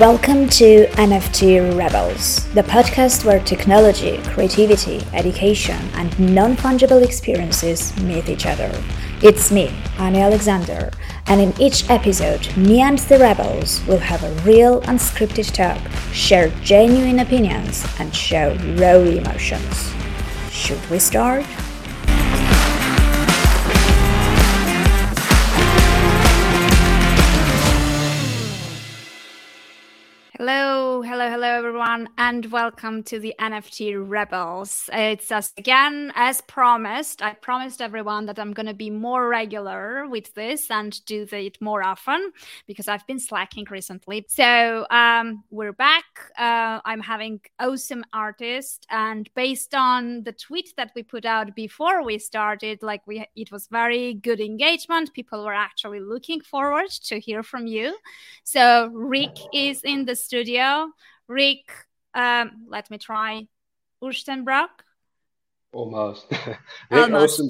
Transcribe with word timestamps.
Welcome 0.00 0.48
to 0.60 0.86
NFT 0.92 1.76
Rebels, 1.76 2.46
the 2.54 2.62
podcast 2.62 3.26
where 3.26 3.38
technology, 3.38 4.16
creativity, 4.32 5.04
education, 5.12 5.76
and 5.92 6.18
non 6.18 6.56
fungible 6.56 7.04
experiences 7.04 7.94
meet 8.00 8.30
each 8.30 8.46
other. 8.46 8.72
It's 9.22 9.52
me, 9.52 9.70
Annie 9.98 10.22
Alexander, 10.22 10.90
and 11.26 11.38
in 11.38 11.52
each 11.60 11.90
episode, 11.90 12.56
me 12.56 12.80
and 12.80 12.98
the 12.98 13.18
Rebels 13.18 13.86
will 13.86 13.98
have 13.98 14.24
a 14.24 14.32
real 14.40 14.80
unscripted 14.84 15.52
talk, 15.52 15.78
share 16.14 16.48
genuine 16.62 17.18
opinions, 17.18 17.86
and 17.98 18.16
show 18.16 18.56
raw 18.78 18.96
emotions. 19.00 19.92
Should 20.50 20.80
we 20.88 20.98
start? 20.98 21.44
Everyone, 31.90 32.08
and 32.18 32.46
welcome 32.52 33.02
to 33.02 33.18
the 33.18 33.34
NFT 33.40 33.96
Rebels. 33.98 34.88
It's 34.92 35.32
us 35.32 35.52
again, 35.58 36.12
as 36.14 36.40
promised. 36.42 37.20
I 37.20 37.32
promised 37.34 37.82
everyone 37.82 38.26
that 38.26 38.38
I'm 38.38 38.52
going 38.52 38.66
to 38.66 38.74
be 38.74 38.90
more 38.90 39.26
regular 39.26 40.06
with 40.06 40.32
this 40.34 40.70
and 40.70 41.04
do 41.06 41.26
it 41.32 41.60
more 41.60 41.82
often 41.82 42.30
because 42.68 42.86
I've 42.86 43.04
been 43.08 43.18
slacking 43.18 43.66
recently. 43.70 44.24
So 44.28 44.86
um, 44.90 45.42
we're 45.50 45.72
back. 45.72 46.04
Uh, 46.38 46.78
I'm 46.84 47.00
having 47.00 47.40
awesome 47.58 48.04
artists, 48.12 48.86
and 48.88 49.28
based 49.34 49.74
on 49.74 50.22
the 50.22 50.32
tweet 50.32 50.72
that 50.76 50.92
we 50.94 51.02
put 51.02 51.24
out 51.24 51.56
before 51.56 52.04
we 52.04 52.20
started, 52.20 52.84
like 52.84 53.04
we, 53.08 53.26
it 53.34 53.50
was 53.50 53.66
very 53.66 54.14
good 54.14 54.40
engagement. 54.40 55.12
People 55.12 55.44
were 55.44 55.54
actually 55.54 55.98
looking 55.98 56.40
forward 56.40 56.90
to 57.06 57.18
hear 57.18 57.42
from 57.42 57.66
you. 57.66 57.96
So 58.44 58.90
Rick 58.92 59.36
is 59.52 59.82
in 59.82 60.04
the 60.04 60.14
studio. 60.14 60.92
Rick, 61.30 61.70
um, 62.12 62.66
let 62.68 62.90
me 62.90 62.98
try 62.98 63.46
Oostenbroek. 64.02 64.82
Almost. 65.72 66.26
Rick 66.90 67.12
Almost. 67.12 67.40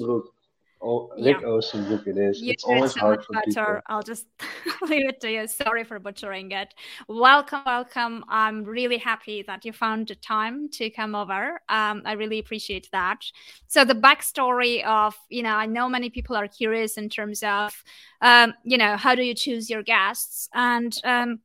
Oh, 0.83 1.11
Rick 1.15 1.37
yeah. 1.41 1.59
It 2.05 2.17
is. 2.17 2.41
You 2.41 2.51
it's 2.51 2.63
always 2.63 2.93
so 2.93 3.01
hard 3.01 3.23
for 3.23 3.33
better. 3.33 3.45
people. 3.45 3.79
I'll 3.87 4.03
just 4.03 4.27
leave 4.83 5.07
it 5.07 5.19
to 5.21 5.31
you. 5.31 5.47
Sorry 5.47 5.83
for 5.83 5.99
butchering 5.99 6.51
it. 6.51 6.73
Welcome, 7.07 7.61
welcome. 7.65 8.23
I'm 8.29 8.63
really 8.63 8.97
happy 8.97 9.43
that 9.47 9.65
you 9.65 9.73
found 9.73 10.07
the 10.07 10.15
time 10.15 10.69
to 10.73 10.89
come 10.91 11.15
over. 11.15 11.59
Um, 11.69 12.03
I 12.05 12.13
really 12.13 12.37
appreciate 12.39 12.87
that. 12.91 13.23
So 13.67 13.83
the 13.83 13.95
backstory 13.95 14.83
of, 14.85 15.15
you 15.29 15.41
know, 15.41 15.55
I 15.55 15.65
know 15.65 15.89
many 15.89 16.09
people 16.11 16.35
are 16.35 16.47
curious 16.47 16.97
in 16.97 17.09
terms 17.09 17.43
of, 17.43 17.73
um, 18.21 18.53
you 18.63 18.77
know, 18.77 18.95
how 18.97 19.15
do 19.15 19.23
you 19.23 19.33
choose 19.35 19.69
your 19.71 19.83
guests? 19.83 20.49
And 20.53 20.95
um, 21.03 21.39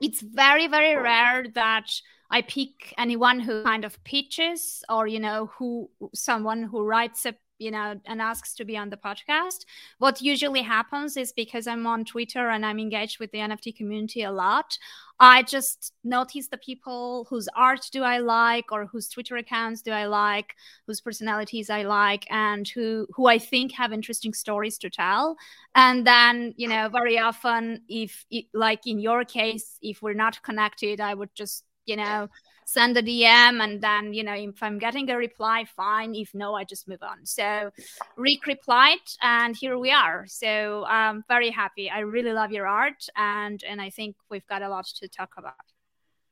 it's 0.00 0.20
very 0.20 0.66
very 0.66 0.96
rare 0.96 1.46
that 1.54 1.90
i 2.30 2.42
pick 2.42 2.94
anyone 2.98 3.40
who 3.40 3.62
kind 3.64 3.84
of 3.84 4.02
pitches 4.04 4.84
or 4.88 5.06
you 5.06 5.20
know 5.20 5.50
who 5.58 5.88
someone 6.14 6.62
who 6.62 6.82
writes 6.82 7.26
a 7.26 7.34
you 7.58 7.70
know 7.70 8.00
and 8.06 8.22
asks 8.22 8.54
to 8.54 8.64
be 8.64 8.76
on 8.76 8.90
the 8.90 8.96
podcast. 8.96 9.64
What 9.98 10.22
usually 10.22 10.62
happens 10.62 11.16
is 11.16 11.32
because 11.32 11.66
i'm 11.66 11.86
on 11.86 12.04
twitter 12.04 12.48
and 12.48 12.64
i'm 12.64 12.78
engaged 12.78 13.18
with 13.18 13.30
the 13.32 13.38
nft 13.38 13.76
community 13.76 14.22
a 14.22 14.32
lot 14.32 14.78
i 15.20 15.42
just 15.42 15.92
notice 16.04 16.48
the 16.48 16.58
people 16.58 17.26
whose 17.28 17.48
art 17.56 17.88
do 17.92 18.02
i 18.02 18.18
like 18.18 18.70
or 18.70 18.86
whose 18.86 19.08
twitter 19.08 19.36
accounts 19.36 19.82
do 19.82 19.90
i 19.90 20.06
like 20.06 20.54
whose 20.86 21.00
personalities 21.00 21.70
i 21.70 21.82
like 21.82 22.24
and 22.30 22.68
who 22.68 23.06
who 23.14 23.26
i 23.26 23.38
think 23.38 23.72
have 23.72 23.92
interesting 23.92 24.32
stories 24.32 24.78
to 24.78 24.90
tell. 24.90 25.36
And 25.74 26.06
then 26.06 26.54
you 26.56 26.68
know 26.68 26.88
very 26.88 27.18
often 27.18 27.82
if 27.88 28.24
it, 28.30 28.46
like 28.54 28.86
in 28.86 28.98
your 28.98 29.24
case 29.24 29.78
if 29.82 30.02
we're 30.02 30.14
not 30.14 30.42
connected 30.42 31.00
i 31.00 31.14
would 31.14 31.34
just 31.34 31.64
you 31.86 31.96
know 31.96 32.28
send 32.68 32.98
a 32.98 33.02
DM 33.02 33.64
and 33.64 33.80
then, 33.80 34.12
you 34.12 34.22
know, 34.22 34.34
if 34.34 34.62
I'm 34.62 34.78
getting 34.78 35.08
a 35.08 35.16
reply, 35.16 35.64
fine. 35.74 36.14
If 36.14 36.34
no, 36.34 36.54
I 36.54 36.64
just 36.64 36.86
move 36.86 37.02
on. 37.02 37.24
So 37.24 37.70
Rick 38.18 38.46
replied 38.46 39.06
and 39.22 39.56
here 39.56 39.78
we 39.78 39.90
are. 39.90 40.26
So 40.26 40.84
I'm 40.86 41.24
very 41.28 41.48
happy. 41.48 41.88
I 41.88 42.00
really 42.00 42.34
love 42.34 42.52
your 42.52 42.66
art 42.66 43.08
and 43.16 43.64
and 43.66 43.80
I 43.80 43.88
think 43.88 44.16
we've 44.30 44.46
got 44.48 44.60
a 44.60 44.68
lot 44.68 44.84
to 45.00 45.08
talk 45.08 45.32
about. 45.38 45.54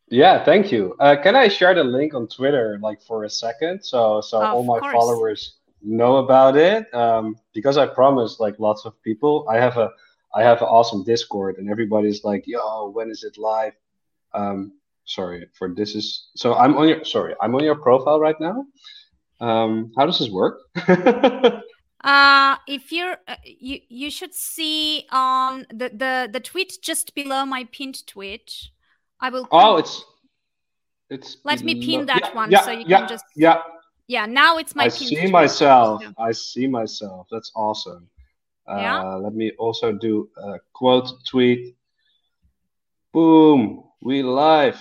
Yeah, 0.09 0.45
thank 0.45 0.71
you. 0.71 0.95
Uh, 1.01 1.17
can 1.17 1.35
I 1.35 1.49
share 1.49 1.75
the 1.75 1.85
link 1.85 2.13
on 2.13 2.29
Twitter 2.29 2.79
like 2.83 3.01
for 3.01 3.25
a 3.25 3.31
second 3.31 3.83
so 3.83 4.21
so 4.21 4.37
of 4.43 4.55
all 4.55 4.63
my 4.63 4.79
course. 4.79 4.93
followers 4.93 5.41
know 5.81 6.17
about 6.17 6.55
it? 6.59 6.93
Um, 6.95 7.37
because 7.55 7.79
I 7.79 7.87
promised 7.87 8.41
like 8.41 8.59
lots 8.59 8.85
of 8.85 8.93
people. 9.03 9.47
I 9.49 9.57
have 9.57 9.79
a 9.79 9.89
I 10.35 10.43
have 10.43 10.61
an 10.61 10.69
awesome 10.69 11.03
Discord 11.03 11.57
and 11.57 11.71
everybody's 11.71 12.25
like, 12.25 12.47
"Yo, 12.47 12.91
when 12.91 13.09
is 13.11 13.25
it 13.25 13.39
live?" 13.39 13.73
Um, 14.35 14.73
sorry 15.07 15.47
for 15.55 15.73
this 15.73 15.95
is 15.95 16.29
so 16.35 16.55
i'm 16.55 16.77
on 16.77 16.89
your 16.89 17.05
sorry 17.05 17.35
i'm 17.41 17.55
on 17.55 17.65
your 17.65 17.77
profile 17.77 18.21
right 18.21 18.39
now. 18.41 18.67
Um 19.41 19.93
how 19.97 20.07
does 20.07 20.19
this 20.19 20.31
work? 20.31 20.61
Uh 22.05 22.57
if 22.69 22.93
you're 22.93 23.17
uh, 23.27 23.35
you 23.45 23.81
you 23.89 24.11
should 24.11 24.33
see 24.33 25.07
on 25.11 25.67
the 25.71 25.89
the 25.89 26.29
the 26.31 26.39
tweet 26.39 26.79
just 26.81 27.15
below 27.17 27.45
my 27.45 27.65
pinned 27.73 28.07
tweet. 28.07 28.53
I 29.19 29.31
will 29.31 29.49
oh 29.51 29.79
it's 29.79 30.05
it's 31.11 31.39
let 31.43 31.65
me 31.65 31.85
pin 31.85 32.07
that 32.07 32.21
yeah, 32.23 32.35
one 32.35 32.51
yeah, 32.51 32.61
so 32.61 32.71
you 32.71 32.85
yeah, 32.87 32.99
can 32.99 33.09
just 33.09 33.25
yeah. 33.35 33.59
Yeah 34.07 34.27
now 34.27 34.59
it's 34.59 34.77
my 34.77 34.85
i 34.85 34.89
see 34.89 35.17
tweet. 35.17 35.33
myself. 35.33 36.03
i 36.19 36.31
see 36.33 36.69
myself. 36.69 37.27
That's 37.31 37.51
awesome. 37.57 38.09
Uh, 38.69 38.77
yeah. 38.77 39.03
let 39.15 39.35
me 39.35 39.51
also 39.59 39.91
do 39.91 40.29
a 40.37 40.61
quote 40.75 41.11
tweet. 41.29 41.77
Boom. 43.13 43.83
We 44.01 44.23
live 44.23 44.79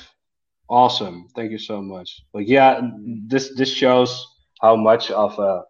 Awesome. 0.70 1.28
Thank 1.36 1.52
you 1.52 1.60
so 1.60 1.82
much. 1.82 2.24
Like, 2.34 2.48
yeah, 2.48 2.82
this 3.28 3.54
this 3.56 3.72
shows 3.72 4.28
how 4.62 4.76
much 4.76 5.12
of 5.12 5.38
a 5.38 5.64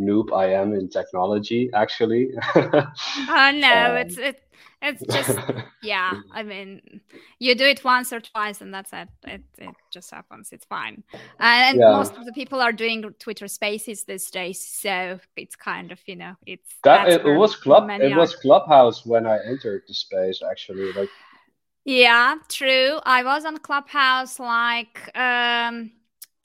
noob 0.00 0.32
I 0.32 0.52
am 0.54 0.72
in 0.72 0.88
technology. 0.88 1.70
Actually. 1.74 2.30
oh 2.54 3.50
no, 3.54 3.90
um, 3.90 3.96
it's 3.96 4.18
it. 4.18 4.42
It's 4.82 5.04
just 5.06 5.38
yeah. 5.82 6.14
I 6.32 6.42
mean, 6.42 7.00
you 7.38 7.54
do 7.54 7.66
it 7.66 7.84
once 7.84 8.12
or 8.12 8.20
twice, 8.20 8.62
and 8.62 8.72
that's 8.72 8.92
it. 8.92 9.08
It 9.24 9.42
it 9.58 9.74
just 9.92 10.10
happens. 10.10 10.52
It's 10.52 10.64
fine. 10.64 11.04
And 11.38 11.78
yeah. 11.78 11.90
most 11.90 12.16
of 12.16 12.24
the 12.24 12.32
people 12.32 12.60
are 12.60 12.72
doing 12.72 13.02
Twitter 13.18 13.46
Spaces 13.46 14.04
these 14.04 14.30
days, 14.30 14.66
so 14.66 15.20
it's 15.36 15.54
kind 15.54 15.92
of 15.92 16.00
you 16.06 16.16
know 16.16 16.34
it's 16.46 16.70
that 16.82 17.08
it, 17.08 17.26
it 17.26 17.36
was 17.36 17.54
club. 17.56 17.90
It 17.90 18.12
are. 18.12 18.18
was 18.18 18.34
Clubhouse 18.36 19.04
when 19.04 19.26
I 19.26 19.38
entered 19.46 19.82
the 19.86 19.94
space. 19.94 20.40
Actually, 20.42 20.92
like 20.92 21.10
yeah, 21.90 22.36
true. 22.48 23.00
I 23.04 23.24
was 23.24 23.44
on 23.44 23.58
Clubhouse 23.58 24.38
like 24.38 25.10
um 25.16 25.90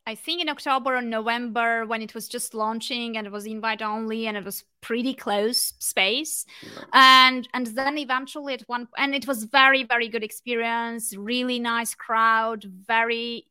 I 0.07 0.15
think 0.15 0.41
in 0.41 0.49
October 0.49 0.95
or 0.95 1.01
November 1.03 1.85
when 1.85 2.01
it 2.01 2.15
was 2.15 2.27
just 2.27 2.53
launching 2.55 3.17
and 3.17 3.27
it 3.27 3.33
was 3.33 3.45
invite 3.45 3.81
only 3.83 4.27
and 4.27 4.37
it 4.37 4.43
was 4.43 4.63
pretty 4.81 5.13
close 5.13 5.73
space. 5.79 6.45
And 6.93 7.47
and 7.53 7.67
then 7.67 7.99
eventually 7.99 8.55
at 8.55 8.63
one 8.67 8.87
and 8.97 9.13
it 9.13 9.27
was 9.27 9.43
very 9.43 9.83
very 9.83 10.09
good 10.09 10.23
experience, 10.23 11.15
really 11.15 11.59
nice 11.59 11.93
crowd, 11.93 12.63
very 12.63 13.45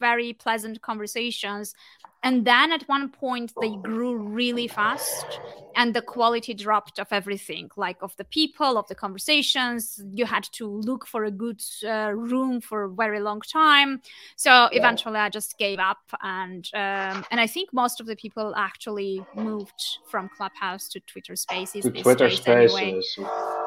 very 0.00 0.32
pleasant 0.32 0.80
conversations. 0.82 1.74
And 2.22 2.44
then 2.44 2.72
at 2.72 2.82
one 2.88 3.10
point 3.10 3.52
they 3.60 3.76
grew 3.76 4.16
really 4.16 4.66
fast 4.66 5.38
and 5.76 5.94
the 5.94 6.02
quality 6.02 6.54
dropped 6.54 6.98
of 6.98 7.06
everything 7.12 7.70
like 7.76 7.98
of 8.02 8.16
the 8.16 8.24
people 8.24 8.78
of 8.78 8.88
the 8.88 8.94
conversations. 8.96 10.02
You 10.10 10.24
had 10.24 10.44
to 10.52 10.66
look 10.66 11.06
for 11.06 11.24
a 11.24 11.30
good 11.30 11.62
uh, 11.86 12.12
room 12.14 12.60
for 12.60 12.84
a 12.84 12.88
very 12.88 13.20
long 13.20 13.42
time. 13.42 14.00
So 14.34 14.68
eventually 14.72 15.20
i 15.20 15.28
just 15.28 15.58
gave 15.58 15.78
up 15.78 15.98
and 16.22 16.68
um, 16.74 17.24
and 17.30 17.40
i 17.40 17.46
think 17.46 17.72
most 17.72 18.00
of 18.00 18.06
the 18.06 18.16
people 18.16 18.54
actually 18.56 19.24
moved 19.34 19.98
from 20.10 20.28
clubhouse 20.36 20.88
to 20.88 21.00
twitter 21.00 21.36
spaces 21.36 21.84
to 21.84 21.90
twitter 21.90 22.30
spaces 22.30 23.18
anyway. 23.18 23.65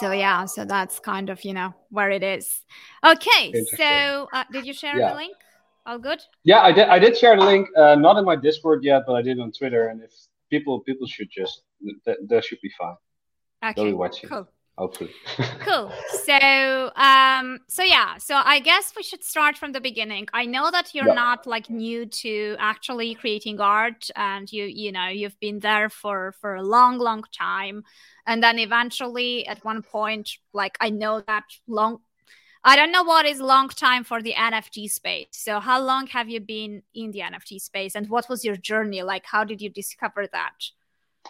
So 0.00 0.12
yeah 0.12 0.44
so 0.44 0.64
that's 0.64 0.98
kind 0.98 1.30
of 1.30 1.44
you 1.44 1.52
know 1.52 1.74
where 1.90 2.10
it 2.10 2.22
is 2.22 2.64
okay 3.04 3.52
so 3.76 4.28
uh, 4.32 4.44
did 4.52 4.66
you 4.66 4.72
share 4.72 4.98
yeah. 4.98 5.10
the 5.10 5.14
link 5.16 5.36
all 5.86 5.98
good? 5.98 6.20
Yeah, 6.44 6.60
I 6.60 6.72
did. 6.72 6.88
I 6.88 6.98
did 6.98 7.16
share 7.16 7.36
the 7.36 7.44
link, 7.44 7.68
uh, 7.76 7.94
not 7.94 8.18
in 8.18 8.24
my 8.24 8.36
Discord 8.36 8.82
yet, 8.84 9.04
but 9.06 9.14
I 9.14 9.22
did 9.22 9.38
on 9.38 9.52
Twitter. 9.52 9.88
And 9.88 10.02
if 10.02 10.10
people 10.50 10.80
people 10.80 11.06
should 11.06 11.30
just 11.30 11.62
that, 12.04 12.16
that 12.28 12.44
should 12.44 12.60
be 12.60 12.70
fine. 12.76 12.96
Okay. 13.64 13.72
They'll 13.76 13.84
be 13.86 13.92
watching. 13.92 14.28
Cool. 14.28 14.48
Hopefully. 14.78 15.10
cool. 15.60 15.90
So 16.24 16.92
um 16.96 17.60
so 17.66 17.82
yeah, 17.82 18.18
so 18.18 18.36
I 18.36 18.60
guess 18.60 18.92
we 18.94 19.02
should 19.02 19.24
start 19.24 19.56
from 19.56 19.72
the 19.72 19.80
beginning. 19.80 20.28
I 20.34 20.44
know 20.44 20.70
that 20.70 20.94
you're 20.94 21.08
yeah. 21.08 21.14
not 21.14 21.46
like 21.46 21.70
new 21.70 22.04
to 22.06 22.56
actually 22.58 23.14
creating 23.14 23.58
art 23.58 24.10
and 24.16 24.52
you 24.52 24.64
you 24.64 24.92
know, 24.92 25.08
you've 25.08 25.40
been 25.40 25.60
there 25.60 25.88
for 25.88 26.32
for 26.40 26.56
a 26.56 26.62
long 26.62 26.98
long 26.98 27.24
time 27.32 27.84
and 28.26 28.42
then 28.42 28.58
eventually 28.58 29.46
at 29.46 29.64
one 29.64 29.80
point 29.80 30.30
like 30.52 30.76
I 30.78 30.90
know 30.90 31.22
that 31.26 31.44
long 31.66 32.00
I 32.62 32.76
don't 32.76 32.92
know 32.92 33.04
what 33.04 33.24
is 33.24 33.40
long 33.40 33.68
time 33.68 34.04
for 34.04 34.20
the 34.20 34.34
NFT 34.34 34.90
space. 34.90 35.28
So 35.30 35.60
how 35.60 35.80
long 35.80 36.08
have 36.08 36.28
you 36.28 36.40
been 36.40 36.82
in 36.94 37.12
the 37.12 37.20
NFT 37.20 37.62
space 37.62 37.94
and 37.94 38.10
what 38.10 38.28
was 38.28 38.44
your 38.44 38.56
journey 38.56 39.02
like? 39.02 39.24
How 39.24 39.44
did 39.44 39.62
you 39.62 39.70
discover 39.70 40.26
that? 40.32 40.70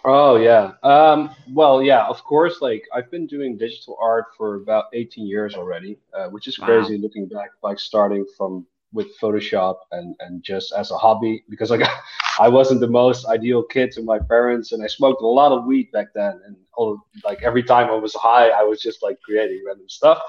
Oh 0.05 0.37
yeah. 0.37 0.73
Um, 0.83 1.31
well, 1.51 1.83
yeah. 1.83 2.07
Of 2.07 2.23
course, 2.23 2.61
like 2.61 2.85
I've 2.95 3.11
been 3.11 3.27
doing 3.27 3.57
digital 3.57 3.99
art 4.01 4.27
for 4.37 4.57
about 4.57 4.85
18 4.93 5.27
years 5.27 5.55
already, 5.55 5.99
uh, 6.17 6.29
which 6.29 6.47
is 6.49 6.57
crazy 6.57 6.97
wow. 6.97 7.03
looking 7.03 7.27
back. 7.27 7.51
Like 7.63 7.79
starting 7.79 8.25
from 8.37 8.67
with 8.93 9.09
Photoshop 9.21 9.77
and 9.93 10.15
and 10.21 10.43
just 10.43 10.73
as 10.73 10.91
a 10.91 10.97
hobby 10.97 11.45
because 11.49 11.71
like 11.71 11.89
I 12.41 12.49
wasn't 12.49 12.81
the 12.81 12.89
most 12.89 13.27
ideal 13.27 13.63
kid 13.63 13.91
to 13.93 14.03
my 14.03 14.19
parents 14.19 14.73
and 14.73 14.83
I 14.83 14.87
smoked 14.87 15.23
a 15.23 15.27
lot 15.27 15.53
of 15.53 15.65
weed 15.65 15.91
back 15.93 16.09
then 16.15 16.41
and 16.47 16.57
all 16.75 16.99
like 17.25 17.43
every 17.43 17.63
time 17.63 17.91
I 17.91 17.97
was 17.97 18.15
high 18.15 18.49
I 18.49 18.63
was 18.63 18.81
just 18.81 19.03
like 19.03 19.21
creating 19.23 19.63
random 19.67 19.89
stuff. 19.89 20.21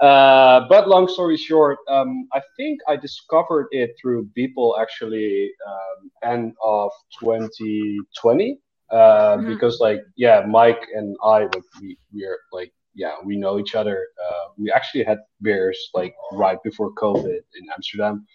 Uh, 0.00 0.66
but 0.68 0.88
long 0.88 1.06
story 1.06 1.36
short, 1.36 1.78
um, 1.88 2.28
I 2.32 2.42
think 2.56 2.80
I 2.88 2.96
discovered 2.96 3.68
it 3.70 3.94
through 4.00 4.28
Beeple 4.36 4.78
actually 4.78 5.52
um, 5.66 6.10
end 6.24 6.54
of 6.62 6.90
2020 7.20 8.58
uh, 8.94 9.36
mm-hmm. 9.36 9.48
because 9.48 9.80
like 9.80 10.00
yeah, 10.16 10.44
Mike 10.46 10.82
and 10.94 11.16
I 11.22 11.40
like 11.40 11.64
we 11.80 11.98
we 12.12 12.24
are 12.24 12.38
like 12.52 12.72
yeah 12.94 13.16
we 13.24 13.36
know 13.36 13.58
each 13.58 13.74
other. 13.74 14.06
Uh, 14.24 14.44
we 14.56 14.70
actually 14.70 15.04
had 15.04 15.18
beers 15.42 15.78
like 15.94 16.14
right 16.32 16.58
before 16.62 16.92
COVID 16.94 17.40
in 17.58 17.64
Amsterdam, 17.74 18.26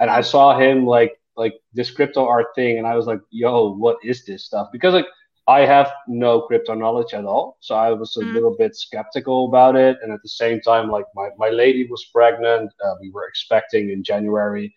and 0.00 0.10
I 0.10 0.20
saw 0.20 0.58
him 0.58 0.84
like 0.86 1.12
like 1.36 1.54
this 1.72 1.90
crypto 1.90 2.26
art 2.26 2.48
thing, 2.54 2.78
and 2.78 2.86
I 2.86 2.96
was 2.96 3.06
like, 3.06 3.20
yo, 3.30 3.74
what 3.74 3.96
is 4.02 4.24
this 4.24 4.44
stuff? 4.44 4.68
Because 4.72 4.92
like 4.92 5.06
I 5.48 5.60
have 5.60 5.92
no 6.06 6.42
crypto 6.42 6.74
knowledge 6.74 7.14
at 7.14 7.24
all, 7.24 7.56
so 7.60 7.74
I 7.74 7.92
was 7.92 8.16
a 8.16 8.20
mm. 8.20 8.32
little 8.32 8.56
bit 8.56 8.76
skeptical 8.76 9.48
about 9.48 9.76
it. 9.76 9.98
And 10.02 10.12
at 10.12 10.22
the 10.22 10.28
same 10.28 10.60
time, 10.60 10.88
like 10.88 11.06
my, 11.16 11.30
my 11.36 11.50
lady 11.50 11.86
was 11.88 12.04
pregnant, 12.12 12.70
uh, 12.84 12.94
we 13.00 13.10
were 13.10 13.26
expecting 13.26 13.90
in 13.90 14.04
January. 14.04 14.74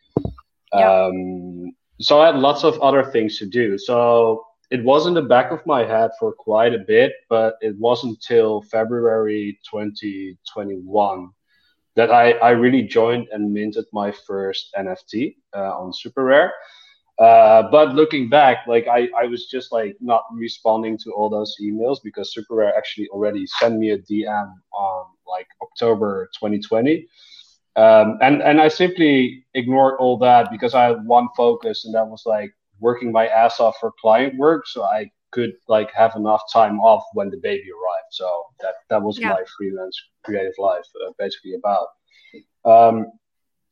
Um, 0.73 1.71
so 2.01 2.19
I 2.19 2.27
had 2.27 2.35
lots 2.37 2.63
of 2.63 2.79
other 2.81 3.03
things 3.03 3.37
to 3.39 3.45
do. 3.45 3.77
So 3.77 4.43
it 4.71 4.83
was 4.83 5.07
in 5.07 5.13
the 5.13 5.21
back 5.21 5.51
of 5.51 5.65
my 5.65 5.83
head 5.83 6.11
for 6.19 6.33
quite 6.33 6.73
a 6.73 6.79
bit, 6.79 7.13
but 7.29 7.55
it 7.61 7.77
wasn't 7.77 8.13
until 8.13 8.61
February 8.63 9.59
2021 9.69 11.29
that 11.95 12.11
I, 12.11 12.31
I 12.33 12.49
really 12.51 12.83
joined 12.83 13.27
and 13.31 13.53
minted 13.53 13.85
my 13.93 14.11
first 14.11 14.73
NFT 14.77 15.35
uh, 15.55 15.79
on 15.79 15.91
SuperRare. 15.91 16.51
Uh, 17.17 17.63
but 17.71 17.95
looking 17.95 18.27
back, 18.27 18.67
like 18.67 18.87
I, 18.87 19.07
I 19.17 19.25
was 19.25 19.45
just 19.45 19.71
like 19.71 19.95
not 20.01 20.23
responding 20.33 20.97
to 20.99 21.11
all 21.11 21.29
those 21.29 21.55
emails 21.61 21.99
because 22.03 22.35
SuperRare 22.35 22.75
actually 22.75 23.07
already 23.09 23.45
sent 23.47 23.77
me 23.77 23.91
a 23.91 23.97
DM 23.99 24.51
on 24.73 25.05
like 25.25 25.47
October 25.61 26.29
2020. 26.37 27.07
Um, 27.77 28.17
and 28.21 28.41
and 28.41 28.59
I 28.61 28.67
simply 28.67 29.45
ignored 29.53 29.95
all 29.99 30.17
that 30.19 30.49
because 30.49 30.73
I 30.73 30.85
had 30.85 31.05
one 31.05 31.27
focus, 31.35 31.85
and 31.85 31.93
that 31.93 32.07
was 32.07 32.23
like 32.25 32.53
working 32.79 33.11
my 33.11 33.27
ass 33.27 33.59
off 33.59 33.75
for 33.79 33.91
client 33.99 34.37
work, 34.37 34.67
so 34.67 34.83
I 34.83 35.11
could 35.31 35.53
like 35.67 35.91
have 35.93 36.15
enough 36.15 36.41
time 36.51 36.79
off 36.79 37.03
when 37.13 37.29
the 37.29 37.37
baby 37.37 37.69
arrived. 37.69 38.11
So 38.11 38.45
that 38.61 38.75
that 38.89 39.01
was 39.01 39.19
yeah. 39.19 39.29
my 39.29 39.43
freelance 39.57 39.99
creative 40.23 40.53
life 40.57 40.85
uh, 41.05 41.11
basically 41.19 41.55
about. 41.55 41.87
Um, 42.63 43.11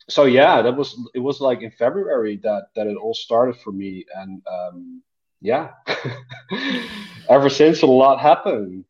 so 0.10 0.26
yeah, 0.26 0.62
that 0.62 0.76
was 0.76 1.00
it 1.16 1.20
was 1.20 1.40
like 1.40 1.62
in 1.62 1.72
February 1.72 2.40
that 2.44 2.68
that 2.76 2.88
it 2.88 2.98
all 2.98 3.14
started 3.14 3.58
for 3.58 3.72
me, 3.72 4.06
and 4.16 4.42
um, 4.52 5.02
yeah, 5.42 5.72
ever 7.30 7.50
since 7.50 7.82
a 7.82 7.88
lot 7.88 8.20
happened. 8.20 8.86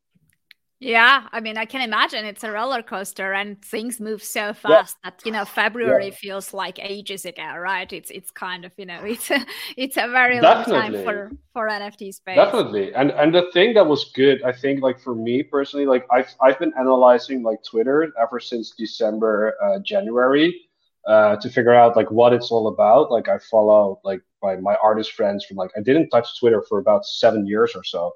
Yeah, 0.83 1.27
I 1.31 1.39
mean, 1.39 1.57
I 1.57 1.63
can 1.63 1.79
imagine 1.79 2.25
it's 2.25 2.43
a 2.43 2.51
roller 2.51 2.83
coaster, 2.83 3.31
and 3.31 3.61
things 3.63 4.01
move 4.01 4.21
so 4.21 4.53
fast 4.53 4.97
yeah. 5.03 5.09
that 5.09 5.25
you 5.25 5.31
know 5.31 5.45
February 5.45 6.07
yeah. 6.07 6.15
feels 6.15 6.53
like 6.53 6.77
ages 6.77 7.23
ago, 7.23 7.55
right? 7.57 7.91
It's 7.91 8.11
it's 8.11 8.31
kind 8.31 8.65
of 8.65 8.73
you 8.77 8.85
know 8.85 9.01
it's 9.05 9.31
a, 9.31 9.45
it's 9.77 9.95
a 9.95 10.09
very 10.09 10.41
Definitely. 10.41 10.73
long 10.73 10.91
time 10.91 11.03
for 11.05 11.31
for 11.53 11.69
NFT 11.69 12.13
space. 12.13 12.35
Definitely, 12.35 12.93
and 12.93 13.11
and 13.11 13.33
the 13.33 13.49
thing 13.53 13.73
that 13.75 13.87
was 13.87 14.11
good, 14.13 14.43
I 14.43 14.51
think, 14.51 14.81
like 14.81 14.99
for 14.99 15.15
me 15.15 15.41
personally, 15.41 15.85
like 15.85 16.05
I've 16.11 16.35
I've 16.41 16.59
been 16.59 16.73
analyzing 16.77 17.43
like 17.43 17.63
Twitter 17.63 18.11
ever 18.21 18.41
since 18.41 18.73
December, 18.77 19.55
uh, 19.63 19.79
January, 19.79 20.53
uh, 21.07 21.37
to 21.37 21.49
figure 21.49 21.73
out 21.73 21.95
like 21.95 22.11
what 22.11 22.33
it's 22.33 22.51
all 22.51 22.67
about. 22.67 23.09
Like 23.09 23.29
I 23.29 23.37
follow 23.37 24.01
like 24.03 24.21
my 24.41 24.57
my 24.57 24.75
artist 24.83 25.13
friends 25.13 25.45
from 25.45 25.55
like 25.55 25.71
I 25.77 25.81
didn't 25.81 26.09
touch 26.09 26.37
Twitter 26.37 26.61
for 26.67 26.79
about 26.79 27.05
seven 27.05 27.47
years 27.47 27.71
or 27.73 27.85
so 27.85 28.11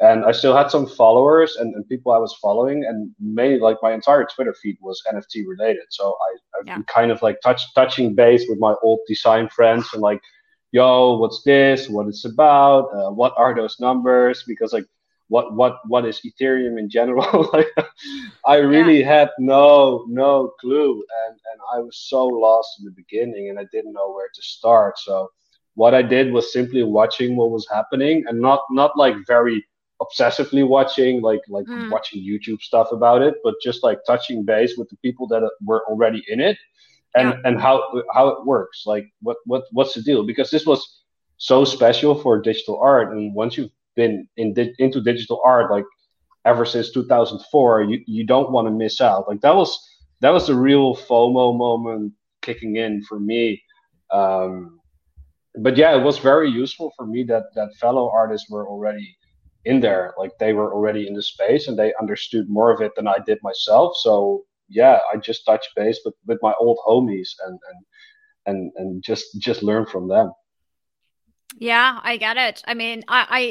and 0.00 0.24
I 0.24 0.32
still 0.32 0.56
had 0.56 0.70
some 0.70 0.86
followers 0.86 1.56
and, 1.56 1.74
and 1.74 1.88
people 1.88 2.12
I 2.12 2.18
was 2.18 2.34
following, 2.40 2.84
and 2.84 3.10
mainly 3.18 3.58
like 3.58 3.78
my 3.82 3.92
entire 3.92 4.24
Twitter 4.24 4.54
feed 4.54 4.78
was 4.80 5.02
NFT 5.12 5.44
related. 5.46 5.84
So 5.90 6.16
I, 6.22 6.58
I've 6.58 6.66
yeah. 6.66 6.74
been 6.76 6.84
kind 6.84 7.10
of 7.10 7.20
like 7.20 7.40
touch, 7.40 7.62
touching 7.74 8.14
base 8.14 8.46
with 8.48 8.60
my 8.60 8.74
old 8.82 9.00
design 9.08 9.48
friends 9.48 9.88
and 9.92 10.00
like, 10.00 10.20
yo, 10.70 11.16
what's 11.18 11.42
this? 11.42 11.88
What 11.88 12.06
it's 12.06 12.24
about? 12.24 12.90
Uh, 12.94 13.10
what 13.10 13.34
are 13.36 13.54
those 13.54 13.80
numbers? 13.80 14.44
Because 14.46 14.72
like, 14.72 14.86
what 15.26 15.54
what 15.54 15.78
what 15.86 16.06
is 16.06 16.22
Ethereum 16.24 16.78
in 16.78 16.88
general? 16.88 17.50
like, 17.52 17.68
I 18.46 18.56
really 18.56 19.00
yeah. 19.00 19.18
had 19.18 19.30
no 19.38 20.04
no 20.08 20.52
clue, 20.60 21.04
and 21.26 21.32
and 21.32 21.60
I 21.74 21.80
was 21.80 22.06
so 22.08 22.24
lost 22.24 22.78
in 22.78 22.84
the 22.84 22.92
beginning, 22.92 23.50
and 23.50 23.58
I 23.58 23.66
didn't 23.72 23.92
know 23.92 24.12
where 24.12 24.30
to 24.32 24.42
start. 24.42 24.98
So 24.98 25.28
what 25.74 25.92
I 25.92 26.02
did 26.02 26.32
was 26.32 26.52
simply 26.52 26.82
watching 26.82 27.36
what 27.36 27.50
was 27.50 27.66
happening, 27.70 28.24
and 28.26 28.40
not 28.40 28.60
not 28.70 28.96
like 28.96 29.16
very 29.26 29.66
obsessively 30.00 30.66
watching 30.66 31.20
like 31.20 31.40
like 31.48 31.66
mm. 31.66 31.90
watching 31.90 32.22
youtube 32.22 32.60
stuff 32.60 32.88
about 32.92 33.20
it 33.20 33.34
but 33.42 33.54
just 33.62 33.82
like 33.82 33.98
touching 34.06 34.44
base 34.44 34.76
with 34.76 34.88
the 34.90 34.96
people 34.98 35.26
that 35.26 35.48
were 35.64 35.84
already 35.88 36.22
in 36.28 36.40
it 36.40 36.56
and 37.16 37.30
yeah. 37.30 37.40
and 37.44 37.60
how 37.60 37.82
how 38.12 38.28
it 38.28 38.46
works 38.46 38.84
like 38.86 39.06
what 39.22 39.38
what 39.44 39.64
what's 39.72 39.94
the 39.94 40.02
deal 40.02 40.24
because 40.24 40.50
this 40.50 40.66
was 40.66 41.02
so 41.38 41.64
special 41.64 42.20
for 42.20 42.40
digital 42.40 42.78
art 42.80 43.12
and 43.12 43.34
once 43.34 43.56
you've 43.56 43.70
been 43.96 44.28
in 44.36 44.54
di- 44.54 44.74
into 44.78 45.00
digital 45.00 45.40
art 45.44 45.70
like 45.70 45.84
ever 46.44 46.64
since 46.64 46.92
2004 46.92 47.82
you 47.82 48.00
you 48.06 48.24
don't 48.24 48.52
want 48.52 48.66
to 48.66 48.72
miss 48.72 49.00
out 49.00 49.28
like 49.28 49.40
that 49.40 49.54
was 49.54 49.78
that 50.20 50.30
was 50.30 50.48
a 50.48 50.54
real 50.54 50.94
fomo 50.94 51.56
moment 51.56 52.12
kicking 52.42 52.76
in 52.76 53.02
for 53.02 53.18
me 53.18 53.60
um 54.12 54.78
but 55.56 55.76
yeah 55.76 55.96
it 55.96 56.02
was 56.02 56.18
very 56.18 56.48
useful 56.48 56.92
for 56.96 57.06
me 57.06 57.24
that 57.24 57.44
that 57.54 57.74
fellow 57.80 58.10
artists 58.10 58.48
were 58.48 58.68
already 58.68 59.17
in 59.68 59.80
there 59.80 60.14
like 60.18 60.32
they 60.38 60.52
were 60.58 60.72
already 60.72 61.06
in 61.06 61.14
the 61.14 61.22
space 61.22 61.68
and 61.68 61.78
they 61.78 61.92
understood 62.00 62.48
more 62.48 62.70
of 62.72 62.80
it 62.80 62.92
than 62.96 63.06
i 63.06 63.18
did 63.26 63.38
myself. 63.42 63.90
So 64.04 64.44
yeah 64.68 64.98
i 65.12 65.16
just 65.28 65.44
touched 65.44 65.70
base 65.76 66.00
with, 66.04 66.14
with 66.26 66.38
my 66.42 66.54
old 66.58 66.78
homies 66.86 67.30
and 67.46 67.58
and 67.68 67.80
and 68.46 68.72
and 68.76 69.02
just 69.02 69.24
just 69.38 69.62
learn 69.62 69.84
from 69.86 70.08
them. 70.08 70.32
Yeah 71.58 72.00
i 72.02 72.16
get 72.16 72.36
it. 72.36 72.62
I 72.66 72.74
mean 72.74 73.04
i 73.08 73.20
i 73.38 73.42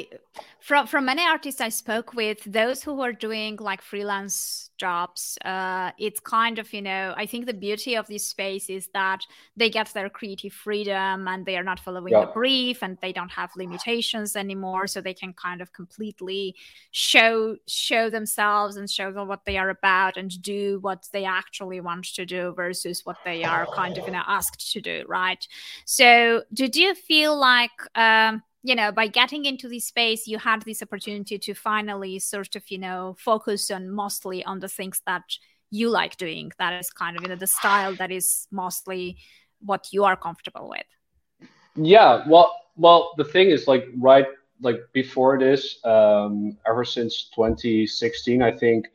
from 0.59 0.87
from 0.87 1.05
many 1.05 1.23
artists 1.23 1.61
i 1.61 1.69
spoke 1.69 2.13
with 2.13 2.39
those 2.59 2.83
who 2.83 2.93
were 2.95 3.13
doing 3.13 3.57
like 3.69 3.81
freelance 3.81 4.66
jobs 4.77 5.37
uh, 5.45 5.91
it's 5.97 6.19
kind 6.19 6.59
of 6.59 6.71
you 6.73 6.81
know 6.81 7.13
i 7.17 7.25
think 7.25 7.45
the 7.45 7.53
beauty 7.53 7.95
of 7.95 8.07
this 8.07 8.25
space 8.25 8.69
is 8.69 8.87
that 8.93 9.21
they 9.55 9.69
get 9.69 9.87
their 9.93 10.09
creative 10.09 10.53
freedom 10.53 11.27
and 11.27 11.45
they 11.45 11.57
are 11.57 11.63
not 11.63 11.79
following 11.79 12.13
yeah. 12.13 12.21
the 12.21 12.31
brief 12.31 12.81
and 12.81 12.97
they 13.01 13.11
don't 13.11 13.31
have 13.31 13.49
limitations 13.55 14.35
anymore 14.35 14.87
so 14.87 15.01
they 15.01 15.13
can 15.13 15.33
kind 15.33 15.61
of 15.61 15.73
completely 15.73 16.55
show 16.91 17.55
show 17.67 18.09
themselves 18.09 18.77
and 18.77 18.89
show 18.89 19.11
them 19.11 19.27
what 19.27 19.45
they 19.45 19.57
are 19.57 19.69
about 19.69 20.17
and 20.17 20.41
do 20.41 20.79
what 20.81 21.07
they 21.11 21.25
actually 21.25 21.79
want 21.79 22.05
to 22.05 22.25
do 22.25 22.53
versus 22.55 23.05
what 23.05 23.17
they 23.25 23.43
are 23.43 23.65
kind 23.73 23.97
of 23.97 24.05
you 24.05 24.13
know 24.13 24.23
asked 24.27 24.71
to 24.71 24.81
do 24.81 25.03
right 25.07 25.47
so 25.85 26.43
did 26.53 26.75
you 26.75 26.95
feel 26.95 27.37
like 27.37 27.71
um, 27.95 28.41
you 28.63 28.75
know 28.75 28.91
by 28.91 29.07
getting 29.07 29.45
into 29.45 29.67
this 29.67 29.85
space 29.85 30.27
you 30.27 30.37
had 30.37 30.61
this 30.63 30.81
opportunity 30.81 31.37
to 31.37 31.53
finally 31.53 32.19
sort 32.19 32.55
of 32.55 32.63
you 32.69 32.77
know 32.77 33.15
focus 33.19 33.69
on 33.71 33.89
mostly 33.89 34.43
on 34.45 34.59
the 34.59 34.67
things 34.67 35.01
that 35.05 35.23
you 35.69 35.89
like 35.89 36.17
doing. 36.17 36.51
That 36.59 36.79
is 36.79 36.89
kind 36.89 37.17
of 37.17 37.23
you 37.23 37.29
know 37.29 37.35
the 37.35 37.47
style 37.47 37.95
that 37.95 38.11
is 38.11 38.47
mostly 38.51 39.17
what 39.59 39.87
you 39.91 40.03
are 40.03 40.15
comfortable 40.15 40.69
with. 40.69 41.49
Yeah 41.75 42.23
well 42.27 42.55
well 42.75 43.13
the 43.17 43.23
thing 43.23 43.49
is 43.49 43.67
like 43.67 43.87
right 43.97 44.27
like 44.61 44.79
before 44.93 45.37
this 45.37 45.83
um 45.85 46.57
ever 46.67 46.83
since 46.83 47.29
2016 47.35 48.41
i 48.41 48.51
think 48.51 48.87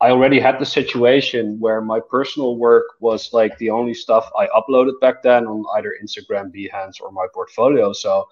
i 0.00 0.10
already 0.10 0.40
had 0.40 0.58
the 0.58 0.64
situation 0.64 1.60
where 1.60 1.82
my 1.82 2.00
personal 2.00 2.56
work 2.56 2.86
was 3.00 3.34
like 3.34 3.56
the 3.58 3.68
only 3.68 3.92
stuff 3.92 4.30
i 4.38 4.46
uploaded 4.48 4.98
back 5.00 5.22
then 5.22 5.46
on 5.46 5.62
either 5.76 5.94
instagram 6.02 6.50
behance 6.50 7.02
or 7.02 7.10
my 7.12 7.26
portfolio. 7.34 7.92
So 7.92 8.28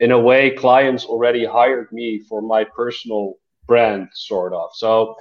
in 0.00 0.12
a 0.12 0.18
way, 0.18 0.50
clients 0.50 1.04
already 1.04 1.44
hired 1.44 1.92
me 1.92 2.20
for 2.28 2.40
my 2.40 2.64
personal 2.64 3.34
brand, 3.66 4.08
sort 4.14 4.52
of. 4.52 4.70
So 4.74 5.14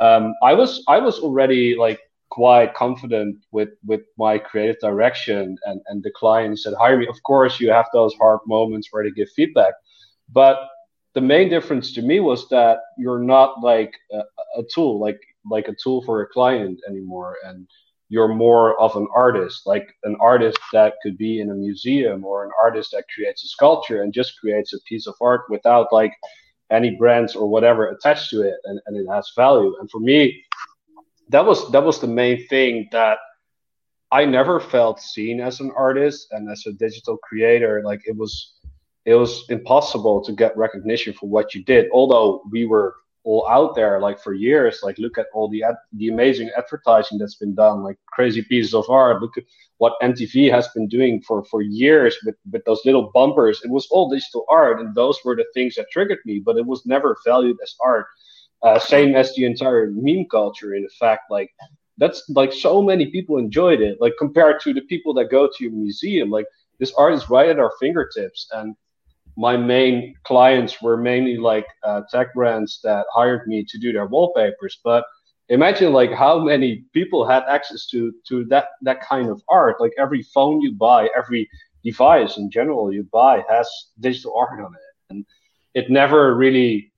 um, 0.00 0.34
I 0.42 0.52
was 0.52 0.82
I 0.88 0.98
was 0.98 1.20
already 1.20 1.76
like 1.76 2.00
quite 2.30 2.74
confident 2.74 3.36
with 3.52 3.70
with 3.84 4.02
my 4.18 4.36
creative 4.38 4.78
direction, 4.80 5.56
and 5.64 5.80
and 5.86 6.02
the 6.02 6.10
clients 6.10 6.64
that 6.64 6.76
hire 6.76 6.98
me. 6.98 7.06
Of 7.06 7.22
course, 7.22 7.60
you 7.60 7.70
have 7.70 7.86
those 7.92 8.14
hard 8.14 8.40
moments 8.46 8.88
where 8.90 9.04
they 9.04 9.12
give 9.12 9.30
feedback, 9.30 9.74
but 10.32 10.58
the 11.14 11.20
main 11.20 11.48
difference 11.48 11.94
to 11.94 12.02
me 12.02 12.20
was 12.20 12.48
that 12.50 12.80
you're 12.98 13.22
not 13.22 13.62
like 13.62 13.94
a, 14.12 14.18
a 14.58 14.62
tool, 14.74 15.00
like 15.00 15.20
like 15.50 15.68
a 15.68 15.76
tool 15.82 16.02
for 16.02 16.22
a 16.22 16.28
client 16.28 16.80
anymore, 16.88 17.36
and 17.44 17.66
you're 18.08 18.28
more 18.28 18.80
of 18.80 18.94
an 18.96 19.08
artist, 19.14 19.66
like 19.66 19.88
an 20.04 20.16
artist 20.20 20.58
that 20.72 20.94
could 21.02 21.18
be 21.18 21.40
in 21.40 21.50
a 21.50 21.54
museum 21.54 22.24
or 22.24 22.44
an 22.44 22.52
artist 22.62 22.92
that 22.92 23.04
creates 23.12 23.44
a 23.44 23.48
sculpture 23.48 24.02
and 24.02 24.12
just 24.12 24.38
creates 24.38 24.72
a 24.72 24.80
piece 24.82 25.06
of 25.06 25.14
art 25.20 25.42
without 25.50 25.92
like 25.92 26.12
any 26.70 26.90
brands 26.96 27.34
or 27.34 27.48
whatever 27.48 27.88
attached 27.88 28.30
to 28.30 28.42
it 28.42 28.56
and, 28.64 28.80
and 28.86 28.96
it 28.96 29.06
has 29.10 29.32
value. 29.36 29.76
And 29.80 29.90
for 29.90 30.00
me, 30.00 30.44
that 31.28 31.44
was 31.44 31.70
that 31.72 31.82
was 31.82 32.00
the 32.00 32.06
main 32.06 32.46
thing 32.46 32.88
that 32.92 33.18
I 34.12 34.24
never 34.24 34.60
felt 34.60 35.00
seen 35.00 35.40
as 35.40 35.58
an 35.58 35.72
artist 35.76 36.28
and 36.30 36.48
as 36.48 36.64
a 36.66 36.72
digital 36.72 37.16
creator. 37.18 37.82
Like 37.84 38.02
it 38.06 38.16
was 38.16 38.54
it 39.04 39.14
was 39.14 39.44
impossible 39.48 40.22
to 40.24 40.32
get 40.32 40.56
recognition 40.56 41.12
for 41.12 41.28
what 41.28 41.54
you 41.54 41.64
did. 41.64 41.86
Although 41.92 42.42
we 42.50 42.66
were 42.66 42.94
all 43.26 43.46
out 43.48 43.74
there 43.74 44.00
like 44.00 44.18
for 44.20 44.32
years. 44.32 44.80
Like 44.82 44.98
look 44.98 45.18
at 45.18 45.26
all 45.34 45.48
the 45.48 45.62
ad- 45.64 45.84
the 45.92 46.08
amazing 46.08 46.50
advertising 46.56 47.18
that's 47.18 47.34
been 47.34 47.54
done, 47.54 47.82
like 47.82 47.98
crazy 48.06 48.42
pieces 48.42 48.72
of 48.72 48.88
art. 48.88 49.20
Look 49.20 49.36
at 49.36 49.44
what 49.78 50.00
MTV 50.00 50.50
has 50.50 50.68
been 50.68 50.88
doing 50.88 51.20
for 51.20 51.44
for 51.44 51.60
years 51.60 52.16
with 52.24 52.36
with 52.52 52.64
those 52.64 52.82
little 52.86 53.10
bumpers. 53.12 53.60
It 53.64 53.70
was 53.70 53.88
all 53.90 54.08
digital 54.08 54.46
art, 54.48 54.80
and 54.80 54.94
those 54.94 55.18
were 55.24 55.36
the 55.36 55.44
things 55.52 55.74
that 55.74 55.90
triggered 55.90 56.20
me. 56.24 56.38
But 56.38 56.56
it 56.56 56.64
was 56.64 56.86
never 56.86 57.16
valued 57.26 57.58
as 57.62 57.74
art. 57.84 58.06
Uh, 58.62 58.78
same 58.78 59.14
as 59.16 59.34
the 59.34 59.44
entire 59.44 59.90
meme 59.92 60.26
culture. 60.30 60.74
In 60.74 60.88
fact, 60.98 61.24
like 61.30 61.50
that's 61.98 62.22
like 62.30 62.52
so 62.52 62.80
many 62.80 63.06
people 63.06 63.38
enjoyed 63.38 63.80
it. 63.80 64.00
Like 64.00 64.14
compared 64.18 64.60
to 64.60 64.72
the 64.72 64.82
people 64.82 65.12
that 65.14 65.30
go 65.30 65.48
to 65.48 65.64
your 65.64 65.72
museum, 65.72 66.30
like 66.30 66.46
this 66.78 66.94
art 66.96 67.14
is 67.14 67.28
right 67.28 67.50
at 67.50 67.58
our 67.58 67.72
fingertips 67.80 68.48
and 68.52 68.76
my 69.36 69.56
main 69.56 70.14
clients 70.24 70.80
were 70.80 70.96
mainly 70.96 71.36
like 71.36 71.66
uh, 71.82 72.02
tech 72.10 72.32
brands 72.34 72.80
that 72.82 73.06
hired 73.12 73.46
me 73.46 73.64
to 73.68 73.78
do 73.78 73.92
their 73.92 74.06
wallpapers. 74.06 74.78
But 74.82 75.04
imagine 75.48 75.92
like 75.92 76.12
how 76.12 76.38
many 76.38 76.84
people 76.92 77.26
had 77.26 77.44
access 77.48 77.86
to 77.88 78.12
to 78.28 78.44
that 78.46 78.68
that 78.82 79.00
kind 79.02 79.28
of 79.28 79.42
art. 79.48 79.80
Like 79.80 79.92
every 79.98 80.22
phone 80.22 80.60
you 80.60 80.72
buy, 80.72 81.08
every 81.16 81.48
device 81.84 82.38
in 82.38 82.50
general 82.50 82.92
you 82.92 83.04
buy 83.12 83.44
has 83.48 83.68
digital 84.00 84.34
art 84.36 84.60
on 84.60 84.74
it, 84.74 85.10
and 85.10 85.26
it 85.74 85.90
never 85.90 86.34
really. 86.34 86.92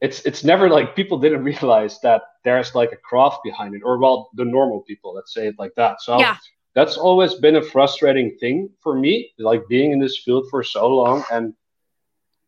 It's, 0.00 0.20
it's 0.22 0.42
never 0.42 0.68
like 0.68 0.96
people 0.96 1.16
didn't 1.16 1.44
realize 1.44 2.00
that 2.00 2.22
there's 2.42 2.74
like 2.74 2.90
a 2.90 2.96
craft 2.96 3.38
behind 3.44 3.76
it 3.76 3.82
or 3.84 3.98
well 3.98 4.30
the 4.34 4.44
normal 4.44 4.80
people 4.80 5.14
let's 5.14 5.32
say 5.32 5.46
it 5.46 5.54
like 5.60 5.72
that 5.76 6.00
so 6.02 6.18
yeah. 6.18 6.36
that's 6.74 6.96
always 6.96 7.34
been 7.34 7.54
a 7.54 7.62
frustrating 7.62 8.36
thing 8.38 8.68
for 8.80 8.98
me 8.98 9.32
like 9.38 9.62
being 9.68 9.92
in 9.92 10.00
this 10.00 10.18
field 10.18 10.46
for 10.50 10.64
so 10.64 10.88
long 10.88 11.22
and 11.30 11.54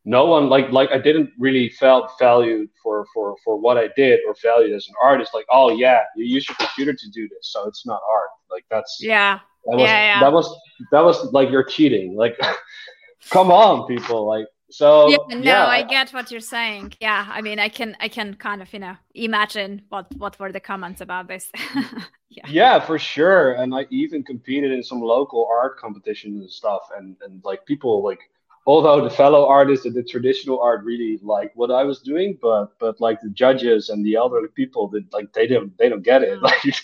no 0.04 0.26
one 0.26 0.48
like 0.48 0.70
like 0.70 0.90
I 0.90 0.98
didn't 0.98 1.30
really 1.38 1.70
felt 1.70 2.10
valued 2.18 2.68
for 2.82 3.06
for 3.14 3.36
for 3.42 3.58
what 3.58 3.78
I 3.78 3.88
did 3.96 4.20
or 4.26 4.34
valued 4.42 4.74
as 4.74 4.86
an 4.88 4.94
artist. 5.02 5.32
Like, 5.32 5.46
oh 5.50 5.70
yeah, 5.70 6.00
you 6.16 6.24
use 6.24 6.46
your 6.48 6.56
computer 6.56 6.92
to 6.92 7.10
do 7.10 7.28
this, 7.28 7.48
so 7.52 7.66
it's 7.66 7.86
not 7.86 8.00
art. 8.10 8.28
Like 8.50 8.64
that's 8.70 8.98
yeah. 9.00 9.40
That 9.66 9.76
was, 9.76 9.82
yeah, 9.82 10.14
yeah. 10.14 10.20
that 10.20 10.32
was 10.32 10.58
that 10.90 11.00
was 11.00 11.32
like 11.32 11.50
you're 11.50 11.64
cheating. 11.64 12.16
Like, 12.16 12.38
come 13.30 13.50
on, 13.50 13.86
people. 13.86 14.26
Like, 14.26 14.46
so 14.70 15.08
yeah, 15.08 15.16
no, 15.30 15.40
yeah. 15.40 15.66
I 15.66 15.82
get 15.82 16.10
what 16.10 16.30
you're 16.30 16.40
saying. 16.40 16.92
Yeah, 17.00 17.26
I 17.30 17.40
mean, 17.40 17.58
I 17.58 17.70
can 17.70 17.96
I 17.98 18.08
can 18.08 18.34
kind 18.34 18.60
of 18.60 18.70
you 18.74 18.80
know 18.80 18.96
imagine 19.14 19.82
what 19.88 20.14
what 20.18 20.38
were 20.38 20.52
the 20.52 20.60
comments 20.60 21.00
about 21.00 21.28
this. 21.28 21.50
yeah. 22.28 22.46
yeah, 22.46 22.78
for 22.78 22.98
sure. 22.98 23.54
And 23.54 23.74
I 23.74 23.86
even 23.88 24.22
competed 24.22 24.70
in 24.70 24.82
some 24.82 25.00
local 25.00 25.48
art 25.50 25.78
competitions 25.78 26.42
and 26.42 26.50
stuff, 26.50 26.82
and 26.94 27.16
and 27.22 27.42
like 27.42 27.64
people 27.64 28.04
like 28.04 28.20
although 28.66 29.02
the 29.02 29.10
fellow 29.10 29.46
artists 29.46 29.86
and 29.86 29.94
the 29.94 30.02
traditional 30.02 30.60
art 30.60 30.84
really 30.84 31.18
like 31.22 31.52
what 31.54 31.70
I 31.70 31.84
was 31.84 32.00
doing, 32.00 32.38
but 32.40 32.78
but 32.78 33.00
like 33.00 33.20
the 33.20 33.30
judges 33.30 33.90
and 33.90 34.04
the 34.04 34.14
elderly 34.14 34.48
people 34.54 34.88
that 34.88 35.12
like 35.12 35.32
they 35.32 35.46
don't 35.46 35.76
they 35.78 35.88
don't 35.88 36.02
get 36.02 36.22
it. 36.22 36.40
Like 36.42 36.74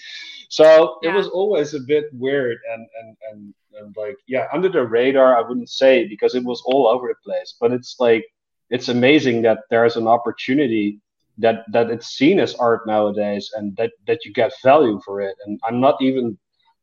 so 0.48 0.98
yeah. 1.02 1.10
it 1.10 1.14
was 1.14 1.28
always 1.28 1.74
a 1.74 1.80
bit 1.80 2.06
weird 2.12 2.58
and, 2.72 2.86
and 3.00 3.16
and 3.30 3.54
and 3.78 3.96
like 3.96 4.16
yeah, 4.26 4.46
under 4.52 4.68
the 4.68 4.84
radar 4.84 5.36
I 5.36 5.46
wouldn't 5.46 5.70
say 5.70 6.06
because 6.06 6.34
it 6.34 6.44
was 6.44 6.62
all 6.66 6.86
over 6.86 7.08
the 7.08 7.14
place. 7.24 7.54
But 7.60 7.72
it's 7.72 7.96
like 7.98 8.24
it's 8.68 8.88
amazing 8.88 9.42
that 9.42 9.60
there's 9.70 9.96
an 9.96 10.06
opportunity 10.06 11.00
that 11.38 11.64
that 11.72 11.90
it's 11.90 12.08
seen 12.08 12.38
as 12.38 12.54
art 12.54 12.86
nowadays 12.86 13.50
and 13.54 13.76
that 13.76 13.92
that 14.06 14.24
you 14.24 14.32
get 14.32 14.52
value 14.62 15.00
for 15.04 15.20
it. 15.20 15.36
And 15.46 15.58
I'm 15.64 15.80
not 15.80 16.00
even 16.02 16.38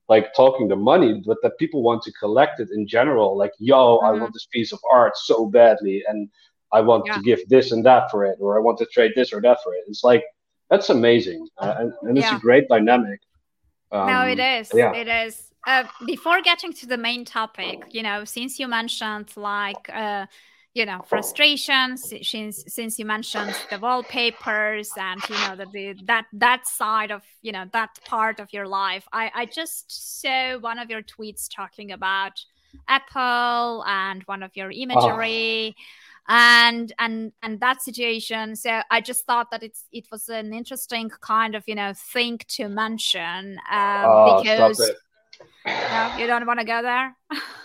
like 0.10 0.34
talking 0.34 0.68
the 0.68 0.76
money, 0.76 1.22
but 1.26 1.38
that 1.44 1.58
people 1.58 1.82
want 1.84 2.02
to 2.04 2.12
collect 2.14 2.60
it 2.60 2.70
in 2.74 2.88
general. 2.88 3.38
Like, 3.38 3.52
yo, 3.60 3.98
mm-hmm. 3.98 4.06
I 4.06 4.12
want 4.12 4.34
this 4.34 4.48
piece 4.52 4.72
of 4.72 4.80
art 4.92 5.18
so 5.18 5.46
badly, 5.46 6.04
and 6.08 6.30
I 6.72 6.82
want 6.82 7.06
yeah. 7.06 7.16
to 7.16 7.22
give 7.22 7.48
this 7.50 7.72
and 7.72 7.86
that 7.86 8.10
for 8.12 8.26
it, 8.26 8.38
or 8.40 8.58
I 8.58 8.62
want 8.62 8.78
to 8.80 8.86
trade 8.86 9.12
this 9.16 9.34
or 9.34 9.42
that 9.42 9.60
for 9.64 9.74
it. 9.74 9.84
It's 9.88 10.04
like 10.04 10.24
that's 10.70 10.90
amazing, 10.90 11.48
uh, 11.58 11.76
and, 11.80 11.94
and, 12.04 12.18
it's 12.18 12.28
yeah. 12.28 12.38
a 12.38 12.40
great 12.40 12.68
dynamic. 12.68 13.20
Um, 13.92 14.08
no, 14.08 14.22
it 14.28 14.40
is. 14.40 14.72
Yeah. 14.74 14.94
It 14.94 15.08
is. 15.08 15.52
Uh, 15.66 15.84
before 16.06 16.42
getting 16.42 16.72
to 16.72 16.86
the 16.86 16.98
main 16.98 17.26
topic, 17.26 17.84
you 17.92 18.02
know, 18.02 18.24
since 18.24 18.60
you 18.60 18.68
mentioned 18.68 19.32
like 19.36 19.90
uh, 19.94 20.26
you 20.78 20.86
know 20.86 21.02
frustrations 21.08 22.14
since 22.22 22.64
since 22.68 23.00
you 23.00 23.06
mentioned 23.06 23.56
the 23.72 23.80
wallpapers 23.80 24.92
and 24.96 25.20
you 25.28 25.36
know 25.36 25.56
that 25.56 25.72
the 25.72 25.96
that 26.06 26.26
that 26.32 26.68
side 26.68 27.10
of 27.10 27.24
you 27.42 27.52
know 27.52 27.66
that 27.74 27.90
part 28.06 28.40
of 28.40 28.54
your 28.54 28.68
life 28.68 29.08
i 29.12 29.32
i 29.34 29.44
just 29.44 29.86
saw 30.22 30.56
one 30.60 30.78
of 30.78 30.88
your 30.88 31.02
tweets 31.02 31.48
talking 31.52 31.92
about 31.92 32.34
apple 32.88 33.84
and 33.88 34.22
one 34.28 34.44
of 34.44 34.56
your 34.56 34.70
imagery 34.70 35.76
oh. 35.76 35.84
and 36.28 36.94
and 37.00 37.32
and 37.42 37.60
that 37.60 37.82
situation 37.82 38.56
so 38.56 38.82
i 38.92 39.02
just 39.02 39.26
thought 39.26 39.50
that 39.50 39.64
it's 39.64 39.86
it 39.92 40.06
was 40.12 40.30
an 40.30 40.54
interesting 40.54 41.10
kind 41.22 41.56
of 41.56 41.64
you 41.66 41.74
know 41.74 41.92
thing 42.14 42.38
to 42.48 42.70
mention 42.70 43.58
um, 43.72 44.06
oh, 44.06 44.44
because 44.44 44.80
no, 45.66 46.16
you 46.18 46.28
don't 46.28 46.46
want 46.48 46.60
to 46.60 46.66
go 46.66 46.82
there. 46.82 47.16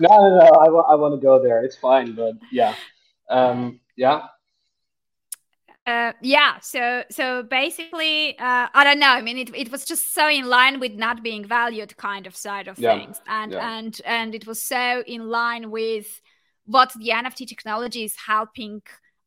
no, 0.01 0.09
no, 0.09 0.39
no. 0.41 0.59
I, 0.61 0.65
w- 0.67 0.85
I 0.91 0.95
want 0.95 1.15
to 1.15 1.21
go 1.25 1.43
there. 1.43 1.65
It's 1.65 1.77
fine, 1.77 2.15
but 2.15 2.35
yeah 2.51 2.75
um, 3.31 3.81
yeah 3.97 4.23
uh, 5.87 6.13
yeah 6.23 6.59
so 6.61 7.03
so 7.11 7.43
basically 7.43 8.39
uh, 8.39 8.69
i 8.75 8.85
don't 8.85 8.99
know 8.99 9.09
i 9.09 9.21
mean 9.21 9.39
it, 9.39 9.55
it 9.55 9.71
was 9.71 9.85
just 9.85 10.15
so 10.15 10.29
in 10.29 10.47
line 10.47 10.79
with 10.79 10.93
not 10.93 11.23
being 11.23 11.45
valued 11.45 11.97
kind 11.97 12.27
of 12.27 12.37
side 12.37 12.69
of 12.69 12.79
yeah. 12.79 12.97
things 12.97 13.21
and 13.27 13.53
yeah. 13.53 13.79
and 13.79 14.01
and 14.05 14.35
it 14.35 14.47
was 14.47 14.63
so 14.63 15.03
in 15.07 15.29
line 15.29 15.71
with 15.71 16.21
what 16.67 16.93
the 16.99 17.09
nft 17.09 17.47
technology 17.49 18.05
is 18.05 18.15
helping 18.27 18.81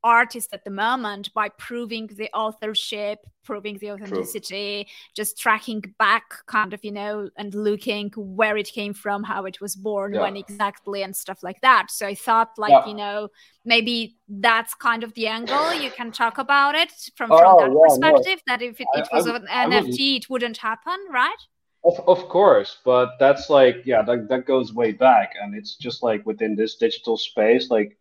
artist 0.06 0.54
at 0.54 0.64
the 0.64 0.70
moment 0.70 1.34
by 1.34 1.50
proving 1.50 2.06
the 2.08 2.30
authorship, 2.32 3.26
proving 3.44 3.80
the 3.80 3.92
authenticity, 3.92 4.84
True. 4.84 4.94
just 5.16 5.38
tracking 5.40 5.84
back, 5.98 6.26
kind 6.46 6.74
of, 6.74 6.86
you 6.86 6.92
know, 6.92 7.30
and 7.36 7.54
looking 7.56 8.12
where 8.16 8.56
it 8.56 8.68
came 8.68 8.94
from, 8.94 9.24
how 9.24 9.46
it 9.46 9.60
was 9.60 9.76
born, 9.76 10.14
yeah. 10.14 10.22
when 10.22 10.38
exactly, 10.38 11.02
and 11.02 11.16
stuff 11.16 11.42
like 11.42 11.60
that. 11.62 11.90
So 11.90 12.06
I 12.06 12.14
thought, 12.14 12.52
like, 12.58 12.70
yeah. 12.72 12.86
you 12.86 12.94
know, 12.94 13.30
maybe 13.66 14.16
that's 14.30 14.76
kind 14.76 15.04
of 15.04 15.12
the 15.16 15.26
angle 15.28 15.74
you 15.74 15.90
can 15.90 16.12
talk 16.12 16.38
about 16.38 16.76
it 16.76 16.92
from, 17.16 17.32
oh, 17.32 17.38
from 17.38 17.58
that 17.58 17.72
yeah, 17.74 17.88
perspective. 17.88 18.42
No. 18.48 18.54
That 18.54 18.62
if 18.62 18.80
it, 18.80 18.88
it 18.94 19.08
was 19.12 19.28
I, 19.28 19.36
an 19.38 19.48
I, 19.50 19.66
NFT, 19.66 20.14
I 20.14 20.18
it 20.18 20.30
wouldn't 20.30 20.58
happen, 20.58 20.98
right? 21.12 21.42
Of, 21.84 22.00
of 22.08 22.30
course, 22.30 22.78
but 22.86 23.14
that's 23.20 23.50
like, 23.50 23.82
yeah, 23.86 24.04
that, 24.04 24.30
that 24.30 24.46
goes 24.46 24.72
way 24.72 24.92
back. 24.92 25.34
And 25.42 25.56
it's 25.56 25.76
just 25.76 26.04
like 26.04 26.24
within 26.28 26.56
this 26.56 26.76
digital 26.76 27.18
space, 27.18 27.72
like, 27.72 27.98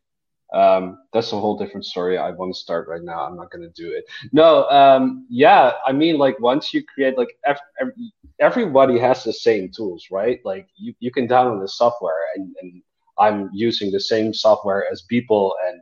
um, 0.55 0.99
that's 1.13 1.33
a 1.33 1.39
whole 1.39 1.59
different 1.59 1.85
story. 1.85 2.17
I 2.17 2.31
want 2.31 2.55
to 2.55 2.59
start 2.59 2.89
right 2.89 3.03
now. 3.03 3.27
I'm 3.27 3.37
not 3.37 3.51
going 3.51 3.63
to 3.63 3.83
do 3.83 3.93
it. 3.93 4.05
No, 4.33 4.69
um, 4.71 5.27
yeah, 5.29 5.73
I 5.85 5.93
mean, 5.93 6.17
like 6.17 6.39
once 6.39 6.73
you 6.73 6.85
create, 6.85 7.19
like 7.19 7.37
ev- 7.45 7.91
everybody 8.39 8.99
has 8.99 9.25
the 9.25 9.33
same 9.33 9.71
tools, 9.71 10.07
right? 10.11 10.41
Like 10.45 10.69
you, 10.77 10.95
you 11.01 11.11
can 11.11 11.27
download 11.27 11.61
the 11.61 11.69
software, 11.69 12.23
and, 12.37 12.55
and 12.63 12.83
I'm 13.19 13.51
using 13.53 13.91
the 13.91 14.01
same 14.01 14.33
software 14.33 14.87
as 14.91 15.03
people, 15.03 15.55
and 15.67 15.81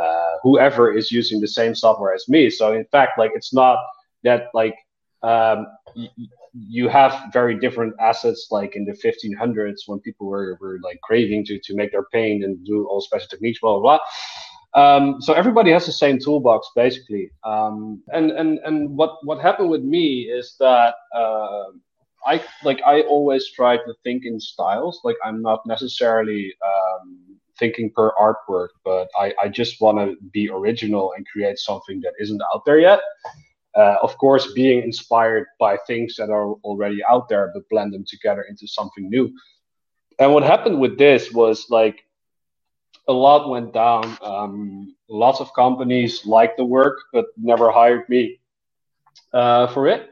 uh, 0.00 0.32
whoever 0.42 0.92
is 0.96 1.12
using 1.12 1.40
the 1.40 1.48
same 1.48 1.74
software 1.74 2.14
as 2.14 2.28
me. 2.28 2.48
So 2.50 2.72
in 2.72 2.86
fact, 2.86 3.18
like 3.18 3.32
it's 3.34 3.52
not 3.52 3.78
that 4.22 4.48
like 4.54 4.74
um, 5.22 5.66
you 6.54 6.88
have 6.88 7.32
very 7.32 7.58
different 7.58 7.94
assets 8.00 8.48
like 8.50 8.76
in 8.76 8.84
the 8.84 8.92
1500s 8.92 9.80
when 9.86 9.98
people 10.00 10.26
were, 10.26 10.56
were 10.60 10.78
like 10.82 11.00
craving 11.02 11.44
to, 11.46 11.58
to 11.58 11.74
make 11.74 11.90
their 11.90 12.04
paint 12.12 12.44
and 12.44 12.64
do 12.64 12.86
all 12.86 13.00
special 13.00 13.26
techniques 13.28 13.58
blah 13.60 13.78
blah 13.78 13.98
blah. 13.98 14.00
Um, 14.74 15.20
so 15.20 15.32
everybody 15.34 15.70
has 15.70 15.86
the 15.86 15.92
same 15.92 16.18
toolbox 16.18 16.68
basically. 16.74 17.30
Um, 17.44 18.02
and 18.12 18.30
and 18.30 18.58
and 18.64 18.96
what 18.96 19.18
what 19.24 19.40
happened 19.40 19.70
with 19.70 19.82
me 19.82 20.22
is 20.22 20.56
that 20.60 20.94
uh, 21.14 21.64
i 22.26 22.42
like 22.64 22.80
i 22.86 23.02
always 23.02 23.50
try 23.50 23.76
to 23.76 23.94
think 24.02 24.24
in 24.24 24.38
styles. 24.40 25.00
Like 25.04 25.16
i'm 25.24 25.42
not 25.42 25.60
necessarily 25.66 26.54
um, 26.64 27.18
thinking 27.58 27.90
per 27.94 28.12
artwork 28.20 28.70
but 28.84 29.08
i, 29.18 29.32
I 29.42 29.48
just 29.48 29.80
want 29.80 29.98
to 29.98 30.16
be 30.32 30.50
original 30.50 31.12
and 31.16 31.24
create 31.28 31.58
something 31.58 32.00
that 32.00 32.14
isn't 32.18 32.42
out 32.52 32.64
there 32.66 32.80
yet 32.80 33.00
uh, 33.76 33.96
of 34.02 34.16
course, 34.18 34.52
being 34.52 34.82
inspired 34.82 35.46
by 35.58 35.76
things 35.86 36.16
that 36.16 36.30
are 36.30 36.52
already 36.64 37.00
out 37.10 37.28
there, 37.28 37.50
but 37.54 37.68
blend 37.70 37.92
them 37.92 38.04
together 38.08 38.42
into 38.48 38.66
something 38.66 39.08
new. 39.08 39.30
And 40.18 40.32
what 40.34 40.42
happened 40.44 40.80
with 40.80 40.98
this 40.98 41.32
was 41.32 41.66
like 41.70 42.04
a 43.08 43.12
lot 43.12 43.48
went 43.48 43.72
down. 43.72 44.16
Um, 44.22 44.94
lots 45.08 45.40
of 45.40 45.52
companies 45.54 46.24
liked 46.26 46.56
the 46.56 46.64
work, 46.64 46.98
but 47.12 47.26
never 47.36 47.70
hired 47.70 48.08
me 48.08 48.40
uh, 49.32 49.66
for 49.68 49.86
it. 49.88 50.10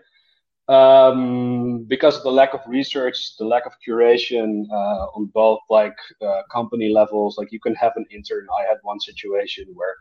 um, 0.69 1.85
because 1.89 2.17
of 2.17 2.23
the 2.23 2.31
lack 2.31 2.55
of 2.55 2.61
research, 2.67 3.37
the 3.39 3.45
lack 3.45 3.67
of 3.67 3.73
curation 3.87 4.67
uh, 4.71 5.07
on 5.17 5.27
both 5.35 5.61
like 5.71 5.97
uh, 6.23 6.43
company 6.53 6.89
levels. 6.89 7.37
Like 7.39 7.53
you 7.53 7.61
can 7.61 7.75
have 7.75 7.93
an 7.97 8.07
intern. 8.11 8.47
I 8.59 8.63
had 8.69 8.79
one 8.83 9.01
situation 9.01 9.67
where 9.75 9.97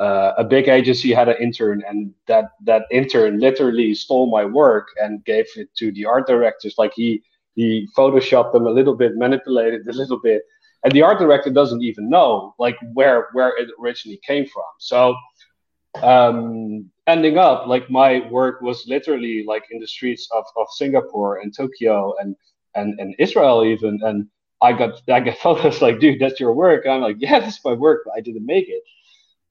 uh, 0.00 0.32
a 0.38 0.44
big 0.44 0.68
agency 0.68 1.12
had 1.12 1.28
an 1.28 1.36
intern, 1.40 1.82
and 1.86 2.12
that 2.26 2.52
that 2.64 2.84
intern 2.90 3.38
literally 3.38 3.94
stole 3.94 4.30
my 4.30 4.44
work 4.44 4.88
and 5.00 5.24
gave 5.24 5.46
it 5.56 5.68
to 5.76 5.92
the 5.92 6.06
art 6.06 6.26
directors. 6.26 6.74
Like 6.78 6.92
he 6.94 7.22
he 7.54 7.86
photoshopped 7.96 8.52
them 8.52 8.66
a 8.66 8.70
little 8.70 8.96
bit, 8.96 9.16
manipulated 9.16 9.86
a 9.86 9.92
little 9.92 10.18
bit, 10.18 10.42
and 10.84 10.92
the 10.92 11.02
art 11.02 11.18
director 11.18 11.50
doesn't 11.50 11.82
even 11.82 12.08
know 12.08 12.54
like 12.58 12.78
where 12.94 13.28
where 13.34 13.52
it 13.58 13.68
originally 13.78 14.20
came 14.26 14.46
from. 14.46 14.64
So 14.78 15.14
um, 16.02 16.90
ending 17.06 17.36
up 17.36 17.66
like 17.66 17.90
my 17.90 18.26
work 18.30 18.62
was 18.62 18.86
literally 18.86 19.44
like 19.46 19.64
in 19.70 19.80
the 19.80 19.86
streets 19.86 20.28
of, 20.32 20.44
of 20.56 20.66
Singapore 20.70 21.40
and 21.40 21.54
Tokyo 21.54 22.14
and, 22.20 22.36
and 22.74 22.98
and 23.00 23.14
Israel 23.18 23.64
even 23.64 23.98
and 24.02 24.28
I 24.62 24.72
got 24.72 25.02
I 25.10 25.20
got 25.20 25.36
photos 25.44 25.82
like 25.82 25.98
dude 25.98 26.20
that's 26.20 26.40
your 26.40 26.54
work 26.54 26.86
I'm 26.86 27.00
like 27.00 27.16
yeah 27.18 27.40
this 27.40 27.56
is 27.56 27.64
my 27.64 27.72
work 27.72 28.02
but 28.04 28.14
I 28.16 28.20
didn't 28.20 28.46
make 28.46 28.68
it 28.68 28.82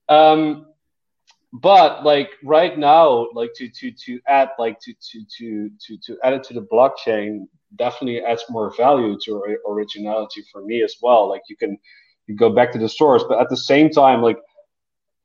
um 0.09 0.65
but 1.53 2.03
like 2.03 2.31
right 2.43 2.77
now 2.77 3.27
like 3.33 3.51
to 3.55 3.69
to 3.69 3.91
to 3.91 4.19
add 4.27 4.49
like 4.59 4.79
to 4.79 4.93
to 4.93 5.23
to 5.37 5.69
to 5.79 5.97
to 6.05 6.17
add 6.23 6.33
it 6.33 6.43
to 6.43 6.53
the 6.53 6.61
blockchain 6.71 7.45
definitely 7.77 8.21
adds 8.21 8.43
more 8.49 8.73
value 8.75 9.17
to 9.23 9.41
originality 9.67 10.43
for 10.51 10.63
me 10.63 10.83
as 10.83 10.95
well 11.01 11.29
like 11.29 11.41
you 11.49 11.55
can 11.55 11.77
you 12.27 12.35
go 12.35 12.49
back 12.49 12.71
to 12.71 12.79
the 12.79 12.89
source 12.89 13.23
but 13.27 13.39
at 13.39 13.49
the 13.49 13.57
same 13.57 13.89
time 13.89 14.21
like 14.21 14.37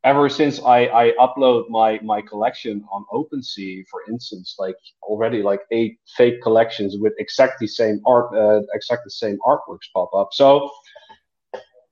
ever 0.04 0.28
since 0.28 0.60
I, 0.62 0.80
I 0.86 1.12
upload 1.18 1.68
my 1.70 1.98
my 2.02 2.20
collection 2.22 2.84
on 2.92 3.04
OpenSea, 3.12 3.84
for 3.90 4.02
instance, 4.08 4.56
like 4.58 4.76
already 5.02 5.42
like 5.42 5.60
eight 5.72 5.98
fake 6.16 6.42
collections 6.42 6.96
with 6.98 7.14
exactly 7.18 7.66
same 7.66 8.00
art, 8.06 8.34
uh, 8.36 8.60
exactly 8.74 9.10
same 9.10 9.38
artworks 9.46 9.88
pop 9.94 10.10
up. 10.14 10.28
So 10.32 10.70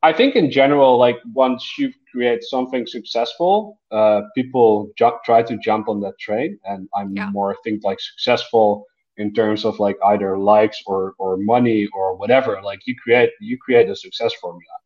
I 0.03 0.13
think 0.13 0.35
in 0.35 0.51
general, 0.51 0.99
like 0.99 1.19
once 1.33 1.79
you 1.79 1.93
create 2.11 2.43
something 2.43 2.87
successful, 2.87 3.79
uh, 3.91 4.23
people 4.35 4.91
ju- 4.99 5.19
try 5.25 5.43
to 5.43 5.57
jump 5.59 5.89
on 5.89 6.01
that 6.01 6.19
train, 6.19 6.59
and 6.65 6.89
I'm 6.95 7.15
yeah. 7.15 7.31
more 7.31 7.57
think 7.63 7.85
like 7.85 8.01
successful 8.01 8.87
in 9.17 9.33
terms 9.33 9.65
of 9.65 9.79
like 9.79 9.97
either 10.07 10.37
likes 10.39 10.83
or 10.87 11.15
or 11.19 11.37
money 11.37 11.89
or 11.95 12.17
whatever. 12.17 12.61
Like 12.63 12.81
you 12.87 12.97
create 12.97 13.31
you 13.41 13.57
create 13.59 13.89
a 13.89 13.97
success 13.97 14.35
formula. 14.35 14.77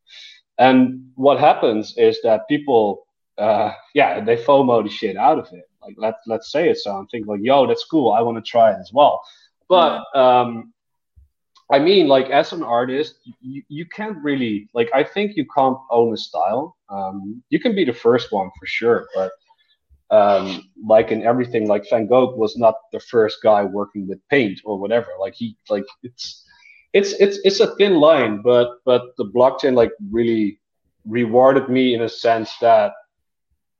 And 0.58 1.10
what 1.14 1.38
happens 1.38 1.94
is 1.96 2.20
that 2.22 2.48
people 2.48 3.06
uh, 3.38 3.72
yeah, 3.94 4.20
they 4.20 4.36
FOMO 4.36 4.82
the 4.82 4.90
shit 4.90 5.16
out 5.16 5.38
of 5.38 5.46
it. 5.52 5.64
Like 5.82 5.94
let 5.98 6.14
let's 6.26 6.50
say 6.50 6.68
it 6.70 6.78
so 6.78 6.98
and 6.98 7.08
think 7.08 7.26
like, 7.26 7.40
yo, 7.42 7.66
that's 7.66 7.84
cool. 7.84 8.12
I 8.12 8.20
want 8.20 8.36
to 8.36 8.50
try 8.50 8.72
it 8.72 8.78
as 8.80 8.90
well. 8.92 9.20
But 9.68 10.04
um, 10.14 10.72
I 11.70 11.78
mean, 11.80 12.06
like 12.06 12.30
as 12.30 12.52
an 12.52 12.62
artist, 12.62 13.16
you, 13.40 13.62
you 13.68 13.86
can't 13.86 14.18
really 14.22 14.68
like. 14.72 14.88
I 14.94 15.02
think 15.02 15.36
you 15.36 15.46
can't 15.56 15.78
own 15.90 16.14
a 16.14 16.16
style. 16.16 16.76
Um, 16.88 17.42
you 17.50 17.58
can 17.58 17.74
be 17.74 17.84
the 17.84 17.92
first 17.92 18.30
one 18.30 18.50
for 18.58 18.66
sure, 18.66 19.08
but 19.14 19.32
um, 20.10 20.62
like 20.86 21.10
in 21.10 21.22
everything, 21.24 21.66
like 21.66 21.88
Van 21.90 22.06
Gogh 22.06 22.36
was 22.36 22.56
not 22.56 22.76
the 22.92 23.00
first 23.00 23.38
guy 23.42 23.64
working 23.64 24.06
with 24.06 24.20
paint 24.28 24.60
or 24.64 24.78
whatever. 24.78 25.08
Like 25.18 25.34
he, 25.34 25.56
like 25.68 25.84
it's, 26.04 26.44
it's, 26.92 27.12
it's, 27.14 27.38
it's 27.44 27.60
a 27.60 27.74
thin 27.76 27.96
line, 27.96 28.42
but 28.42 28.78
but 28.84 29.02
the 29.18 29.24
blockchain 29.24 29.74
like 29.74 29.90
really 30.10 30.60
rewarded 31.04 31.68
me 31.68 31.94
in 31.94 32.02
a 32.02 32.08
sense 32.08 32.52
that 32.60 32.92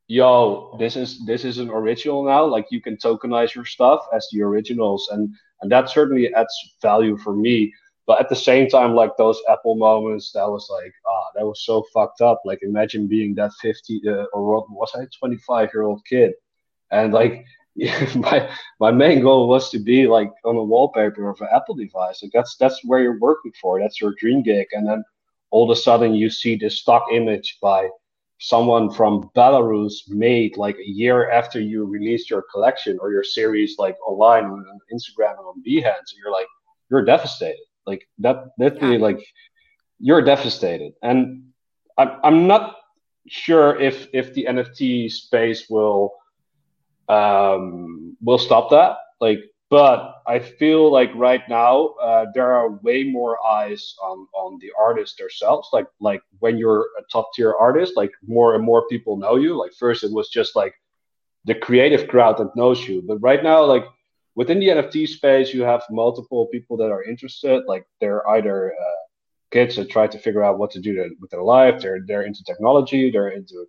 yo, 0.09 0.77
this 0.79 0.97
is 0.97 1.25
this 1.27 1.45
is 1.45 1.59
an 1.59 1.71
original 1.71 2.25
now. 2.25 2.45
Like 2.45 2.67
you 2.71 2.81
can 2.81 2.97
tokenize 2.97 3.55
your 3.55 3.65
stuff 3.65 4.07
as 4.13 4.27
the 4.33 4.43
originals, 4.43 5.09
and 5.11 5.35
and 5.61 5.71
that 5.71 5.89
certainly 5.91 6.33
adds 6.35 6.55
value 6.83 7.17
for 7.19 7.35
me. 7.35 7.73
But 8.07 8.21
at 8.21 8.29
the 8.29 8.37
same 8.37 8.69
time, 8.69 8.95
like 8.95 9.17
those 9.17 9.41
Apple 9.49 9.75
moments, 9.75 10.31
that 10.33 10.49
was 10.49 10.69
like, 10.71 10.93
ah, 11.09 11.27
that 11.35 11.47
was 11.47 11.65
so 11.65 11.85
fucked 11.93 12.21
up. 12.21 12.43
Like 12.45 12.61
imagine 12.63 13.09
being 13.09 13.35
that 13.35 13.53
fifty 13.61 14.01
uh, 14.07 14.27
or 14.33 14.65
was 14.71 14.93
I, 14.95 15.07
twenty 15.19 15.37
five 15.39 15.71
year 15.73 15.83
old 15.83 16.05
kid, 16.09 16.33
and 16.91 17.13
like. 17.13 17.45
my 18.17 18.49
my 18.81 18.91
main 18.91 19.21
goal 19.21 19.51
was 19.51 19.69
to 19.69 19.79
be 19.79 20.07
like 20.07 20.33
on 20.47 20.57
a 20.57 20.65
wallpaper 20.65 21.29
of 21.29 21.39
an 21.43 21.49
Apple 21.55 21.75
device. 21.75 22.23
Like 22.23 22.33
that's 22.33 22.57
that's 22.57 22.83
where 22.85 23.03
you're 23.03 23.19
working 23.19 23.53
for. 23.61 23.79
That's 23.79 24.01
your 24.01 24.15
dream 24.19 24.43
gig. 24.43 24.69
And 24.73 24.89
then 24.89 25.05
all 25.51 25.71
of 25.71 25.77
a 25.77 25.79
sudden 25.79 26.15
you 26.15 26.31
see 26.31 26.57
this 26.57 26.79
stock 26.79 27.05
image 27.13 27.59
by 27.61 27.91
someone 28.39 28.91
from 28.91 29.31
Belarus 29.35 30.09
made 30.09 30.57
like 30.57 30.77
a 30.77 30.89
year 30.89 31.31
after 31.31 31.61
you 31.61 31.85
released 31.85 32.29
your 32.31 32.45
collection 32.53 32.99
or 33.01 33.11
your 33.11 33.25
series 33.25 33.77
like 33.79 33.97
online 34.07 34.45
on 34.45 34.65
Instagram 34.93 35.39
and 35.39 35.47
on 35.47 35.63
Behance, 35.67 36.13
and 36.13 36.19
you're 36.23 36.33
like, 36.33 36.47
you're 36.91 37.05
devastated. 37.05 37.65
Like 37.87 38.09
that 38.19 38.49
literally 38.59 38.97
yeah. 38.97 39.03
like 39.03 39.27
you're 39.99 40.23
devastated. 40.23 40.93
And 41.03 41.45
I'm 41.97 42.11
I'm 42.23 42.47
not 42.47 42.77
sure 43.29 43.81
if 43.81 44.09
if 44.13 44.35
the 44.35 44.47
NFT 44.49 45.11
space 45.11 45.69
will 45.71 46.13
um 47.09 48.17
will 48.23 48.39
stop 48.39 48.71
that. 48.71 48.99
Like 49.21 49.41
but 49.69 50.23
I 50.27 50.39
feel 50.39 50.93
like 50.93 51.11
right 51.15 51.43
now 51.49 51.89
uh, 52.01 52.27
there 52.35 52.53
are 52.53 52.71
way 52.83 53.05
more 53.05 53.45
eyes 53.45 53.95
on 54.03 54.27
on 54.33 54.59
the 54.61 54.71
artists 54.79 55.17
themselves. 55.17 55.69
Like 55.73 55.87
like 56.01 56.23
when 56.39 56.57
you're 56.57 56.89
a 56.99 57.03
top 57.11 57.31
tier 57.35 57.55
artist, 57.59 57.95
like 57.97 58.13
more 58.27 58.55
and 58.55 58.65
more 58.65 58.87
people 58.89 59.17
know 59.17 59.37
you. 59.37 59.59
Like 59.59 59.73
first 59.73 60.05
it 60.05 60.13
was 60.13 60.29
just 60.29 60.55
like 60.55 60.75
the 61.45 61.55
creative 61.55 62.09
crowd 62.09 62.39
that 62.39 62.57
knows 62.57 62.87
you, 62.87 63.03
but 63.07 63.19
right 63.19 63.43
now 63.43 63.65
like 63.65 63.85
within 64.37 64.61
the 64.61 64.69
NFT 64.69 65.09
space, 65.09 65.53
you 65.53 65.63
have 65.63 65.83
multiple 65.91 66.47
people 66.47 66.77
that 66.77 66.93
are 66.93 67.03
interested. 67.03 67.65
Like 67.67 67.87
they're 68.01 68.29
either 68.31 68.73
uh, 68.73 69.01
kids 69.51 69.77
that 69.77 69.91
try 69.91 70.07
to 70.07 70.19
figure 70.19 70.45
out 70.45 70.59
what 70.59 70.71
to 70.73 70.81
do 70.81 71.17
with 71.21 71.31
their 71.31 71.43
life. 71.43 71.81
They're 71.81 72.01
they're 72.07 72.23
into 72.23 72.45
technology. 72.45 73.11
They're 73.11 73.31
into 73.31 73.67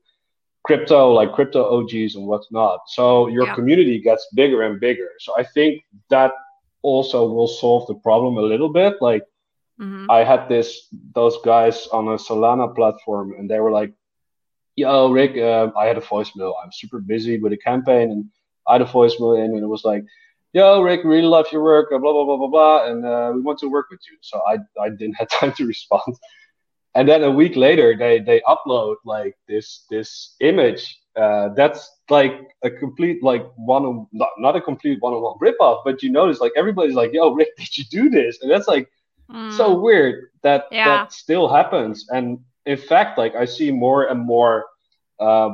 crypto, 0.68 1.12
like 1.12 1.32
crypto 1.34 1.64
OGs 1.64 2.16
and 2.16 2.28
whatnot. 2.28 2.82
So 2.88 3.28
your 3.28 3.48
yeah. 3.48 3.56
community 3.56 4.00
gets 4.00 4.28
bigger 4.36 4.62
and 4.64 4.80
bigger. 4.80 5.10
So 5.20 5.34
I 5.38 5.44
think 5.44 5.82
that 6.10 6.34
also 6.82 7.28
will 7.28 7.48
solve 7.48 7.88
the 7.88 7.96
problem 7.96 8.38
a 8.38 8.42
little 8.42 8.72
bit. 8.72 8.96
Like 9.02 9.24
mm-hmm. 9.80 10.12
I 10.12 10.20
had 10.24 10.48
this 10.50 10.88
those 11.16 11.38
guys 11.44 11.88
on 11.88 12.10
a 12.10 12.18
Solana 12.18 12.76
platform, 12.76 13.34
and 13.38 13.50
they 13.50 13.60
were 13.60 13.72
like, 13.72 13.94
"Yo, 14.76 15.10
Rick, 15.10 15.38
uh, 15.38 15.72
I 15.76 15.86
had 15.88 15.98
a 15.98 16.02
voicemail. 16.02 16.54
I'm 16.62 16.72
super 16.72 17.00
busy 17.00 17.40
with 17.40 17.54
a 17.54 17.58
campaign, 17.58 18.12
and 18.12 18.26
I 18.68 18.74
had 18.74 18.82
a 18.82 18.92
voicemail 18.98 19.38
in, 19.44 19.52
and 19.56 19.64
it 19.64 19.74
was 19.76 19.86
like." 19.86 20.04
Yo, 20.54 20.82
Rick, 20.82 21.02
really 21.04 21.28
love 21.28 21.46
your 21.52 21.62
work, 21.62 21.90
blah 21.90 22.00
blah 22.00 22.24
blah 22.24 22.38
blah 22.38 22.48
blah, 22.48 22.88
and 22.88 23.06
uh, 23.06 23.32
we 23.36 23.42
want 23.42 23.60
to 23.60 23.70
work 23.70 23.88
with 23.92 24.00
you. 24.10 24.18
So 24.22 24.42
I 24.48 24.56
I 24.82 24.90
didn't 24.90 25.18
have 25.20 25.30
time 25.40 25.52
to 25.58 25.68
respond 25.68 26.16
and 26.98 27.08
then 27.08 27.24
a 27.24 27.32
week 27.32 27.56
later 27.56 27.96
they 27.96 28.20
they 28.20 28.42
upload 28.42 28.96
like 29.06 29.38
this 29.48 29.86
this 29.90 30.36
image 30.42 31.00
uh, 31.16 31.50
that's 31.56 31.82
like 32.10 32.34
a 32.64 32.70
complete 32.70 33.24
like 33.24 33.46
one 33.56 34.08
not, 34.12 34.30
not 34.38 34.56
a 34.56 34.62
complete 34.62 34.98
one-on-one 35.02 35.38
rip-off 35.40 35.84
but 35.86 36.02
you 36.02 36.12
notice 36.12 36.40
like 36.40 36.52
everybody's 36.58 36.96
like 36.96 37.14
yo 37.14 37.32
rick 37.32 37.50
did 37.58 37.78
you 37.78 37.84
do 37.92 38.10
this 38.10 38.40
and 38.42 38.52
that's 38.52 38.68
like 38.68 38.90
mm. 39.32 39.56
so 39.56 39.80
weird 39.80 40.30
that 40.42 40.66
yeah. 40.72 40.86
that 40.86 41.14
still 41.14 41.48
happens 41.48 42.08
and 42.10 42.40
in 42.66 42.78
fact 42.78 43.18
like 43.18 43.36
i 43.36 43.46
see 43.46 43.72
more 43.72 44.06
and 44.06 44.20
more 44.20 44.66
uh, 45.20 45.50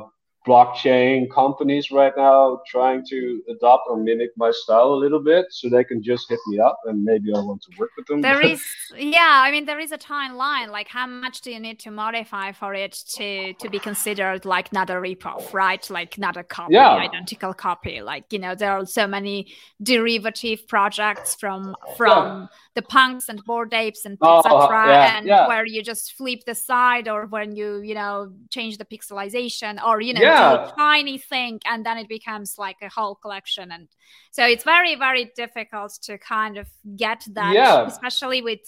blockchain 0.45 1.29
companies 1.31 1.89
right 1.91 2.13
now 2.17 2.61
trying 2.67 3.05
to 3.05 3.41
adopt 3.49 3.83
or 3.87 3.97
mimic 3.97 4.31
my 4.35 4.51
style 4.51 4.93
a 4.93 4.95
little 4.95 5.21
bit 5.23 5.45
so 5.49 5.69
they 5.69 5.83
can 5.83 6.03
just 6.03 6.27
hit 6.29 6.39
me 6.47 6.59
up 6.59 6.77
and 6.85 7.03
maybe 7.03 7.33
I 7.33 7.39
want 7.39 7.61
to 7.63 7.69
work 7.79 7.91
with 7.97 8.07
them. 8.07 8.21
There 8.21 8.41
is, 8.45 8.61
yeah, 8.97 9.41
I 9.43 9.51
mean, 9.51 9.65
there 9.65 9.79
is 9.79 9.91
a 9.91 9.97
timeline. 9.97 10.69
Like, 10.69 10.87
how 10.89 11.07
much 11.07 11.41
do 11.41 11.51
you 11.51 11.59
need 11.59 11.79
to 11.81 11.91
modify 11.91 12.51
for 12.51 12.73
it 12.73 12.93
to 13.15 13.53
to 13.53 13.69
be 13.69 13.79
considered 13.79 14.45
like 14.45 14.73
not 14.73 14.89
a 14.89 14.93
ripoff, 14.93 15.53
right? 15.53 15.87
Like 15.89 16.17
not 16.17 16.35
a 16.35 16.43
copy, 16.43 16.73
yeah. 16.73 16.95
identical 16.95 17.53
copy. 17.53 18.01
Like, 18.01 18.31
you 18.31 18.39
know, 18.39 18.55
there 18.55 18.71
are 18.71 18.85
so 18.85 19.07
many 19.07 19.53
derivative 19.81 20.67
projects 20.67 21.35
from 21.35 21.75
from. 21.97 22.41
Yeah 22.41 22.47
the 22.75 22.81
punks 22.81 23.29
and 23.29 23.43
bored 23.45 23.73
apes 23.73 24.05
and 24.05 24.17
oh, 24.21 24.39
etc 24.39 24.87
yeah, 24.87 25.17
and 25.17 25.27
where 25.47 25.65
you 25.65 25.83
just 25.83 26.13
flip 26.13 26.39
the 26.45 26.55
side 26.55 27.07
or 27.07 27.27
when 27.27 27.55
you 27.55 27.81
you 27.81 27.93
know 27.93 28.31
change 28.49 28.77
the 28.77 28.85
pixelization 28.85 29.83
or 29.85 30.01
you 30.01 30.13
know 30.13 30.21
yeah. 30.33 30.71
a 30.71 30.75
tiny 30.75 31.17
thing 31.17 31.59
and 31.65 31.85
then 31.85 31.97
it 31.97 32.07
becomes 32.07 32.57
like 32.57 32.77
a 32.81 32.89
whole 32.89 33.15
collection 33.15 33.71
and 33.71 33.87
so 34.31 34.45
it's 34.45 34.63
very 34.63 34.95
very 34.95 35.31
difficult 35.35 35.97
to 36.01 36.17
kind 36.17 36.57
of 36.57 36.67
get 36.95 37.25
that 37.31 37.53
yeah. 37.53 37.85
especially 37.85 38.41
with 38.41 38.61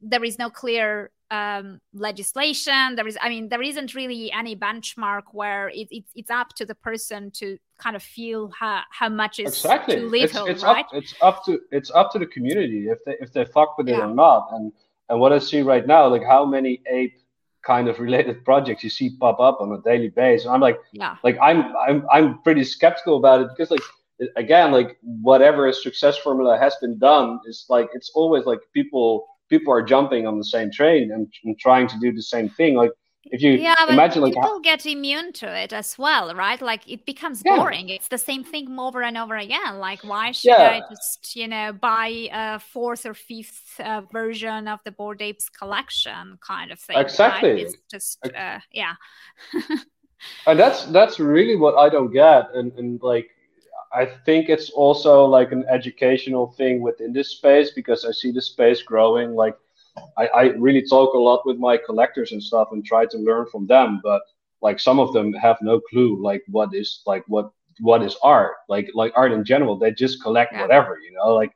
there 0.00 0.24
is 0.24 0.38
no 0.38 0.48
clear 0.48 1.10
um, 1.30 1.80
legislation. 1.92 2.94
There 2.96 3.06
is, 3.06 3.18
I 3.20 3.28
mean, 3.28 3.48
there 3.48 3.62
isn't 3.62 3.94
really 3.94 4.32
any 4.32 4.56
benchmark 4.56 5.22
where 5.32 5.68
it, 5.68 5.88
it, 5.90 6.04
it's 6.14 6.30
up 6.30 6.54
to 6.56 6.66
the 6.66 6.74
person 6.74 7.30
to 7.32 7.58
kind 7.78 7.96
of 7.96 8.02
feel 8.02 8.50
how, 8.58 8.82
how 8.90 9.08
much 9.08 9.38
is 9.38 9.48
exactly. 9.48 9.96
too 9.96 10.08
little, 10.08 10.46
it's, 10.46 10.56
it's 10.56 10.64
right? 10.64 10.84
Up, 10.84 10.90
it's 10.92 11.14
up 11.20 11.44
to 11.44 11.60
it's 11.70 11.90
up 11.90 12.12
to 12.12 12.18
the 12.18 12.26
community 12.26 12.88
if 12.88 13.04
they 13.04 13.16
if 13.20 13.32
they 13.32 13.44
fuck 13.44 13.76
with 13.78 13.88
yeah. 13.88 13.96
it 13.96 14.00
or 14.00 14.14
not. 14.14 14.48
And 14.52 14.72
and 15.08 15.20
what 15.20 15.32
I 15.32 15.38
see 15.38 15.62
right 15.62 15.86
now, 15.86 16.06
like 16.08 16.24
how 16.24 16.44
many 16.44 16.80
ape 16.90 17.18
kind 17.64 17.88
of 17.88 17.98
related 18.00 18.44
projects 18.44 18.84
you 18.84 18.90
see 18.90 19.16
pop 19.18 19.40
up 19.40 19.60
on 19.60 19.72
a 19.72 19.80
daily 19.82 20.08
basis. 20.08 20.46
And 20.46 20.54
I'm 20.54 20.60
like, 20.60 20.78
yeah, 20.92 21.16
like 21.22 21.38
I'm 21.40 21.74
I'm 21.76 22.06
I'm 22.10 22.42
pretty 22.42 22.64
skeptical 22.64 23.16
about 23.16 23.40
it 23.42 23.48
because 23.48 23.70
like 23.70 23.82
again 24.36 24.72
like 24.72 24.98
whatever 25.02 25.68
a 25.68 25.72
success 25.72 26.18
formula 26.18 26.58
has 26.58 26.74
been 26.80 26.98
done 26.98 27.38
is 27.46 27.66
like 27.68 27.88
it's 27.94 28.10
always 28.14 28.44
like 28.44 28.60
people 28.72 29.26
people 29.48 29.72
are 29.72 29.82
jumping 29.82 30.26
on 30.26 30.38
the 30.38 30.44
same 30.44 30.70
train 30.70 31.12
and, 31.12 31.32
and 31.44 31.58
trying 31.58 31.88
to 31.88 31.98
do 32.00 32.12
the 32.12 32.22
same 32.22 32.48
thing 32.48 32.74
like 32.74 32.90
if 33.32 33.42
you 33.42 33.52
yeah, 33.52 33.74
imagine 33.88 34.22
like 34.22 34.34
people 34.34 34.60
get 34.60 34.84
immune 34.86 35.32
to 35.32 35.46
it 35.46 35.72
as 35.72 35.96
well 35.98 36.34
right 36.34 36.60
like 36.60 36.88
it 36.90 37.04
becomes 37.06 37.42
yeah. 37.44 37.56
boring 37.56 37.88
it's 37.88 38.08
the 38.08 38.18
same 38.18 38.44
thing 38.44 38.78
over 38.78 39.02
and 39.02 39.16
over 39.16 39.36
again 39.36 39.78
like 39.78 40.02
why 40.02 40.32
should 40.32 40.50
yeah. 40.50 40.80
i 40.82 40.82
just 40.90 41.36
you 41.36 41.48
know 41.48 41.72
buy 41.72 42.28
a 42.32 42.58
fourth 42.58 43.06
or 43.06 43.14
fifth 43.14 43.80
uh, 43.80 44.02
version 44.12 44.68
of 44.68 44.80
the 44.84 44.92
bored 44.92 45.22
apes 45.22 45.48
collection 45.48 46.38
kind 46.46 46.70
of 46.70 46.78
thing 46.78 46.98
exactly 46.98 47.50
right? 47.50 47.60
it's 47.60 47.76
just 47.90 48.18
uh, 48.36 48.58
yeah 48.72 48.94
and 50.46 50.58
that's 50.58 50.84
that's 50.86 51.18
really 51.18 51.56
what 51.56 51.76
i 51.76 51.88
don't 51.88 52.12
get 52.12 52.54
and 52.54 52.72
and 52.74 53.02
like 53.02 53.30
I 53.92 54.04
think 54.26 54.48
it's 54.48 54.70
also 54.70 55.24
like 55.24 55.52
an 55.52 55.64
educational 55.68 56.48
thing 56.52 56.82
within 56.82 57.12
this 57.12 57.30
space 57.30 57.70
because 57.70 58.04
I 58.04 58.12
see 58.12 58.30
the 58.30 58.42
space 58.42 58.82
growing. 58.82 59.34
Like, 59.34 59.56
I, 60.16 60.26
I 60.26 60.42
really 60.56 60.82
talk 60.82 61.14
a 61.14 61.18
lot 61.18 61.42
with 61.44 61.58
my 61.58 61.76
collectors 61.76 62.32
and 62.32 62.42
stuff 62.42 62.68
and 62.72 62.84
try 62.84 63.06
to 63.06 63.18
learn 63.18 63.46
from 63.50 63.66
them, 63.66 64.00
but 64.02 64.22
like 64.60 64.80
some 64.80 64.98
of 64.98 65.12
them 65.12 65.32
have 65.34 65.58
no 65.60 65.80
clue 65.80 66.20
like 66.22 66.42
what 66.48 66.74
is 66.74 67.02
like 67.06 67.24
what 67.28 67.50
what 67.80 68.02
is 68.02 68.16
art 68.22 68.56
like 68.68 68.88
like 68.94 69.12
art 69.16 69.32
in 69.32 69.44
general 69.44 69.78
they 69.78 69.92
just 69.92 70.22
collect 70.22 70.52
yeah. 70.52 70.62
whatever 70.62 70.98
you 70.98 71.12
know 71.12 71.34
like 71.34 71.52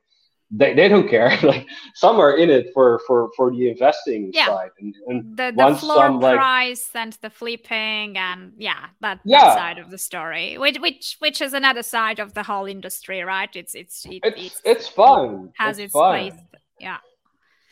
they, 0.55 0.75
they 0.75 0.87
don't 0.87 1.09
care 1.09 1.37
like 1.43 1.67
some 1.95 2.21
are 2.21 2.37
in 2.37 2.51
it 2.51 2.71
for 2.75 3.01
for 3.07 3.31
for 3.37 3.51
the 3.51 3.71
investing 3.71 4.31
yeah. 4.35 4.47
side 4.47 4.71
and, 4.79 4.95
and 5.09 5.37
the, 5.37 5.53
the 5.57 5.75
floor 5.77 6.07
some, 6.07 6.21
price 6.21 6.91
like, 6.95 7.03
and 7.03 7.19
the 7.23 7.31
flipping 7.31 8.17
and 8.19 8.53
yeah 8.59 8.87
that, 9.01 9.19
yeah. 9.25 9.41
that 9.41 9.55
side 9.55 9.79
of 9.79 9.91
the 9.91 9.99
story 9.99 10.59
which 10.59 10.79
which 10.79 11.17
which 11.21 11.41
is 11.41 11.55
another 11.55 11.83
side 11.83 12.19
of 12.19 12.35
the 12.35 12.43
whole 12.43 12.67
industry 12.67 13.23
right 13.23 13.57
it's 13.57 13.75
it's 13.75 14.05
it, 14.05 14.21
it's, 14.23 14.41
it's, 14.41 14.61
it's 14.65 14.89
fun 14.89 15.51
has 15.57 15.79
it's, 15.79 15.87
its 15.87 15.93
place 15.93 16.35
yeah 16.79 16.99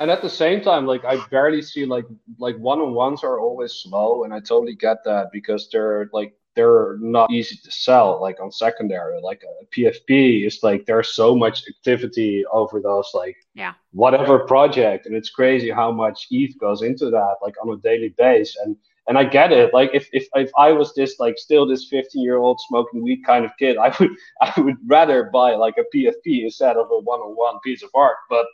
and 0.00 0.10
at 0.10 0.22
the 0.22 0.30
same 0.30 0.60
time 0.60 0.86
like 0.86 1.04
i 1.04 1.16
barely 1.28 1.62
see 1.62 1.84
like 1.84 2.06
like 2.38 2.56
one-on-ones 2.56 3.22
are 3.22 3.38
always 3.38 3.72
slow 3.72 4.24
and 4.24 4.34
i 4.34 4.40
totally 4.40 4.74
get 4.74 5.04
that 5.04 5.28
because 5.32 5.68
they're 5.70 6.10
like 6.12 6.34
they're 6.56 6.96
not 7.00 7.30
easy 7.30 7.56
to 7.62 7.70
sell 7.70 8.20
like 8.20 8.40
on 8.40 8.50
secondary 8.50 9.20
like 9.22 9.44
uh, 9.44 9.62
a 9.62 9.66
pfp 9.66 10.46
is 10.46 10.58
like 10.62 10.84
there's 10.86 11.14
so 11.14 11.36
much 11.36 11.62
activity 11.68 12.44
over 12.52 12.80
those 12.80 13.08
like 13.14 13.36
yeah. 13.54 13.74
whatever 13.92 14.40
project 14.40 15.06
and 15.06 15.14
it's 15.14 15.30
crazy 15.30 15.70
how 15.70 15.92
much 15.92 16.26
eth 16.32 16.58
goes 16.58 16.82
into 16.82 17.08
that 17.10 17.36
like 17.40 17.54
on 17.62 17.72
a 17.72 17.76
daily 17.82 18.12
base 18.18 18.56
and 18.64 18.76
and 19.08 19.16
i 19.16 19.24
get 19.24 19.50
it. 19.50 19.72
Like 19.72 19.90
if 19.94 20.08
if, 20.12 20.26
if 20.34 20.50
i 20.58 20.72
was 20.72 20.92
this 20.94 21.18
like 21.20 21.38
still 21.38 21.66
this 21.66 21.88
15 21.88 22.22
year 22.22 22.38
old 22.38 22.60
smoking 22.68 23.02
weed 23.02 23.22
kind 23.24 23.44
of 23.44 23.52
kid 23.58 23.76
i 23.76 23.94
would 24.00 24.10
i 24.40 24.60
would 24.60 24.76
rather 24.86 25.30
buy 25.32 25.54
like 25.54 25.76
a 25.78 25.96
pfp 25.96 26.42
instead 26.42 26.76
of 26.76 26.86
a 26.90 26.98
one-on-one 26.98 27.60
piece 27.60 27.82
of 27.82 27.90
art 27.94 28.16
but 28.28 28.46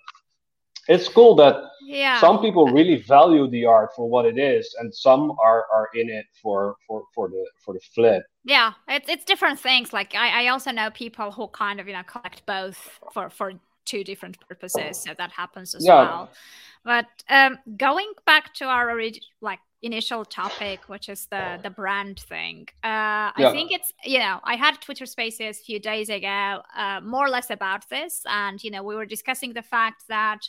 it's 0.89 1.09
cool 1.09 1.35
that 1.35 1.57
yeah. 1.83 2.21
some 2.21 2.41
people 2.41 2.67
really 2.67 2.97
value 2.97 3.49
the 3.49 3.65
art 3.65 3.91
for 3.95 4.09
what 4.09 4.27
it 4.27 4.39
is 4.39 4.75
and 4.81 4.95
some 4.95 5.33
are 5.43 5.67
are 5.73 5.89
in 5.95 6.09
it 6.09 6.27
for 6.43 6.77
for 6.87 7.05
for 7.15 7.29
the 7.29 7.45
for 7.65 7.75
the 7.75 7.81
flip 7.95 8.25
yeah 8.45 8.73
it's 8.89 9.09
it's 9.09 9.25
different 9.25 9.59
things 9.59 9.93
like 9.93 10.15
i 10.15 10.45
i 10.45 10.49
also 10.49 10.71
know 10.71 10.91
people 10.91 11.31
who 11.31 11.47
kind 11.49 11.81
of 11.81 11.87
you 11.87 11.93
know 11.93 12.03
collect 12.03 12.45
both 12.47 13.01
for 13.13 13.31
for 13.31 13.53
two 13.85 14.03
different 14.03 14.37
purposes 14.49 14.99
so 14.99 15.15
that 15.17 15.31
happens 15.31 15.75
as 15.75 15.85
yeah. 15.87 15.95
well 15.95 16.31
but 16.85 17.07
um 17.29 17.59
going 17.77 18.11
back 18.25 18.53
to 18.55 18.65
our 18.65 18.91
original 18.91 19.27
like 19.41 19.61
initial 19.83 20.25
topic 20.25 20.81
which 20.89 21.09
is 21.09 21.27
the 21.27 21.61
the 21.63 21.71
brand 21.71 22.19
thing 22.19 22.67
uh 22.83 23.31
yeah. 23.37 23.49
i 23.49 23.53
think 23.53 23.71
it's 23.71 23.93
you 24.05 24.19
know 24.19 24.41
i 24.43 24.57
had 24.57 24.81
twitter 24.81 25.07
spaces 25.07 25.61
a 25.61 25.63
few 25.63 25.79
days 25.79 26.09
ago 26.09 26.63
uh, 26.77 27.01
more 27.05 27.27
or 27.27 27.29
less 27.29 27.51
about 27.51 27.89
this 27.91 28.23
and 28.29 28.65
you 28.65 28.71
know 28.71 28.83
we 28.83 28.97
were 28.97 29.07
discussing 29.07 29.53
the 29.53 29.63
fact 29.63 30.03
that 30.09 30.41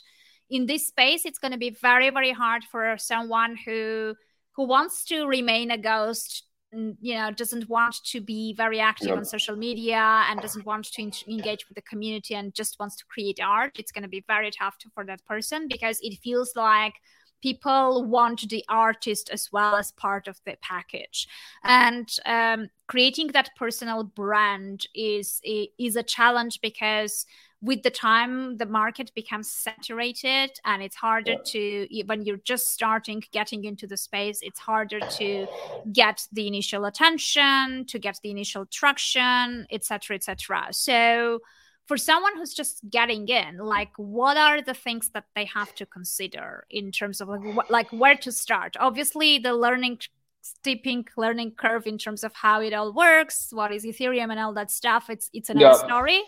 in 0.50 0.66
this 0.66 0.86
space 0.86 1.24
it's 1.24 1.38
going 1.38 1.52
to 1.52 1.58
be 1.58 1.70
very 1.70 2.10
very 2.10 2.32
hard 2.32 2.64
for 2.64 2.96
someone 2.98 3.56
who 3.64 4.14
who 4.56 4.66
wants 4.66 5.04
to 5.04 5.26
remain 5.26 5.70
a 5.70 5.78
ghost 5.78 6.44
you 6.72 7.14
know 7.14 7.30
doesn't 7.30 7.68
want 7.68 7.96
to 8.04 8.20
be 8.20 8.54
very 8.54 8.78
active 8.78 9.08
yep. 9.08 9.16
on 9.16 9.24
social 9.24 9.56
media 9.56 10.24
and 10.28 10.40
doesn't 10.40 10.66
want 10.66 10.84
to 10.84 11.02
engage 11.02 11.66
with 11.68 11.76
the 11.76 11.82
community 11.82 12.34
and 12.34 12.54
just 12.54 12.78
wants 12.78 12.96
to 12.96 13.04
create 13.06 13.40
art 13.42 13.72
it's 13.78 13.92
going 13.92 14.02
to 14.02 14.08
be 14.08 14.22
very 14.26 14.50
tough 14.50 14.76
to, 14.78 14.88
for 14.94 15.04
that 15.04 15.24
person 15.24 15.66
because 15.68 15.98
it 16.02 16.18
feels 16.22 16.52
like 16.56 16.94
people 17.42 18.04
want 18.04 18.48
the 18.48 18.64
artist 18.68 19.30
as 19.30 19.50
well 19.52 19.76
as 19.76 19.92
part 19.92 20.28
of 20.28 20.40
the 20.44 20.56
package. 20.62 21.28
And 21.62 22.08
um, 22.26 22.68
creating 22.86 23.28
that 23.28 23.50
personal 23.56 24.04
brand 24.04 24.86
is 24.94 25.40
is 25.44 25.96
a 25.96 26.02
challenge 26.02 26.60
because 26.60 27.26
with 27.60 27.82
the 27.82 27.90
time 27.90 28.56
the 28.56 28.66
market 28.66 29.12
becomes 29.14 29.50
saturated 29.50 30.50
and 30.64 30.82
it's 30.82 30.94
harder 30.94 31.34
to 31.44 31.86
when 32.06 32.22
you're 32.22 32.44
just 32.44 32.68
starting 32.68 33.22
getting 33.32 33.64
into 33.64 33.86
the 33.86 33.96
space 33.96 34.38
it's 34.42 34.60
harder 34.60 35.00
to 35.00 35.46
get 35.92 36.24
the 36.32 36.46
initial 36.46 36.84
attention 36.84 37.84
to 37.86 37.98
get 37.98 38.18
the 38.22 38.30
initial 38.30 38.64
traction 38.66 39.66
etc 39.72 40.14
etc 40.14 40.68
so 40.70 41.40
for 41.88 41.96
someone 41.96 42.36
who's 42.36 42.52
just 42.52 42.88
getting 42.90 43.26
in 43.28 43.56
like 43.56 43.90
what 43.96 44.36
are 44.36 44.60
the 44.60 44.74
things 44.74 45.10
that 45.14 45.24
they 45.34 45.46
have 45.46 45.74
to 45.74 45.86
consider 45.86 46.66
in 46.70 46.92
terms 46.92 47.20
of 47.22 47.28
like, 47.28 47.42
what, 47.56 47.70
like 47.70 47.88
where 47.90 48.14
to 48.14 48.30
start? 48.30 48.76
Obviously 48.78 49.38
the 49.38 49.54
learning 49.54 49.98
steeping 50.42 51.06
learning 51.16 51.50
curve 51.52 51.86
in 51.86 51.98
terms 51.98 52.22
of 52.22 52.32
how 52.34 52.60
it 52.60 52.72
all 52.72 52.92
works 52.92 53.48
what 53.50 53.72
is 53.72 53.84
ethereum 53.84 54.30
and 54.30 54.38
all 54.38 54.54
that 54.54 54.70
stuff 54.70 55.10
it's 55.10 55.28
it's 55.32 55.50
another 55.50 55.78
yeah. 55.78 55.86
story. 55.86 56.22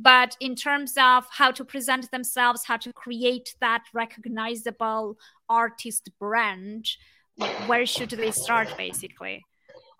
But 0.00 0.36
in 0.38 0.54
terms 0.54 0.92
of 0.96 1.26
how 1.28 1.50
to 1.52 1.64
present 1.64 2.10
themselves 2.10 2.64
how 2.66 2.76
to 2.76 2.92
create 2.92 3.56
that 3.60 3.84
recognizable 3.94 5.16
artist 5.48 6.10
brand 6.20 6.86
where 7.66 7.86
should 7.86 8.10
they 8.10 8.30
start 8.30 8.68
basically 8.76 9.44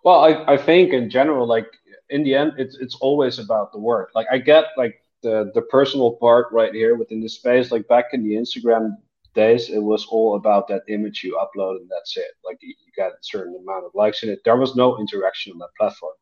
well 0.05 0.21
I, 0.21 0.55
I 0.55 0.57
think 0.57 0.93
in 0.93 1.11
general 1.11 1.47
like 1.47 1.67
in 2.11 2.23
the 2.25 2.35
end 2.35 2.53
it's 2.59 2.77
it's 2.77 2.97
always 2.97 3.39
about 3.39 3.73
the 3.73 3.79
work 3.79 4.11
like 4.15 4.27
i 4.31 4.39
get 4.39 4.67
like 4.77 5.03
the 5.23 5.51
the 5.55 5.63
personal 5.63 6.13
part 6.13 6.47
right 6.53 6.73
here 6.73 6.97
within 6.97 7.21
the 7.21 7.29
space. 7.29 7.71
Like 7.71 7.89
back 7.89 8.07
in 8.13 8.23
the 8.23 8.35
instagram 8.35 8.97
days 9.35 9.69
it 9.69 9.79
was 9.79 10.07
all 10.07 10.37
about 10.37 10.67
that 10.69 10.83
image 10.89 11.23
you 11.23 11.39
upload 11.39 11.77
and 11.77 11.89
that's 11.91 12.17
it. 12.17 12.33
Like 12.45 12.59
you, 12.61 12.69
you 12.69 12.93
got 12.97 13.13
a 13.13 13.19
certain 13.21 13.57
amount 13.57 13.85
of 13.85 13.93
likes 13.95 14.23
in 14.23 14.31
it. 14.31 14.41
There 14.45 14.57
was 14.57 14.77
no 14.77 14.99
interaction 14.99 15.53
on 15.53 15.59
that 15.59 15.75
platform. 15.79 16.15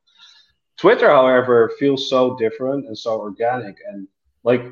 Twitter, 0.77 1.09
however, 1.09 1.73
feels 1.79 2.11
so 2.11 2.37
different 2.37 2.87
and 2.87 2.99
so 2.99 3.19
organic. 3.19 3.77
And 3.89 4.09
like 4.45 4.63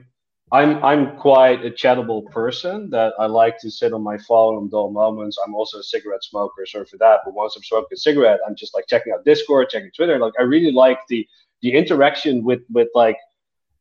I'm 0.53 0.83
I'm 0.85 1.17
quite 1.17 1.65
a 1.65 1.71
chattable 1.71 2.31
person 2.31 2.91
that 2.91 3.15
I 3.19 3.27
like 3.27 3.59
to 3.61 3.71
sit 3.71 3.93
on 3.93 4.03
my 4.03 4.19
phone 4.19 4.57
on 4.57 4.69
dull 4.69 4.91
moments. 4.91 5.39
I'm 5.45 5.55
also 5.55 5.79
a 5.79 5.83
cigarette 5.83 6.23
smoker, 6.23 6.67
sorry 6.67 6.85
for 6.85 6.99
that. 6.99 7.21
But 7.25 7.35
once 7.35 7.57
I'm 7.57 7.63
smoking 7.63 7.89
a 7.93 7.97
cigarette, 7.97 8.41
I'm 8.47 8.55
just 8.55 8.75
like 8.75 8.87
checking 8.87 9.13
out 9.13 9.25
Discord, 9.25 9.71
checking 9.71 9.91
Twitter. 9.97 10.19
Like 10.19 10.35
I 10.39 10.43
really 10.43 10.71
like 10.71 10.99
the 11.09 11.27
the 11.63 11.73
interaction 11.73 12.45
with 12.45 12.61
with 12.71 12.89
like 12.95 13.17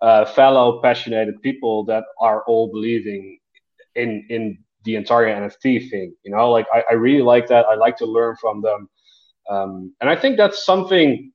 uh, 0.02 0.26
fellow 0.26 0.82
passionate 0.82 1.42
people 1.42 1.84
that 1.86 2.06
are 2.20 2.44
all 2.48 2.72
believing 2.72 3.40
in 3.96 4.26
in 4.30 4.58
the 4.86 4.96
entire 4.96 5.28
NFT 5.28 5.90
thing. 5.90 6.16
You 6.24 6.32
know, 6.32 6.50
like 6.50 6.66
I, 6.74 6.84
I 6.92 6.94
really 6.94 7.24
like 7.24 7.48
that. 7.48 7.66
I 7.66 7.76
like 7.76 7.98
to 7.98 8.06
learn 8.06 8.38
from 8.40 8.62
them. 8.62 8.90
Um, 9.50 9.94
and 10.00 10.10
I 10.10 10.16
think 10.16 10.38
that's 10.38 10.66
something 10.66 11.33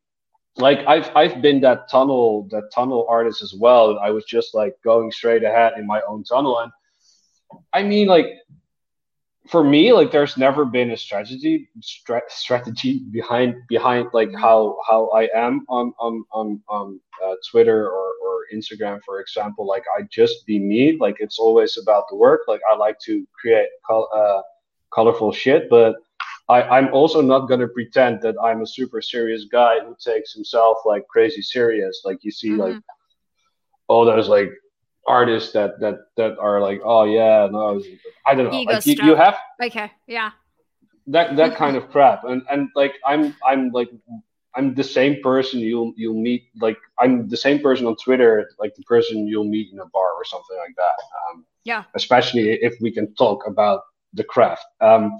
like 0.58 0.80
I've 0.86 1.10
I've 1.16 1.40
been 1.40 1.60
that 1.60 1.88
tunnel 1.88 2.48
that 2.50 2.70
tunnel 2.74 3.06
artist 3.08 3.42
as 3.42 3.54
well. 3.54 3.98
I 3.98 4.10
was 4.10 4.24
just 4.24 4.54
like 4.54 4.74
going 4.84 5.10
straight 5.10 5.44
ahead 5.44 5.74
in 5.78 5.86
my 5.86 6.00
own 6.08 6.24
tunnel, 6.24 6.58
and 6.58 6.72
I 7.72 7.82
mean 7.82 8.08
like 8.08 8.26
for 9.48 9.64
me 9.64 9.92
like 9.92 10.10
there's 10.10 10.36
never 10.36 10.64
been 10.64 10.90
a 10.90 10.96
strategy 10.96 11.68
stra- 11.80 12.28
strategy 12.28 13.04
behind 13.10 13.54
behind 13.68 14.08
like 14.12 14.30
how 14.34 14.76
how 14.88 15.08
I 15.08 15.28
am 15.34 15.64
on 15.68 15.92
on 15.98 16.24
on 16.32 16.62
on 16.68 17.00
uh, 17.24 17.34
Twitter 17.50 17.86
or 17.88 18.12
or 18.22 18.44
Instagram 18.54 19.00
for 19.04 19.20
example. 19.20 19.66
Like 19.66 19.84
I 19.96 20.02
just 20.10 20.44
be 20.46 20.58
me. 20.58 20.96
Like 20.98 21.16
it's 21.20 21.38
always 21.38 21.78
about 21.78 22.04
the 22.10 22.16
work. 22.16 22.42
Like 22.48 22.60
I 22.70 22.76
like 22.76 22.98
to 23.00 23.26
create 23.40 23.68
col- 23.86 24.10
uh, 24.14 24.42
colorful 24.92 25.32
shit, 25.32 25.70
but 25.70 25.96
I, 26.48 26.78
am 26.78 26.88
also 26.94 27.20
not 27.20 27.40
going 27.40 27.60
to 27.60 27.68
pretend 27.68 28.22
that 28.22 28.34
I'm 28.42 28.62
a 28.62 28.66
super 28.66 29.02
serious 29.02 29.44
guy 29.44 29.80
who 29.80 29.94
takes 30.00 30.32
himself 30.32 30.78
like 30.86 31.06
crazy 31.06 31.42
serious. 31.42 32.02
Like 32.04 32.24
you 32.24 32.30
see, 32.30 32.50
mm-hmm. 32.50 32.60
like 32.60 32.82
all 33.86 34.04
those 34.06 34.28
like 34.28 34.50
artists 35.06 35.52
that 35.52 35.78
that 35.80 35.98
that 36.16 36.38
are 36.38 36.60
like, 36.60 36.80
oh 36.84 37.04
yeah, 37.04 37.48
no, 37.50 37.82
I 38.26 38.34
don't 38.34 38.50
know. 38.50 38.62
Like, 38.62 38.86
you, 38.86 38.96
you, 39.02 39.14
have 39.14 39.36
okay, 39.62 39.92
yeah, 40.06 40.30
that 41.08 41.36
that 41.36 41.56
kind 41.56 41.76
of 41.76 41.90
crap, 41.92 42.24
and 42.24 42.42
and 42.50 42.70
like 42.74 42.94
I'm 43.04 43.36
I'm 43.44 43.70
like 43.70 43.90
I'm 44.54 44.74
the 44.74 44.84
same 44.84 45.22
person 45.22 45.60
you'll 45.60 45.92
you'll 45.96 46.20
meet 46.20 46.44
like 46.60 46.78
I'm 46.98 47.28
the 47.28 47.36
same 47.36 47.60
person 47.60 47.86
on 47.86 47.96
Twitter 47.96 48.50
like 48.58 48.74
the 48.74 48.82
person 48.84 49.26
you'll 49.26 49.44
meet 49.44 49.70
in 49.72 49.80
a 49.80 49.86
bar 49.86 50.12
or 50.14 50.24
something 50.24 50.56
like 50.56 50.76
that. 50.76 50.96
Um, 51.30 51.44
yeah, 51.64 51.84
especially 51.94 52.52
if 52.52 52.74
we 52.80 52.90
can 52.90 53.14
talk 53.14 53.46
about 53.46 53.82
the 54.14 54.24
craft. 54.24 54.64
Um, 54.80 55.18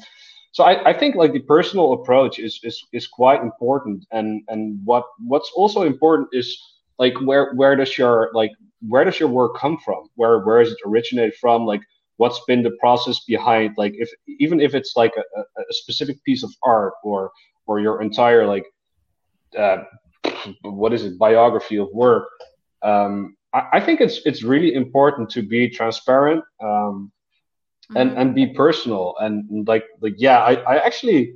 so 0.53 0.65
I, 0.65 0.91
I 0.91 0.99
think 0.99 1.15
like 1.15 1.33
the 1.33 1.41
personal 1.41 1.93
approach 1.93 2.39
is, 2.39 2.61
is 2.63 2.85
is 2.93 3.07
quite 3.07 3.43
important 3.43 4.07
and 4.13 4.43
and 4.49 4.81
what 4.85 5.05
what's 5.19 5.51
also 5.55 5.83
important 5.83 6.29
is 6.33 6.59
like 6.99 7.15
where 7.21 7.55
where 7.55 7.77
does 7.77 7.97
your 7.97 8.31
like 8.33 8.53
where 8.87 9.05
does 9.05 9.19
your 9.19 9.29
work 9.29 9.57
come 9.57 9.79
from? 9.85 10.09
Where 10.15 10.41
where 10.41 10.61
is 10.61 10.71
it 10.71 10.79
originated 10.87 11.35
from? 11.35 11.65
Like 11.65 11.83
what's 12.19 12.41
been 12.47 12.63
the 12.63 12.77
process 12.81 13.21
behind 13.25 13.75
like 13.79 13.95
if 13.97 14.11
even 14.39 14.61
if 14.61 14.75
it's 14.75 14.95
like 14.97 15.13
a, 15.17 15.41
a 15.41 15.65
specific 15.71 16.23
piece 16.25 16.43
of 16.43 16.53
art 16.63 16.93
or 17.03 17.31
or 17.67 17.81
your 17.81 18.03
entire 18.03 18.47
like 18.47 18.67
uh, 19.57 19.79
what 20.63 20.93
is 20.93 21.05
it 21.05 21.19
biography 21.19 21.77
of 21.77 21.89
work 21.93 22.29
um, 22.83 23.37
I, 23.55 23.63
I, 23.75 23.81
think 23.81 24.01
it's 24.01 24.21
it's 24.27 24.43
really 24.43 24.75
important 24.75 25.31
to 25.31 25.43
be 25.43 25.71
transparent 25.71 26.45
um, 26.63 27.11
and 27.96 28.11
mm-hmm. 28.11 28.20
and 28.20 28.35
be 28.35 28.46
personal 28.46 29.14
and 29.20 29.66
like 29.66 29.85
like 30.01 30.14
yeah 30.18 30.40
I, 30.40 30.55
I 30.55 30.85
actually 30.85 31.35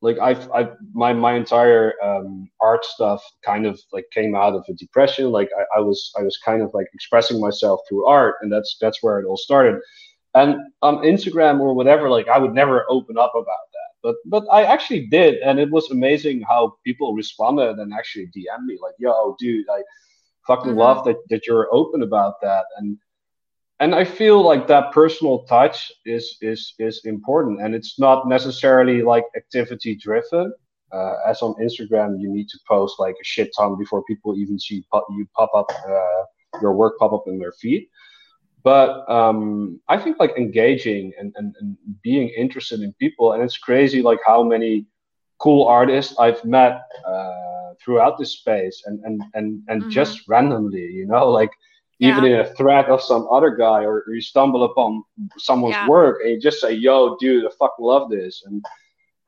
like 0.00 0.18
I've, 0.18 0.50
I've 0.52 0.72
my 0.92 1.12
my 1.12 1.34
entire 1.34 1.94
um, 2.02 2.50
art 2.60 2.84
stuff 2.84 3.22
kind 3.42 3.64
of 3.66 3.80
like 3.92 4.04
came 4.12 4.34
out 4.34 4.54
of 4.54 4.64
a 4.68 4.74
depression 4.74 5.30
like 5.30 5.48
I, 5.58 5.78
I 5.78 5.80
was 5.80 6.12
I 6.18 6.22
was 6.22 6.36
kind 6.38 6.62
of 6.62 6.72
like 6.74 6.86
expressing 6.92 7.40
myself 7.40 7.80
through 7.88 8.06
art 8.06 8.36
and 8.42 8.52
that's 8.52 8.76
that's 8.80 9.02
where 9.02 9.18
it 9.18 9.26
all 9.26 9.36
started 9.36 9.80
and 10.34 10.56
on 10.82 10.96
Instagram 10.98 11.60
or 11.60 11.74
whatever 11.74 12.10
like 12.10 12.28
I 12.28 12.38
would 12.38 12.54
never 12.54 12.84
open 12.90 13.16
up 13.18 13.32
about 13.34 13.66
that 13.72 13.90
but 14.02 14.16
but 14.26 14.44
I 14.52 14.64
actually 14.64 15.06
did 15.06 15.36
and 15.36 15.58
it 15.58 15.70
was 15.70 15.90
amazing 15.90 16.42
how 16.42 16.76
people 16.84 17.14
responded 17.14 17.78
and 17.78 17.92
actually 17.94 18.26
DM 18.26 18.64
me 18.66 18.78
like 18.82 18.94
yo 18.98 19.36
dude 19.38 19.66
I 19.70 19.82
fucking 20.46 20.72
mm-hmm. 20.72 20.80
love 20.80 21.04
that 21.06 21.16
that 21.30 21.46
you're 21.46 21.68
open 21.72 22.02
about 22.02 22.40
that 22.42 22.66
and 22.76 22.98
and 23.80 23.94
I 23.94 24.04
feel 24.04 24.42
like 24.42 24.66
that 24.68 24.92
personal 24.92 25.44
touch 25.44 25.90
is 26.04 26.36
is 26.40 26.74
is 26.78 27.02
important, 27.04 27.60
and 27.60 27.74
it's 27.74 27.98
not 27.98 28.28
necessarily 28.28 29.02
like 29.02 29.24
activity 29.36 29.94
driven. 29.96 30.52
Uh, 30.92 31.14
as 31.26 31.42
on 31.42 31.54
Instagram, 31.54 32.20
you 32.20 32.32
need 32.32 32.48
to 32.48 32.58
post 32.68 33.00
like 33.00 33.16
a 33.20 33.24
shit 33.24 33.50
ton 33.56 33.76
before 33.76 34.04
people 34.04 34.36
even 34.36 34.58
see 34.58 34.84
pop, 34.92 35.04
you 35.10 35.26
pop 35.34 35.50
up 35.54 35.66
uh, 35.88 36.24
your 36.62 36.72
work 36.72 36.98
pop 36.98 37.12
up 37.12 37.24
in 37.26 37.38
their 37.38 37.52
feed. 37.52 37.88
But 38.62 39.08
um, 39.10 39.80
I 39.88 39.98
think 39.98 40.18
like 40.18 40.32
engaging 40.38 41.12
and, 41.18 41.34
and, 41.36 41.54
and 41.60 41.76
being 42.02 42.28
interested 42.28 42.80
in 42.80 42.94
people, 42.94 43.32
and 43.32 43.42
it's 43.42 43.58
crazy 43.58 44.00
like 44.02 44.20
how 44.24 44.42
many 44.42 44.86
cool 45.38 45.66
artists 45.66 46.16
I've 46.18 46.42
met 46.44 46.80
uh, 47.06 47.74
throughout 47.84 48.18
this 48.18 48.32
space, 48.38 48.84
and 48.86 49.00
and 49.04 49.22
and 49.34 49.62
and 49.66 49.82
mm-hmm. 49.82 49.90
just 49.90 50.28
randomly, 50.28 50.86
you 50.86 51.06
know, 51.06 51.28
like 51.28 51.50
even 52.08 52.24
in 52.24 52.40
a 52.40 52.54
thread 52.54 52.86
of 52.86 53.02
some 53.02 53.26
other 53.30 53.50
guy, 53.50 53.84
or, 53.84 54.04
or 54.06 54.14
you 54.14 54.20
stumble 54.20 54.64
upon 54.64 55.02
someone's 55.38 55.74
yeah. 55.74 55.88
work 55.88 56.20
and 56.22 56.30
you 56.30 56.40
just 56.40 56.60
say, 56.60 56.72
"Yo, 56.72 57.16
dude, 57.20 57.44
I 57.44 57.50
fucking 57.58 57.84
love 57.84 58.10
this," 58.10 58.42
and 58.46 58.64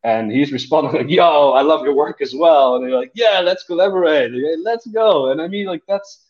and 0.04 0.30
he's 0.30 0.52
responding 0.52 0.92
like, 0.92 1.10
"Yo, 1.10 1.50
I 1.50 1.62
love 1.62 1.84
your 1.84 1.94
work 1.94 2.20
as 2.20 2.34
well," 2.34 2.76
and 2.76 2.84
they're 2.84 2.98
like, 2.98 3.12
"Yeah, 3.14 3.40
let's 3.40 3.64
collaborate, 3.64 4.32
let's 4.62 4.86
go." 4.86 5.30
And 5.30 5.40
I 5.40 5.48
mean, 5.48 5.66
like 5.66 5.82
that's 5.88 6.24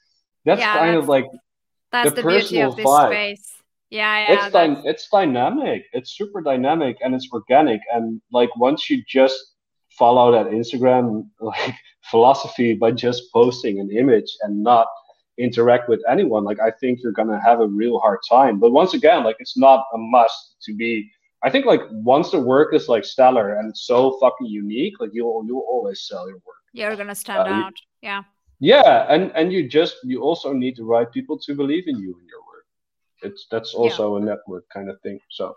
that's 0.45 0.61
yeah, 0.61 0.77
kind 0.79 0.95
that's, 0.95 1.03
of 1.03 1.09
like 1.09 1.27
that's 1.93 2.11
the, 2.11 2.23
the 2.23 2.29
beauty 2.29 2.63
of 2.63 2.77
this 2.77 2.87
vibe. 2.87 3.09
space. 3.09 3.53
Yeah, 3.91 4.29
yeah. 4.29 4.47
It's 4.47 4.53
dy- 4.53 4.89
it's 4.89 5.09
dynamic. 5.09 5.87
It's 5.93 6.17
super 6.17 6.41
dynamic 6.41 6.97
and 7.03 7.15
it's 7.15 7.29
organic. 7.33 7.81
And 7.93 8.21
like 8.33 8.55
once 8.57 8.91
you 8.91 9.03
just 9.07 9.39
follow 9.91 10.33
that 10.33 10.47
Instagram 10.47 11.29
like 11.41 11.75
philosophy 12.11 12.75
by 12.75 12.91
just 12.91 13.33
posting 13.33 13.81
an 13.81 13.91
image 13.91 14.37
and 14.43 14.63
not 14.63 14.89
interact 15.39 15.89
with 15.89 16.03
anyone, 16.09 16.45
like 16.45 16.61
I 16.61 16.71
think 16.71 17.01
you're 17.03 17.13
gonna 17.13 17.41
have 17.43 17.61
a 17.61 17.67
real 17.67 17.99
hard 17.99 18.21
time. 18.29 18.59
But 18.59 18.73
once 18.73 18.95
again, 18.95 19.25
like 19.25 19.37
it's 19.39 19.57
not 19.57 19.85
a 19.95 19.99
must 19.99 20.57
to 20.63 20.75
be. 20.75 21.11
I 21.43 21.51
think 21.51 21.67
like 21.67 21.83
once 21.91 22.31
the 22.31 22.41
work 22.41 22.75
is 22.75 22.89
like 22.89 23.05
stellar 23.05 23.59
and 23.59 23.77
so 23.77 24.19
fucking 24.21 24.47
unique, 24.47 24.95
like 25.01 25.11
you'll 25.13 25.45
you'll 25.47 25.67
always 25.69 26.07
sell 26.07 26.27
your 26.29 26.41
work. 26.47 26.63
You're 26.73 26.97
gonna 26.97 27.15
stand 27.15 27.49
uh, 27.49 27.53
out. 27.53 27.75
You, 28.03 28.09
yeah. 28.09 28.23
Yeah, 28.59 29.07
and 29.11 29.33
and 29.35 29.53
you 29.53 29.69
just 29.69 29.97
you 30.05 30.23
also 30.23 30.53
need 30.53 30.77
the 30.77 30.85
right 30.85 31.11
people 31.11 31.39
to 31.41 31.55
believe 31.55 31.85
in 31.89 31.99
you 31.99 32.17
and 32.19 32.29
your 32.29 32.41
work. 32.41 32.65
It's 33.23 33.47
that's 33.51 33.75
also 33.75 34.17
yeah. 34.17 34.23
a 34.23 34.25
network 34.25 34.65
kind 34.71 34.89
of 34.89 35.01
thing. 35.03 35.21
So 35.31 35.55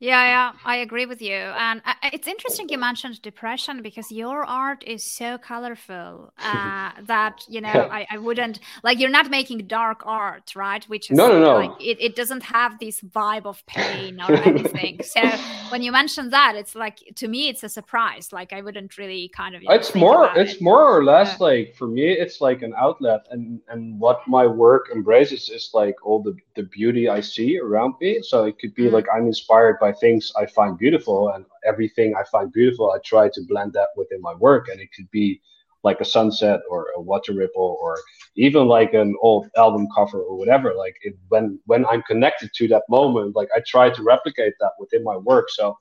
yeah, 0.00 0.24
yeah, 0.24 0.52
I 0.64 0.76
agree 0.76 1.04
with 1.04 1.20
you. 1.20 1.34
And 1.34 1.82
uh, 1.84 1.92
it's 2.04 2.26
interesting 2.26 2.70
you 2.70 2.78
mentioned 2.78 3.20
depression 3.20 3.82
because 3.82 4.10
your 4.10 4.46
art 4.46 4.82
is 4.86 5.04
so 5.04 5.36
colorful 5.36 6.32
uh, 6.38 6.92
that 7.02 7.44
you 7.48 7.60
know 7.60 7.68
I, 7.68 8.06
I 8.10 8.16
wouldn't 8.16 8.60
like 8.82 8.98
you're 8.98 9.10
not 9.10 9.28
making 9.28 9.66
dark 9.66 10.00
art, 10.06 10.56
right? 10.56 10.82
Which 10.86 11.10
is 11.10 11.18
no, 11.18 11.28
no, 11.28 11.38
no. 11.38 11.54
Like, 11.54 11.72
it, 11.78 12.00
it 12.00 12.16
doesn't 12.16 12.42
have 12.44 12.78
this 12.78 13.02
vibe 13.02 13.44
of 13.44 13.64
pain 13.66 14.22
or 14.22 14.32
anything. 14.32 15.02
so 15.02 15.20
when 15.68 15.82
you 15.82 15.92
mention 15.92 16.30
that, 16.30 16.54
it's 16.56 16.74
like 16.74 17.00
to 17.16 17.28
me 17.28 17.50
it's 17.50 17.62
a 17.62 17.68
surprise. 17.68 18.32
Like 18.32 18.54
I 18.54 18.62
wouldn't 18.62 18.96
really 18.96 19.28
kind 19.28 19.54
of. 19.54 19.62
know, 19.62 19.70
it's 19.70 19.94
more. 19.94 20.30
It's 20.34 20.54
it. 20.54 20.62
more 20.62 20.82
or 20.82 21.04
less 21.04 21.38
uh, 21.38 21.44
like 21.44 21.74
for 21.76 21.86
me, 21.86 22.10
it's 22.10 22.40
like 22.40 22.62
an 22.62 22.72
outlet, 22.78 23.26
and 23.30 23.60
and 23.68 24.00
what 24.00 24.26
my 24.26 24.46
work 24.46 24.88
embraces 24.94 25.50
is 25.50 25.72
like 25.74 25.96
all 26.02 26.22
the 26.22 26.34
the 26.54 26.62
beauty 26.62 27.10
I 27.10 27.20
see 27.20 27.58
around 27.58 27.96
me. 28.00 28.22
So 28.22 28.44
it 28.44 28.58
could 28.58 28.74
be 28.74 28.84
mm-hmm. 28.84 28.94
like 28.94 29.06
I'm 29.14 29.26
inspired 29.26 29.78
by 29.78 29.89
things 29.92 30.32
I 30.36 30.46
find 30.46 30.78
beautiful, 30.78 31.30
and 31.30 31.44
everything 31.64 32.14
I 32.14 32.24
find 32.24 32.52
beautiful, 32.52 32.92
I 32.92 32.98
try 33.04 33.28
to 33.28 33.40
blend 33.48 33.72
that 33.74 33.88
within 33.96 34.20
my 34.20 34.34
work. 34.34 34.68
And 34.68 34.80
it 34.80 34.88
could 34.94 35.10
be 35.10 35.40
like 35.82 36.00
a 36.00 36.04
sunset 36.04 36.60
or 36.70 36.88
a 36.96 37.00
water 37.00 37.32
ripple 37.32 37.78
or 37.80 37.96
even 38.36 38.66
like 38.66 38.92
an 38.94 39.16
old 39.22 39.48
album 39.56 39.86
cover 39.94 40.20
or 40.20 40.36
whatever. 40.36 40.74
Like 40.74 40.96
it, 41.02 41.14
when 41.28 41.58
when 41.66 41.86
I'm 41.86 42.02
connected 42.02 42.50
to 42.56 42.68
that 42.68 42.82
moment, 42.88 43.34
like 43.36 43.48
I 43.56 43.60
try 43.66 43.90
to 43.90 44.02
replicate 44.02 44.54
that 44.60 44.72
within 44.78 45.02
my 45.04 45.16
work. 45.16 45.48
So 45.50 45.76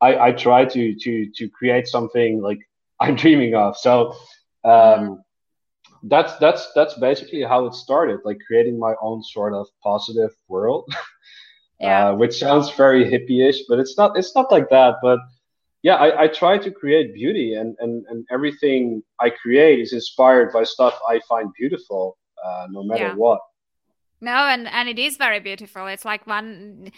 I, 0.00 0.28
I 0.28 0.32
try 0.32 0.64
to 0.64 0.94
to 0.94 1.30
to 1.36 1.48
create 1.48 1.86
something 1.86 2.40
like 2.40 2.58
I'm 3.00 3.16
dreaming 3.16 3.54
of. 3.54 3.76
So 3.76 4.14
um, 4.64 5.22
that's 6.04 6.36
that's 6.36 6.72
that's 6.74 6.94
basically 6.94 7.42
how 7.42 7.66
it 7.66 7.74
started, 7.74 8.20
like 8.24 8.38
creating 8.46 8.78
my 8.78 8.94
own 9.00 9.22
sort 9.22 9.54
of 9.54 9.66
positive 9.82 10.30
world. 10.48 10.92
yeah. 11.80 12.08
uh, 12.08 12.14
which 12.14 12.38
sounds 12.38 12.70
very 12.70 13.04
hippie-ish, 13.04 13.62
but 13.68 13.78
it's 13.78 13.96
not. 13.96 14.16
It's 14.16 14.34
not 14.34 14.50
like 14.52 14.68
that. 14.70 14.96
But 15.02 15.20
yeah, 15.82 15.96
I, 15.96 16.24
I 16.24 16.28
try 16.28 16.58
to 16.58 16.70
create 16.70 17.14
beauty, 17.14 17.54
and, 17.54 17.76
and 17.80 18.04
and 18.08 18.26
everything 18.30 19.02
I 19.20 19.30
create 19.30 19.80
is 19.80 19.92
inspired 19.92 20.52
by 20.52 20.64
stuff 20.64 20.98
I 21.08 21.20
find 21.28 21.52
beautiful, 21.58 22.18
uh, 22.44 22.66
no 22.70 22.82
matter 22.82 23.08
yeah. 23.08 23.14
what. 23.14 23.40
No, 24.20 24.32
and 24.32 24.68
and 24.68 24.88
it 24.88 24.98
is 24.98 25.16
very 25.16 25.40
beautiful. 25.40 25.86
It's 25.86 26.04
like 26.04 26.26
one 26.26 26.92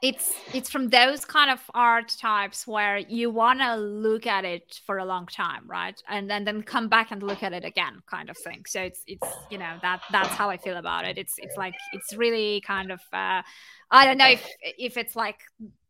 it's 0.00 0.32
it's 0.54 0.70
from 0.70 0.90
those 0.90 1.24
kind 1.24 1.50
of 1.50 1.60
art 1.74 2.14
types 2.20 2.66
where 2.66 2.98
you 2.98 3.30
want 3.30 3.58
to 3.58 3.74
look 3.74 4.26
at 4.26 4.44
it 4.44 4.80
for 4.86 4.98
a 4.98 5.04
long 5.04 5.26
time 5.26 5.62
right 5.66 6.00
and 6.08 6.30
then 6.30 6.44
then 6.44 6.62
come 6.62 6.88
back 6.88 7.10
and 7.10 7.22
look 7.22 7.42
at 7.42 7.52
it 7.52 7.64
again 7.64 8.00
kind 8.08 8.30
of 8.30 8.36
thing 8.38 8.62
so 8.66 8.80
it's 8.80 9.02
it's 9.08 9.26
you 9.50 9.58
know 9.58 9.76
that 9.82 10.00
that's 10.12 10.28
how 10.28 10.48
i 10.48 10.56
feel 10.56 10.76
about 10.76 11.04
it 11.04 11.18
it's 11.18 11.34
it's 11.38 11.56
like 11.56 11.74
it's 11.92 12.14
really 12.14 12.60
kind 12.60 12.92
of 12.92 13.00
uh 13.12 13.42
I 13.90 14.04
don't 14.04 14.18
know 14.18 14.28
if 14.28 14.46
if 14.78 14.96
it's 14.96 15.16
like 15.16 15.40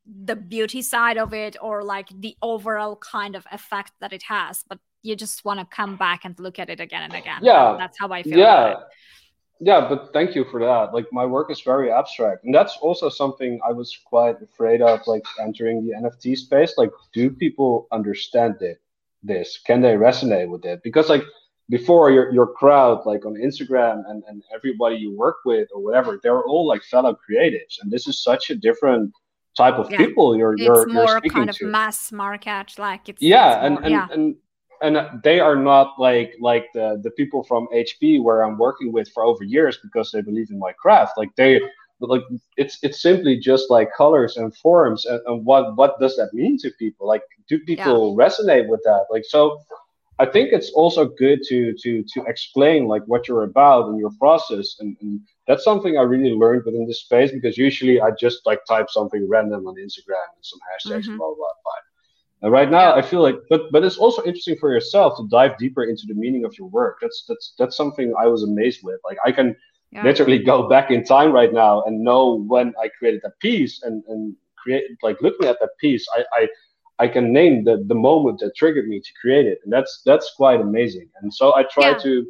the 0.06 0.36
beauty 0.36 0.82
side 0.82 1.18
of 1.18 1.34
it 1.34 1.56
or 1.60 1.84
like 1.84 2.08
the 2.20 2.36
overall 2.40 2.96
kind 2.96 3.36
of 3.36 3.46
effect 3.52 3.92
that 4.00 4.12
it 4.12 4.22
has, 4.24 4.64
but 4.68 4.78
you 5.02 5.14
just 5.16 5.44
want 5.44 5.60
to 5.60 5.66
come 5.66 5.96
back 5.96 6.24
and 6.24 6.38
look 6.38 6.58
at 6.58 6.70
it 6.70 6.80
again 6.80 7.02
and 7.02 7.14
again. 7.14 7.40
Yeah, 7.42 7.76
that's 7.78 7.98
how 7.98 8.10
I 8.10 8.22
feel. 8.22 8.38
Yeah. 8.38 8.74
Yeah, 9.60 9.88
but 9.88 10.12
thank 10.12 10.36
you 10.36 10.44
for 10.44 10.60
that. 10.60 10.94
Like 10.94 11.06
my 11.12 11.26
work 11.26 11.50
is 11.50 11.62
very 11.62 11.90
abstract, 11.90 12.44
and 12.44 12.54
that's 12.54 12.76
also 12.80 13.08
something 13.08 13.58
I 13.68 13.72
was 13.72 13.98
quite 14.04 14.40
afraid 14.40 14.80
of, 14.80 15.00
like 15.08 15.24
entering 15.40 15.84
the 15.84 15.94
NFT 15.94 16.36
space. 16.36 16.74
Like, 16.78 16.92
do 17.12 17.28
people 17.28 17.88
understand 17.90 18.56
it? 18.60 18.80
This 19.24 19.58
can 19.58 19.80
they 19.80 19.94
resonate 19.94 20.48
with 20.48 20.64
it? 20.64 20.80
Because 20.84 21.08
like 21.08 21.24
before 21.70 22.10
your 22.10 22.32
your 22.32 22.46
crowd 22.46 23.04
like 23.04 23.24
on 23.26 23.34
instagram 23.34 24.02
and, 24.08 24.22
and 24.28 24.42
everybody 24.54 24.96
you 24.96 25.14
work 25.14 25.36
with 25.44 25.68
or 25.74 25.82
whatever 25.82 26.18
they're 26.22 26.42
all 26.44 26.66
like 26.66 26.82
fellow 26.82 27.16
creatives 27.28 27.80
and 27.80 27.90
this 27.90 28.06
is 28.06 28.22
such 28.22 28.50
a 28.50 28.54
different 28.54 29.12
type 29.56 29.74
of 29.74 29.90
yeah. 29.90 29.98
people 29.98 30.36
you're 30.36 30.54
it's 30.54 30.62
you're, 30.62 30.86
more 30.86 31.20
you're 31.22 31.32
kind 31.32 31.50
of 31.50 31.56
to. 31.56 31.66
mass 31.66 32.12
market 32.12 32.78
like 32.78 33.08
it's 33.08 33.20
yeah 33.20 33.56
it's 33.56 33.66
and, 33.66 33.74
more, 33.74 33.82
and, 33.84 33.92
yeah. 33.92 34.06
and 34.12 34.36
and 34.80 34.96
uh, 34.96 35.10
they 35.24 35.40
are 35.40 35.56
not 35.56 35.98
like 35.98 36.34
like 36.40 36.66
the 36.74 37.00
the 37.02 37.10
people 37.12 37.42
from 37.42 37.66
hp 37.74 38.22
where 38.22 38.42
i'm 38.42 38.56
working 38.56 38.92
with 38.92 39.08
for 39.10 39.24
over 39.24 39.44
years 39.44 39.78
because 39.82 40.10
they 40.10 40.22
believe 40.22 40.50
in 40.50 40.58
my 40.58 40.72
craft 40.72 41.12
like 41.16 41.34
they 41.36 41.60
like 42.00 42.22
it's 42.56 42.78
it's 42.82 43.02
simply 43.02 43.36
just 43.38 43.70
like 43.70 43.88
colors 43.96 44.36
and 44.36 44.54
forms 44.56 45.04
and, 45.04 45.20
and 45.26 45.44
what 45.44 45.76
what 45.76 45.98
does 45.98 46.16
that 46.16 46.32
mean 46.32 46.56
to 46.56 46.70
people 46.78 47.06
like 47.06 47.22
do 47.48 47.58
people 47.60 48.16
yeah. 48.16 48.26
resonate 48.26 48.68
with 48.68 48.80
that 48.84 49.06
like 49.10 49.24
so 49.24 49.60
I 50.20 50.26
think 50.26 50.52
it's 50.52 50.70
also 50.70 51.06
good 51.06 51.40
to 51.48 51.74
to 51.74 52.02
to 52.14 52.24
explain 52.26 52.86
like 52.86 53.02
what 53.06 53.28
you're 53.28 53.44
about 53.44 53.88
and 53.88 53.98
your 53.98 54.10
process, 54.18 54.76
and, 54.80 54.96
and 55.00 55.20
that's 55.46 55.64
something 55.64 55.96
I 55.96 56.02
really 56.02 56.32
learned 56.32 56.64
within 56.64 56.86
this 56.86 57.02
space 57.02 57.30
because 57.30 57.56
usually 57.56 58.00
I 58.00 58.10
just 58.10 58.44
like 58.44 58.60
type 58.66 58.90
something 58.90 59.28
random 59.28 59.66
on 59.66 59.74
Instagram 59.76 60.28
and 60.34 60.42
some 60.42 60.58
hashtags, 60.68 61.04
mm-hmm. 61.04 61.18
blah 61.18 61.28
blah 61.28 61.54
blah. 61.62 61.72
And 62.42 62.52
right 62.52 62.70
now. 62.70 62.94
I 62.94 63.02
feel 63.02 63.22
like, 63.22 63.36
but 63.50 63.62
but 63.72 63.84
it's 63.84 63.98
also 63.98 64.22
interesting 64.22 64.56
for 64.56 64.72
yourself 64.72 65.16
to 65.16 65.26
dive 65.28 65.58
deeper 65.58 65.84
into 65.84 66.04
the 66.06 66.14
meaning 66.14 66.44
of 66.44 66.56
your 66.58 66.68
work. 66.68 66.98
That's 67.00 67.24
that's 67.28 67.54
that's 67.58 67.76
something 67.76 68.14
I 68.18 68.26
was 68.26 68.42
amazed 68.44 68.80
with. 68.84 69.00
Like 69.04 69.18
I 69.24 69.32
can 69.32 69.56
yeah. 69.90 70.04
literally 70.04 70.38
go 70.38 70.68
back 70.68 70.90
in 70.90 71.04
time 71.04 71.32
right 71.32 71.52
now 71.52 71.82
and 71.82 72.00
know 72.00 72.44
when 72.46 72.74
I 72.80 72.88
created 72.96 73.22
that 73.24 73.38
piece 73.40 73.82
and 73.82 74.04
and 74.08 74.36
create 74.56 74.84
like 75.02 75.20
looking 75.20 75.48
at 75.48 75.58
that 75.60 75.70
piece, 75.80 76.06
I 76.16 76.24
I 76.32 76.48
I 76.98 77.08
can 77.08 77.32
name 77.32 77.64
the, 77.64 77.84
the 77.86 77.94
moment 77.94 78.40
that 78.40 78.56
triggered 78.56 78.88
me 78.88 79.00
to 79.00 79.10
create 79.20 79.46
it. 79.46 79.58
And 79.64 79.72
that's 79.72 80.02
that's 80.04 80.32
quite 80.36 80.60
amazing. 80.60 81.08
And 81.22 81.32
so 81.32 81.54
I 81.54 81.62
try 81.62 81.90
yeah. 81.90 81.98
to 81.98 82.26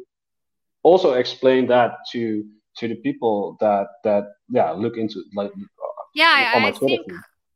also 0.83 1.13
explain 1.13 1.67
that 1.67 1.91
to 2.11 2.45
to 2.77 2.87
the 2.87 2.95
people 2.95 3.57
that 3.59 3.87
that 4.03 4.25
yeah 4.49 4.71
look 4.71 4.97
into 4.97 5.23
like 5.33 5.51
yeah 6.15 6.51
I, 6.55 6.67
I 6.67 6.71
think 6.71 7.05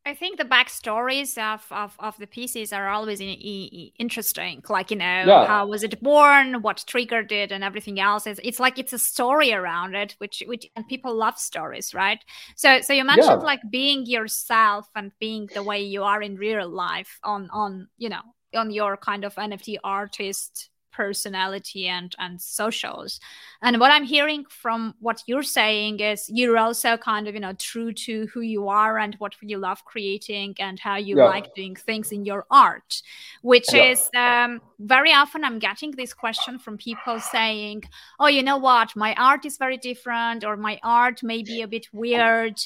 I 0.06 0.14
think 0.14 0.36
the 0.36 0.44
backstories 0.44 1.38
of, 1.38 1.64
of, 1.70 1.96
of 1.98 2.18
the 2.18 2.26
pieces 2.26 2.74
are 2.74 2.88
always 2.88 3.20
in, 3.20 3.28
in, 3.28 3.90
interesting. 3.98 4.62
Like, 4.68 4.90
you 4.90 4.98
know, 4.98 5.24
yeah. 5.26 5.46
how 5.46 5.66
was 5.66 5.82
it 5.82 6.02
born, 6.02 6.60
what 6.60 6.84
triggered 6.86 7.32
it, 7.32 7.50
and 7.50 7.64
everything 7.64 7.98
else. 7.98 8.26
It's, 8.26 8.40
it's 8.44 8.60
like 8.60 8.78
it's 8.78 8.92
a 8.92 8.98
story 8.98 9.54
around 9.54 9.94
it, 9.94 10.14
which, 10.18 10.42
which 10.46 10.66
and 10.76 10.86
people 10.86 11.14
love 11.14 11.38
stories, 11.38 11.94
right? 11.94 12.18
So, 12.54 12.82
so 12.82 12.92
you 12.92 13.04
mentioned 13.04 13.40
yeah. 13.40 13.46
like 13.46 13.60
being 13.70 14.04
yourself 14.04 14.90
and 14.94 15.10
being 15.20 15.48
the 15.54 15.62
way 15.62 15.82
you 15.82 16.02
are 16.02 16.20
in 16.20 16.36
real 16.36 16.68
life 16.68 17.18
on, 17.24 17.48
on 17.50 17.88
you 17.96 18.10
know, 18.10 18.22
on 18.54 18.70
your 18.70 18.98
kind 18.98 19.24
of 19.24 19.34
NFT 19.36 19.78
artist 19.82 20.68
personality 20.94 21.88
and 21.88 22.14
and 22.18 22.40
socials 22.40 23.20
and 23.62 23.80
what 23.80 23.90
i'm 23.90 24.04
hearing 24.04 24.44
from 24.48 24.94
what 25.00 25.22
you're 25.26 25.42
saying 25.42 25.98
is 26.00 26.30
you're 26.32 26.58
also 26.58 26.96
kind 26.96 27.26
of 27.26 27.34
you 27.34 27.40
know 27.40 27.52
true 27.54 27.92
to 27.92 28.26
who 28.28 28.40
you 28.40 28.68
are 28.68 28.98
and 28.98 29.14
what 29.16 29.34
you 29.42 29.58
love 29.58 29.84
creating 29.84 30.54
and 30.58 30.78
how 30.78 30.96
you 30.96 31.18
yeah. 31.18 31.24
like 31.24 31.54
doing 31.54 31.74
things 31.74 32.12
in 32.12 32.24
your 32.24 32.46
art 32.50 33.02
which 33.42 33.72
yeah. 33.72 33.90
is 33.90 34.08
um, 34.16 34.60
very 34.78 35.12
often 35.12 35.44
i'm 35.44 35.58
getting 35.58 35.90
this 35.92 36.14
question 36.14 36.58
from 36.58 36.76
people 36.76 37.18
saying 37.18 37.82
oh 38.20 38.28
you 38.28 38.42
know 38.42 38.56
what 38.56 38.94
my 38.94 39.14
art 39.14 39.44
is 39.44 39.58
very 39.58 39.76
different 39.76 40.44
or 40.44 40.56
my 40.56 40.78
art 40.82 41.22
may 41.22 41.42
be 41.42 41.62
a 41.62 41.68
bit 41.68 41.86
weird 41.92 42.58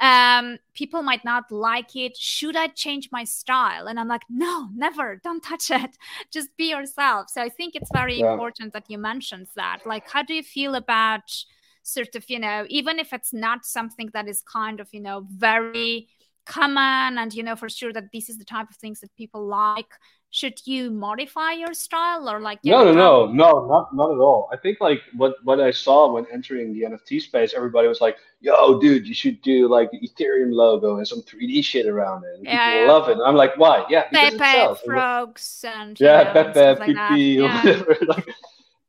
um, 0.00 0.58
people 0.74 1.02
might 1.02 1.24
not 1.24 1.50
like 1.50 1.94
it. 1.94 2.16
Should 2.16 2.56
I 2.56 2.68
change 2.68 3.10
my 3.12 3.24
style? 3.24 3.86
And 3.86 3.98
I'm 3.98 4.08
like, 4.08 4.22
no, 4.28 4.68
never. 4.74 5.20
Don't 5.22 5.42
touch 5.42 5.70
it. 5.70 5.96
Just 6.30 6.56
be 6.56 6.70
yourself. 6.70 7.30
So 7.30 7.40
I 7.40 7.48
think 7.48 7.74
it's 7.74 7.90
very 7.92 8.18
yeah. 8.18 8.32
important 8.32 8.72
that 8.72 8.84
you 8.88 8.98
mentioned 8.98 9.48
that. 9.56 9.86
Like, 9.86 10.10
how 10.10 10.22
do 10.22 10.34
you 10.34 10.42
feel 10.42 10.74
about 10.74 11.44
sort 11.82 12.16
of, 12.16 12.28
you 12.28 12.38
know, 12.38 12.66
even 12.68 12.98
if 12.98 13.12
it's 13.12 13.32
not 13.32 13.64
something 13.64 14.10
that 14.14 14.28
is 14.28 14.42
kind 14.42 14.80
of, 14.80 14.88
you 14.92 15.00
know, 15.00 15.26
very 15.30 16.08
common 16.44 17.18
and 17.18 17.32
you 17.34 17.42
know 17.42 17.56
for 17.56 17.68
sure 17.68 17.92
that 17.92 18.12
this 18.12 18.28
is 18.28 18.38
the 18.38 18.44
type 18.44 18.70
of 18.70 18.76
things 18.76 19.00
that 19.00 19.14
people 19.16 19.46
like. 19.46 19.92
Should 20.30 20.66
you 20.66 20.90
modify 20.90 21.52
your 21.52 21.74
style 21.74 22.28
or 22.28 22.40
like 22.40 22.58
no 22.64 22.82
no 22.82 22.92
no 22.92 23.26
no 23.32 23.66
not 23.68 23.94
not 23.94 24.10
at 24.10 24.18
all. 24.18 24.48
I 24.52 24.56
think 24.56 24.80
like 24.80 25.00
what 25.16 25.36
what 25.44 25.60
i 25.60 25.70
saw 25.70 26.12
when 26.12 26.26
entering 26.32 26.74
the 26.74 26.82
nft 26.82 27.22
space 27.22 27.54
everybody 27.54 27.86
was 27.86 28.00
like 28.00 28.16
yo 28.40 28.80
dude 28.80 29.06
you 29.06 29.14
should 29.14 29.40
do 29.42 29.68
like 29.68 29.92
the 29.92 30.00
ethereum 30.00 30.52
logo 30.52 30.96
and 30.96 31.06
some 31.06 31.22
3d 31.22 31.64
shit 31.64 31.86
around 31.86 32.24
it 32.24 32.34
and 32.38 32.44
yeah, 32.46 32.66
people 32.66 32.86
yeah. 32.86 32.92
love 32.92 33.08
it. 33.08 33.12
And 33.12 33.22
i'm 33.22 33.36
like 33.36 33.56
why? 33.56 33.84
Yeah 33.88 34.08
because 34.10 34.34
Pepe, 34.34 34.80
frogs 34.84 35.64
and 35.68 36.00
yeah 36.00 36.24
know, 36.24 36.32
Pepe, 36.32 36.80
like 36.80 36.90
PP, 36.90 37.34
yeah. 37.36 37.62
whatever. 37.62 37.96
Like, 38.08 38.28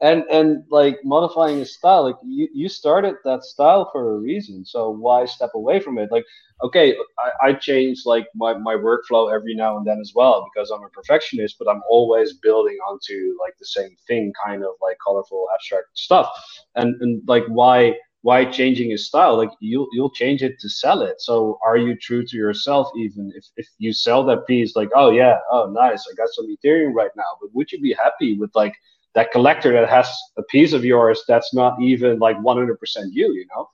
and 0.01 0.23
and 0.31 0.63
like 0.69 0.97
modifying 1.03 1.59
a 1.61 1.65
style 1.65 2.03
like 2.03 2.15
you, 2.25 2.47
you 2.53 2.67
started 2.67 3.15
that 3.23 3.43
style 3.43 3.89
for 3.91 4.15
a 4.15 4.19
reason 4.19 4.65
so 4.65 4.89
why 4.89 5.25
step 5.25 5.51
away 5.55 5.79
from 5.79 5.97
it? 5.97 6.11
Like 6.11 6.25
okay 6.63 6.95
I, 7.19 7.49
I 7.49 7.53
change 7.53 8.01
like 8.05 8.27
my, 8.35 8.53
my 8.57 8.75
workflow 8.75 9.33
every 9.33 9.55
now 9.55 9.77
and 9.77 9.85
then 9.85 9.99
as 9.99 10.13
well 10.15 10.47
because 10.53 10.71
i'm 10.71 10.83
a 10.83 10.89
perfectionist 10.89 11.57
but 11.59 11.67
i'm 11.69 11.81
always 11.89 12.33
building 12.33 12.77
onto 12.87 13.35
like 13.41 13.53
the 13.59 13.65
same 13.65 13.95
thing 14.07 14.31
kind 14.45 14.63
of 14.63 14.71
like 14.81 14.97
colorful 15.05 15.47
abstract 15.53 15.87
stuff. 15.93 16.29
And 16.75 16.95
and 17.01 17.21
like 17.27 17.45
why 17.47 17.95
why 18.21 18.43
changing 18.43 18.89
his 18.89 19.05
style? 19.05 19.37
Like 19.37 19.51
you'll 19.59 19.87
you'll 19.93 20.09
change 20.09 20.41
it 20.41 20.59
to 20.59 20.69
sell 20.69 21.01
it. 21.03 21.21
So 21.21 21.59
are 21.65 21.77
you 21.77 21.95
true 21.95 22.25
to 22.25 22.37
yourself 22.37 22.89
even? 22.97 23.31
If, 23.35 23.45
if 23.57 23.67
you 23.77 23.93
sell 23.93 24.23
that 24.25 24.47
piece 24.47 24.75
like 24.75 24.89
oh 24.95 25.11
yeah 25.11 25.37
oh 25.51 25.71
nice 25.71 26.05
i 26.11 26.15
got 26.15 26.29
some 26.29 26.47
ethereum 26.47 26.93
right 26.93 27.11
now 27.15 27.31
but 27.41 27.53
would 27.53 27.71
you 27.71 27.79
be 27.79 27.93
happy 27.93 28.37
with 28.37 28.51
like 28.55 28.73
that 29.15 29.31
collector 29.31 29.71
that 29.73 29.89
has 29.89 30.13
a 30.37 30.43
piece 30.43 30.73
of 30.73 30.85
yours 30.85 31.23
that's 31.27 31.53
not 31.53 31.81
even 31.81 32.19
like 32.19 32.37
100% 32.37 32.77
you 33.11 33.33
you 33.33 33.45
know? 33.55 33.69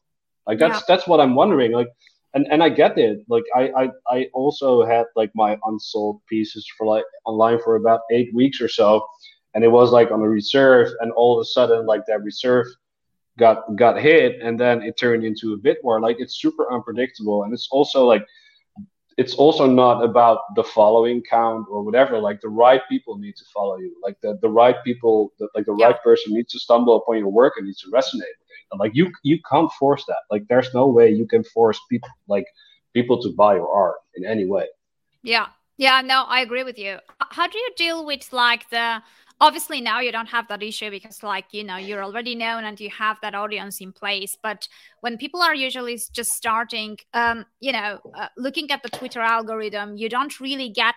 Like 0.47 0.59
that's 0.59 0.79
yeah. 0.79 0.85
that's 0.87 1.07
what 1.07 1.19
i'm 1.19 1.35
wondering 1.35 1.71
like 1.71 1.89
and 2.33 2.47
and 2.49 2.63
i 2.63 2.69
get 2.69 2.97
it. 2.97 3.23
Like 3.27 3.43
I, 3.55 3.63
I 3.81 3.89
i 4.09 4.27
also 4.33 4.83
had 4.85 5.05
like 5.15 5.31
my 5.35 5.57
unsold 5.65 6.21
pieces 6.27 6.65
for 6.77 6.87
like 6.87 7.05
online 7.25 7.59
for 7.63 7.75
about 7.75 8.01
eight 8.11 8.33
weeks 8.33 8.61
or 8.61 8.67
so 8.67 9.05
and 9.53 9.63
it 9.63 9.67
was 9.67 9.91
like 9.91 10.11
on 10.11 10.21
a 10.21 10.29
reserve 10.29 10.89
and 11.01 11.11
all 11.11 11.37
of 11.37 11.41
a 11.41 11.45
sudden 11.45 11.85
like 11.85 12.05
that 12.07 12.23
reserve 12.23 12.67
got 13.37 13.75
got 13.75 13.99
hit 13.99 14.41
and 14.41 14.59
then 14.59 14.81
it 14.81 14.97
turned 14.97 15.23
into 15.23 15.53
a 15.53 15.57
bit 15.57 15.79
more. 15.83 15.99
Like 15.99 16.17
it's 16.19 16.41
super 16.41 16.71
unpredictable 16.71 17.43
and 17.43 17.53
it's 17.53 17.67
also 17.71 18.05
like 18.05 18.25
it's 19.17 19.33
also 19.35 19.65
not 19.65 20.03
about 20.03 20.55
the 20.55 20.63
following 20.63 21.21
count 21.21 21.67
or 21.69 21.83
whatever 21.83 22.17
like 22.17 22.39
the 22.41 22.49
right 22.49 22.81
people 22.89 23.17
need 23.17 23.35
to 23.35 23.45
follow 23.53 23.77
you. 23.77 23.95
Like 24.01 24.17
the, 24.21 24.37
the 24.41 24.49
right 24.49 24.75
people 24.83 25.33
the, 25.39 25.47
like 25.55 25.65
the 25.65 25.75
yeah. 25.77 25.87
right 25.87 26.03
person 26.03 26.33
needs 26.33 26.51
to 26.53 26.59
stumble 26.59 26.97
upon 26.97 27.17
your 27.17 27.29
work 27.29 27.53
and 27.57 27.65
needs 27.65 27.81
to 27.81 27.91
resonate 27.91 28.35
with 28.39 28.49
it. 28.49 28.65
And 28.71 28.79
like 28.79 28.91
you 28.93 29.11
you 29.23 29.39
can't 29.49 29.71
force 29.73 30.05
that. 30.07 30.21
Like 30.29 30.47
there's 30.47 30.73
no 30.73 30.87
way 30.87 31.09
you 31.09 31.27
can 31.27 31.43
force 31.43 31.79
people 31.89 32.09
like 32.27 32.45
people 32.93 33.21
to 33.21 33.33
buy 33.33 33.55
your 33.55 33.69
art 33.69 33.97
in 34.15 34.25
any 34.25 34.45
way. 34.45 34.67
Yeah. 35.23 35.47
Yeah 35.77 36.01
no 36.01 36.23
i 36.27 36.41
agree 36.41 36.63
with 36.63 36.77
you. 36.77 36.97
How 37.19 37.47
do 37.47 37.57
you 37.57 37.69
deal 37.75 38.05
with 38.05 38.31
like 38.31 38.69
the 38.69 39.01
obviously 39.41 39.81
now 39.81 39.99
you 39.99 40.11
don't 40.11 40.29
have 40.29 40.47
that 40.47 40.63
issue 40.63 40.89
because 40.89 41.23
like 41.23 41.45
you 41.51 41.63
know 41.63 41.75
you're 41.75 42.03
already 42.03 42.35
known 42.35 42.63
and 42.63 42.79
you 42.79 42.89
have 42.89 43.17
that 43.21 43.35
audience 43.35 43.81
in 43.81 43.91
place. 43.91 44.37
But 44.41 44.67
when 45.01 45.17
people 45.17 45.41
are 45.41 45.55
usually 45.55 45.99
just 46.13 46.31
starting 46.31 46.97
um 47.13 47.45
you 47.59 47.73
know 47.73 47.99
uh, 48.15 48.27
looking 48.37 48.71
at 48.71 48.83
the 48.83 48.89
twitter 48.89 49.19
algorithm 49.19 49.97
you 49.97 50.07
don't 50.07 50.39
really 50.39 50.69
get 50.69 50.95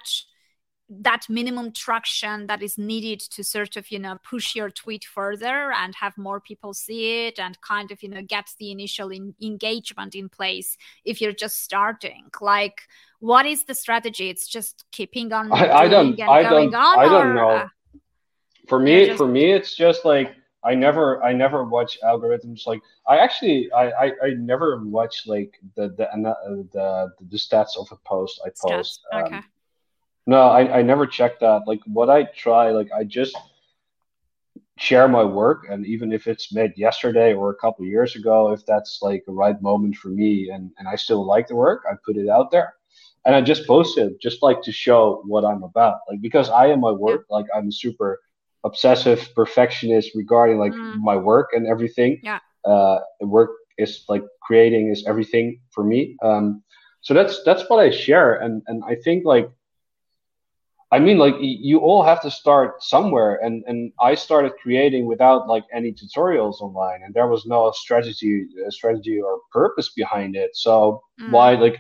that 0.91 1.23
minimum 1.31 1.73
traction 1.73 2.47
that 2.47 2.63
is 2.63 2.77
needed 2.77 3.19
to 3.19 3.43
sort 3.43 3.77
of 3.77 3.91
you 3.91 3.99
know 3.99 4.19
push 4.23 4.55
your 4.55 4.69
tweet 4.71 5.05
further 5.05 5.73
and 5.73 5.95
have 5.95 6.17
more 6.19 6.41
people 6.41 6.75
see 6.75 7.27
it 7.27 7.39
and 7.39 7.59
kind 7.63 7.91
of 7.91 8.03
you 8.03 8.09
know 8.11 8.23
get 8.23 8.47
the 8.59 8.71
initial 8.71 9.09
in- 9.11 9.35
engagement 9.43 10.15
in 10.15 10.29
place 10.29 10.77
if 11.05 11.21
you're 11.21 11.33
just 11.33 11.63
starting. 11.63 12.27
Like 12.41 12.83
what 13.21 13.47
is 13.47 13.65
the 13.65 13.75
strategy? 13.75 14.29
It's 14.29 14.47
just 14.47 14.85
keeping 14.93 15.33
on 15.33 15.51
i, 15.51 15.71
I 15.71 15.89
don't 15.89 16.21
i 16.21 16.43
don't 16.43 16.75
on, 16.75 16.99
i 16.99 17.05
don't 17.05 17.27
or, 17.27 17.35
know. 17.35 17.51
uh, 17.51 17.69
for 18.69 18.79
me 18.79 19.07
just... 19.07 19.19
for 19.19 19.27
me 19.27 19.53
it's 19.53 19.75
just 19.75 20.05
like 20.05 20.35
i 20.63 20.75
never 20.75 21.23
i 21.23 21.33
never 21.33 21.65
watch 21.65 21.99
algorithms 22.03 22.67
like 22.67 22.81
i 23.07 23.19
actually 23.19 23.71
i 23.73 23.91
i, 23.91 24.07
I 24.23 24.31
never 24.39 24.83
watch 24.85 25.27
like 25.27 25.59
the 25.77 25.89
the, 25.89 26.09
the 26.73 27.13
the 27.31 27.37
stats 27.37 27.77
of 27.79 27.89
a 27.91 27.97
post 28.07 28.41
i 28.45 28.49
post 28.49 29.01
stats. 29.13 29.25
okay. 29.25 29.37
Um, 29.37 29.45
no 30.27 30.43
I, 30.43 30.79
I 30.79 30.83
never 30.83 31.07
check 31.07 31.41
that 31.41 31.63
like 31.67 31.81
what 31.87 32.11
i 32.11 32.25
try 32.25 32.71
like 32.71 32.91
i 32.93 33.05
just 33.05 33.37
share 34.77 35.07
my 35.07 35.23
work 35.23 35.67
and 35.71 35.87
even 35.87 36.13
if 36.13 36.27
it's 36.27 36.53
made 36.53 36.73
yesterday 36.77 37.33
or 37.33 37.51
a 37.51 37.55
couple 37.55 37.85
years 37.85 38.17
ago 38.17 38.51
if 38.53 38.67
that's 38.67 38.99
like 39.03 39.23
a 39.29 39.33
right 39.33 39.61
moment 39.63 39.95
for 39.95 40.09
me 40.09 40.51
and 40.51 40.73
and 40.79 40.89
i 40.89 40.97
still 40.97 41.25
like 41.25 41.47
the 41.47 41.55
work 41.55 41.85
i 41.89 41.95
put 42.05 42.17
it 42.17 42.29
out 42.29 42.51
there 42.51 42.75
and 43.25 43.37
i 43.37 43.41
just 43.41 43.67
post 43.69 43.99
it 43.99 44.21
just 44.21 44.43
like 44.43 44.61
to 44.63 44.73
show 44.73 45.23
what 45.27 45.45
i'm 45.45 45.63
about 45.63 45.99
like 46.09 46.21
because 46.21 46.51
i 46.51 46.67
am 46.67 46.81
my 46.81 46.91
work 46.91 47.25
like 47.31 47.47
i'm 47.55 47.71
super 47.71 48.21
obsessive 48.65 49.29
perfectionist 49.35 50.13
regarding 50.15 50.59
like 50.59 50.73
mm. 50.73 50.97
my 51.01 51.17
work 51.17 51.51
and 51.53 51.67
everything. 51.67 52.21
Yeah. 52.23 52.41
Uh, 52.65 53.01
work 53.21 53.51
is 53.79 54.05
like 54.09 54.23
creating 54.43 54.91
is 54.91 55.05
everything 55.07 55.61
for 55.71 55.85
me. 55.85 56.17
Um, 56.23 56.63
so 57.03 57.13
that's 57.13 57.43
that's 57.45 57.69
what 57.69 57.81
I 57.81 57.91
share, 57.91 58.37
and 58.37 58.63
and 58.67 58.83
I 58.89 58.95
think 58.95 59.27
like, 59.27 59.51
I 60.91 60.99
mean 60.99 61.19
like 61.19 61.35
you 61.39 61.81
all 61.81 62.03
have 62.03 62.23
to 62.23 62.31
start 62.31 62.83
somewhere, 62.83 63.41
and 63.45 63.63
and 63.67 63.93
I 64.01 64.15
started 64.15 64.53
creating 64.63 65.05
without 65.05 65.47
like 65.47 65.65
any 65.71 65.93
tutorials 65.93 66.63
online, 66.63 67.03
and 67.05 67.13
there 67.13 67.29
was 67.29 67.45
no 67.45 67.71
strategy 67.73 68.47
strategy 68.71 69.21
or 69.21 69.41
purpose 69.53 69.93
behind 69.95 70.35
it. 70.35 70.57
So 70.57 71.03
mm. 71.21 71.31
why 71.31 71.57
like, 71.57 71.77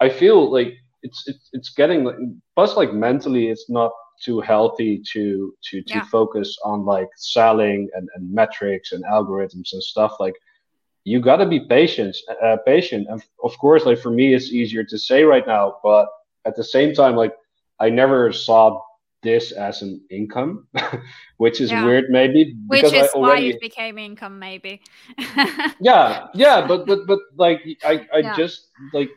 I 0.00 0.08
feel 0.08 0.50
like 0.50 0.74
it's 1.04 1.28
it's 1.28 1.50
it's 1.52 1.70
getting 1.74 2.02
like 2.02 2.16
plus 2.56 2.76
like 2.76 2.92
mentally 2.92 3.46
it's 3.48 3.70
not 3.70 3.92
too 4.24 4.40
healthy 4.40 5.02
to 5.12 5.54
to 5.62 5.82
to 5.82 5.94
yeah. 5.94 6.04
focus 6.04 6.56
on 6.64 6.84
like 6.84 7.08
selling 7.16 7.88
and, 7.94 8.08
and 8.14 8.32
metrics 8.32 8.92
and 8.92 9.04
algorithms 9.04 9.72
and 9.72 9.82
stuff 9.82 10.16
like 10.18 10.34
you 11.04 11.20
got 11.20 11.36
to 11.36 11.46
be 11.46 11.60
patient 11.60 12.16
uh, 12.42 12.56
patient 12.66 13.06
and 13.08 13.22
of 13.42 13.56
course 13.58 13.84
like 13.86 13.98
for 13.98 14.10
me 14.10 14.34
it's 14.34 14.52
easier 14.52 14.84
to 14.84 14.98
say 14.98 15.22
right 15.22 15.46
now 15.46 15.76
but 15.82 16.08
at 16.44 16.56
the 16.56 16.64
same 16.64 16.94
time 16.94 17.14
like 17.16 17.34
i 17.80 17.88
never 17.88 18.32
saw 18.32 18.80
this 19.22 19.52
as 19.52 19.82
an 19.82 20.00
income 20.10 20.66
which 21.38 21.60
is 21.60 21.70
yeah. 21.70 21.84
weird 21.84 22.04
maybe 22.10 22.56
which 22.66 22.84
is 22.84 23.10
already... 23.14 23.48
why 23.48 23.54
it 23.54 23.60
became 23.60 23.98
income 23.98 24.38
maybe 24.38 24.80
yeah 25.80 26.26
yeah 26.34 26.66
but 26.66 26.86
but 26.86 27.06
but 27.06 27.18
like 27.36 27.60
i 27.84 28.06
i 28.14 28.18
yeah. 28.18 28.36
just 28.36 28.68
like 28.92 29.10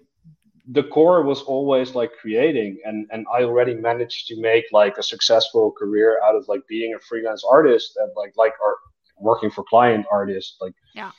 the 0.72 0.84
core 0.84 1.22
was 1.24 1.42
always 1.42 1.96
like 1.96 2.12
creating 2.20 2.80
and 2.86 3.08
and 3.12 3.26
i 3.34 3.44
already 3.44 3.74
managed 3.74 4.28
to 4.28 4.40
make 4.40 4.66
like 4.72 4.98
a 4.98 5.04
successful 5.04 5.72
career 5.72 6.20
out 6.24 6.36
of 6.36 6.48
like 6.48 6.66
being 6.68 6.94
a 6.94 7.00
freelance 7.00 7.44
artist 7.50 7.98
and 7.98 8.12
like 8.16 8.34
like 8.38 8.54
or 8.64 8.78
working 9.20 9.52
for 9.52 9.64
client 9.64 10.06
artists 10.12 10.58
like 10.62 10.74
yeah 10.96 11.12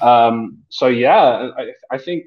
um 0.00 0.58
so 0.68 0.86
yeah 0.88 1.50
i 1.58 1.70
i 1.90 1.98
think 1.98 2.24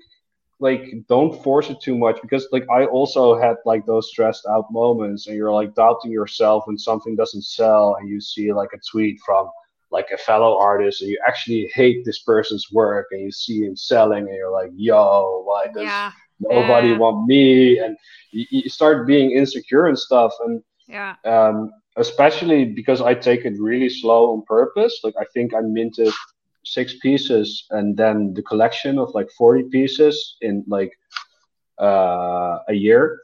like 0.60 0.94
don't 1.08 1.42
force 1.44 1.70
it 1.70 1.80
too 1.82 1.98
much 1.98 2.20
because 2.22 2.48
like 2.52 2.66
i 2.72 2.86
also 2.86 3.40
had 3.40 3.56
like 3.66 3.86
those 3.86 4.10
stressed 4.10 4.46
out 4.50 4.66
moments 4.72 5.28
and 5.28 5.36
you're 5.36 5.52
like 5.52 5.74
doubting 5.76 6.12
yourself 6.12 6.64
when 6.68 6.78
something 6.78 7.16
doesn't 7.16 7.44
sell 7.44 7.96
and 8.00 8.10
you 8.10 8.20
see 8.22 8.54
like 8.54 8.70
a 8.74 8.80
tweet 8.90 9.20
from 9.26 9.50
like 9.92 10.10
a 10.14 10.18
fellow 10.18 10.58
artist 10.58 11.02
and 11.02 11.10
you 11.10 11.20
actually 11.28 11.70
hate 11.74 12.04
this 12.06 12.20
person's 12.20 12.68
work 12.72 13.08
and 13.12 13.22
you 13.22 13.32
see 13.32 13.62
him 13.62 13.76
selling 13.76 14.26
and 14.28 14.36
you're 14.36 14.52
like 14.52 14.72
yo 14.76 15.44
why 15.46 15.66
does 15.74 15.84
yeah. 15.84 16.12
Nobody 16.40 16.90
yeah. 16.90 16.98
want 16.98 17.28
me 17.28 17.80
and 17.80 17.98
you, 18.32 18.46
you, 18.50 18.70
start 18.70 19.08
being 19.08 19.32
insecure 19.32 19.88
and 19.88 19.98
stuff 19.98 20.34
and 20.46 20.62
yeah 20.88 21.16
um, 21.26 21.72
especially 21.98 22.66
because 22.66 23.02
i 23.02 23.14
take 23.14 23.46
it 23.46 23.60
really 23.60 23.90
slow 23.90 24.34
on 24.34 24.44
purpose 24.44 25.00
like 25.04 25.16
i 25.20 25.26
think 25.34 25.54
i 25.54 25.62
minted 25.62 26.14
six 26.64 26.96
pieces 27.00 27.66
and 27.72 27.96
then 27.96 28.34
the 28.34 28.42
collection 28.44 29.00
of 29.00 29.14
like 29.14 29.30
40 29.32 29.64
pieces 29.70 30.38
in 30.42 30.64
like 30.68 30.92
uh, 31.80 32.60
a 32.68 32.74
year 32.74 33.20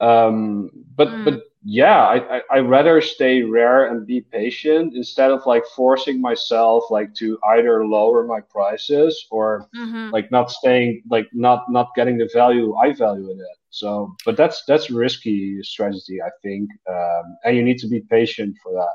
um, 0.00 0.70
but 0.96 1.08
mm. 1.08 1.24
but 1.24 1.42
yeah, 1.62 1.98
I, 2.04 2.36
I 2.36 2.42
I 2.52 2.58
rather 2.60 3.00
stay 3.02 3.42
rare 3.42 3.86
and 3.86 4.06
be 4.06 4.22
patient 4.22 4.94
instead 4.94 5.30
of 5.30 5.44
like 5.44 5.64
forcing 5.76 6.20
myself 6.20 6.84
like 6.90 7.14
to 7.16 7.38
either 7.50 7.86
lower 7.86 8.26
my 8.26 8.40
prices 8.40 9.26
or 9.30 9.68
mm-hmm. 9.76 10.10
like 10.10 10.30
not 10.30 10.50
staying 10.50 11.02
like 11.10 11.28
not 11.34 11.70
not 11.70 11.94
getting 11.94 12.16
the 12.16 12.30
value 12.32 12.74
I 12.76 12.94
value 12.94 13.30
in 13.30 13.38
it. 13.38 13.56
So, 13.68 14.16
but 14.24 14.36
that's 14.36 14.64
that's 14.64 14.90
risky 14.90 15.62
strategy, 15.62 16.22
I 16.22 16.30
think, 16.42 16.70
um, 16.88 17.36
and 17.44 17.56
you 17.56 17.62
need 17.62 17.78
to 17.80 17.88
be 17.88 18.00
patient 18.00 18.56
for 18.62 18.72
that. 18.72 18.94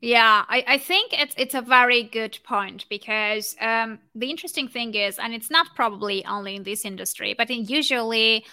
Yeah, 0.00 0.44
I, 0.48 0.64
I 0.66 0.78
think 0.78 1.12
it's 1.18 1.34
it's 1.38 1.54
a 1.54 1.62
very 1.62 2.04
good 2.04 2.38
point 2.44 2.84
because 2.88 3.56
um, 3.60 3.98
the 4.14 4.30
interesting 4.30 4.68
thing 4.68 4.94
is, 4.94 5.18
and 5.18 5.34
it's 5.34 5.50
not 5.50 5.74
probably 5.74 6.24
only 6.26 6.54
in 6.54 6.62
this 6.62 6.84
industry, 6.84 7.34
but 7.36 7.50
in 7.50 7.64
usually 7.64 8.44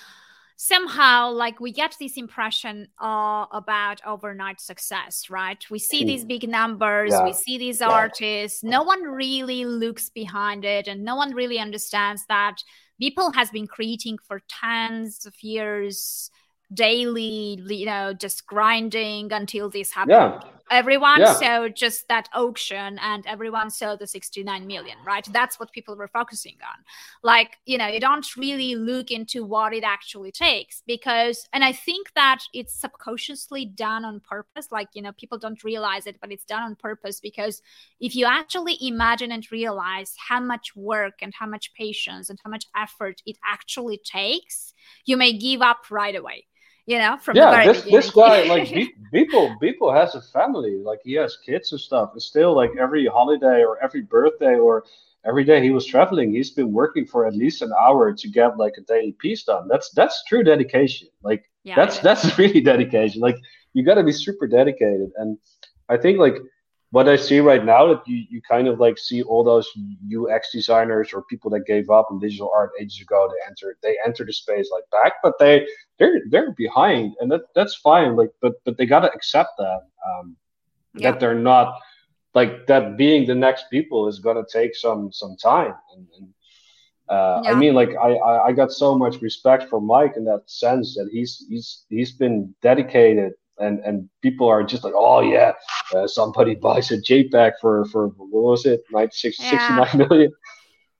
somehow 0.58 1.30
like 1.32 1.60
we 1.60 1.72
get 1.72 1.95
this 1.99 2.16
impression 2.18 2.88
uh, 3.01 3.45
about 3.51 3.99
overnight 4.06 4.62
success 4.62 5.30
right 5.30 5.66
we 5.70 5.78
see 5.78 6.06
these 6.06 6.24
big 6.24 6.47
numbers 6.47 7.12
yeah. 7.12 7.26
we 7.26 7.34
see 7.34 7.58
these 7.58 7.82
yeah. 7.82 7.89
artists 7.89 8.64
no 8.64 8.82
one 8.82 9.03
really 9.03 9.66
looks 9.66 10.10
behind 10.10 10.64
it 10.64 10.88
and 10.88 11.03
no 11.03 11.16
one 11.16 11.34
really 11.34 11.60
understands 11.60 12.24
that 12.30 12.56
Beeple 13.01 13.36
has 13.36 13.49
been 13.49 13.68
creating 13.68 14.18
for 14.26 14.41
tens 14.47 15.26
of 15.26 15.34
years 15.41 16.32
daily 16.74 17.60
you 17.68 17.86
know 17.86 18.14
just 18.14 18.47
grinding 18.47 19.32
until 19.34 19.70
this 19.70 19.91
happened 19.91 20.12
yeah 20.12 20.39
everyone 20.72 21.22
yeah. 21.22 21.34
saw 21.34 21.68
just 21.70 22.07
that 22.07 22.28
auction 22.34 22.97
and 22.99 23.26
everyone 23.28 23.70
saw 23.70 23.95
the 23.95 24.07
69 24.07 24.66
million 24.66 24.97
right? 25.05 25.28
That's 25.32 25.59
what 25.59 25.72
people 25.72 25.95
were 25.95 26.07
focusing 26.07 26.55
on. 26.61 26.84
Like 27.24 27.57
you 27.66 27.78
know 27.78 27.88
you 27.88 27.99
don't 27.99 28.36
really 28.36 28.76
look 28.76 29.11
into 29.11 29.45
what 29.45 29.74
it 29.74 29.84
actually 29.84 30.32
takes 30.32 30.82
because 30.88 31.47
and 31.53 31.63
i 31.63 31.72
think 31.72 32.11
that 32.16 32.39
it's 32.53 32.74
subconsciously 32.74 33.66
done 33.66 34.05
on 34.05 34.20
purpose. 34.20 34.72
Like 34.72 34.89
you 34.93 35.01
know 35.01 35.11
people 35.13 35.38
don't 35.38 35.63
realize 35.63 36.07
it 36.07 36.18
but 36.22 36.32
it's 36.32 36.45
done 36.45 36.63
on 36.63 36.76
purpose 36.76 37.20
because 37.20 37.61
if 37.99 38.16
you 38.16 38.26
actually 38.26 38.78
imagine 38.82 39.32
and 39.32 39.49
realize 39.51 40.16
how 40.18 40.39
much 40.39 40.76
work 40.76 41.16
and 41.22 41.34
how 41.34 41.45
much 41.45 41.74
patience 41.74 42.30
and 42.30 42.39
how 42.43 42.49
much 42.49 42.66
effort 42.76 43.22
it 43.26 43.38
actually 43.45 43.99
takes 44.03 44.74
you 45.05 45.18
may 45.18 45.34
give 45.34 45.61
up 45.61 45.89
right 45.91 46.16
away 46.16 46.45
you 46.86 47.00
know 47.00 47.18
from 47.18 47.36
yeah 47.36 47.66
this 47.66 47.82
beginning. 47.82 47.96
this 47.96 48.12
guy 48.12 48.44
like 48.44 48.68
Beeple 49.14 49.58
Beeple 49.60 49.96
has 49.96 50.16
a 50.16 50.22
family. 50.22 50.78
Like 50.78 51.00
he 51.04 51.14
has 51.14 51.38
kids 51.38 51.72
and 51.72 51.82
stuff. 51.82 52.12
And 52.14 52.22
still 52.22 52.56
like 52.56 52.72
every 52.80 53.06
holiday 53.06 53.64
or 53.64 53.82
every 53.82 54.02
birthday 54.02 54.56
or 54.56 54.86
every 55.26 55.44
day 55.44 55.64
he 55.64 55.72
was 55.72 55.86
traveling 55.86 56.32
he's 56.32 56.52
been 56.52 56.72
working 56.72 57.06
for 57.06 57.26
at 57.26 57.36
least 57.36 57.62
an 57.62 57.72
hour 57.82 58.14
to 58.14 58.28
get 58.30 58.58
like 58.58 58.74
a 58.78 58.82
daily 58.82 59.14
piece 59.14 59.44
done. 59.44 59.68
That's 59.68 59.90
that's 59.92 60.24
true 60.26 60.44
dedication. 60.44 61.08
Like 61.24 61.50
yeah, 61.64 61.76
that's 61.76 62.00
that's 62.00 62.38
really 62.38 62.62
dedication. 62.62 63.22
Like 63.22 63.38
you 63.74 63.84
got 63.84 63.96
to 63.96 64.04
be 64.04 64.12
super 64.12 64.48
dedicated. 64.48 65.12
And 65.18 65.38
i 65.88 65.96
think 65.96 66.18
like 66.18 66.38
what 66.92 67.10
I 67.10 67.16
see 67.16 67.40
right 67.40 67.64
now 67.64 67.88
that 67.88 68.08
you, 68.08 68.26
you 68.30 68.42
kind 68.42 68.68
of 68.68 68.80
like 68.80 68.98
see 68.98 69.22
all 69.24 69.44
those 69.44 69.70
UX 70.16 70.52
designers 70.52 71.12
or 71.14 71.24
people 71.24 71.50
that 71.52 71.66
gave 71.66 71.90
up 71.90 72.08
in 72.12 72.20
digital 72.20 72.52
art 72.56 72.72
ages 72.80 73.02
ago. 73.02 73.30
They 73.30 73.50
enter 73.50 73.78
they 73.82 73.98
enter 74.06 74.24
the 74.26 74.34
space 74.34 74.70
like 74.72 74.84
back, 74.92 75.14
but 75.24 75.34
they 75.40 75.68
they're 76.00 76.22
they're 76.30 76.52
behind, 76.52 77.16
and 77.20 77.32
that 77.32 77.42
that's 77.54 77.76
fine. 77.76 78.16
Like, 78.16 78.32
but 78.42 78.54
but 78.64 78.78
they 78.78 78.86
gotta 78.86 79.12
accept 79.12 79.52
that 79.58 79.82
um, 80.08 80.36
yeah. 80.94 81.12
that 81.12 81.20
they're 81.20 81.36
not 81.36 81.80
like 82.34 82.68
that. 82.68 82.98
Being 82.98 83.26
the 83.26 83.36
next 83.36 83.66
Beeple 83.74 84.08
is 84.08 84.20
gonna 84.20 84.46
take 84.50 84.76
some 84.76 85.12
some 85.12 85.36
time. 85.38 85.74
And, 85.94 86.08
and 86.18 86.28
uh, 87.10 87.42
yeah. 87.44 87.52
I 87.52 87.56
mean, 87.56 87.74
like 87.74 87.90
I, 88.02 88.14
I 88.14 88.46
I 88.48 88.52
got 88.52 88.72
so 88.72 88.96
much 88.96 89.22
respect 89.22 89.70
for 89.70 89.82
Mike 89.82 90.14
in 90.18 90.26
that 90.26 90.44
sense 90.46 90.96
that 90.96 91.10
he's 91.12 91.46
he's 91.50 91.86
he's 91.90 92.12
been 92.12 92.54
dedicated 92.62 93.34
and 93.60 93.80
and 93.80 94.10
people 94.22 94.47
are 94.47 94.64
just 94.64 94.84
like, 94.84 94.93
oh 94.95 95.22
yeah, 95.22 95.53
uh, 95.95 96.08
somebody 96.08 96.56
buys 96.56 96.91
a 96.91 96.97
JPEG 96.97 97.53
for 97.62 97.86
for 97.86 98.08
what 98.08 98.43
was 98.43 98.66
it, 98.66 98.84
96, 98.91 99.39
yeah. 99.39 99.86
69 99.86 100.08
million. 100.10 100.34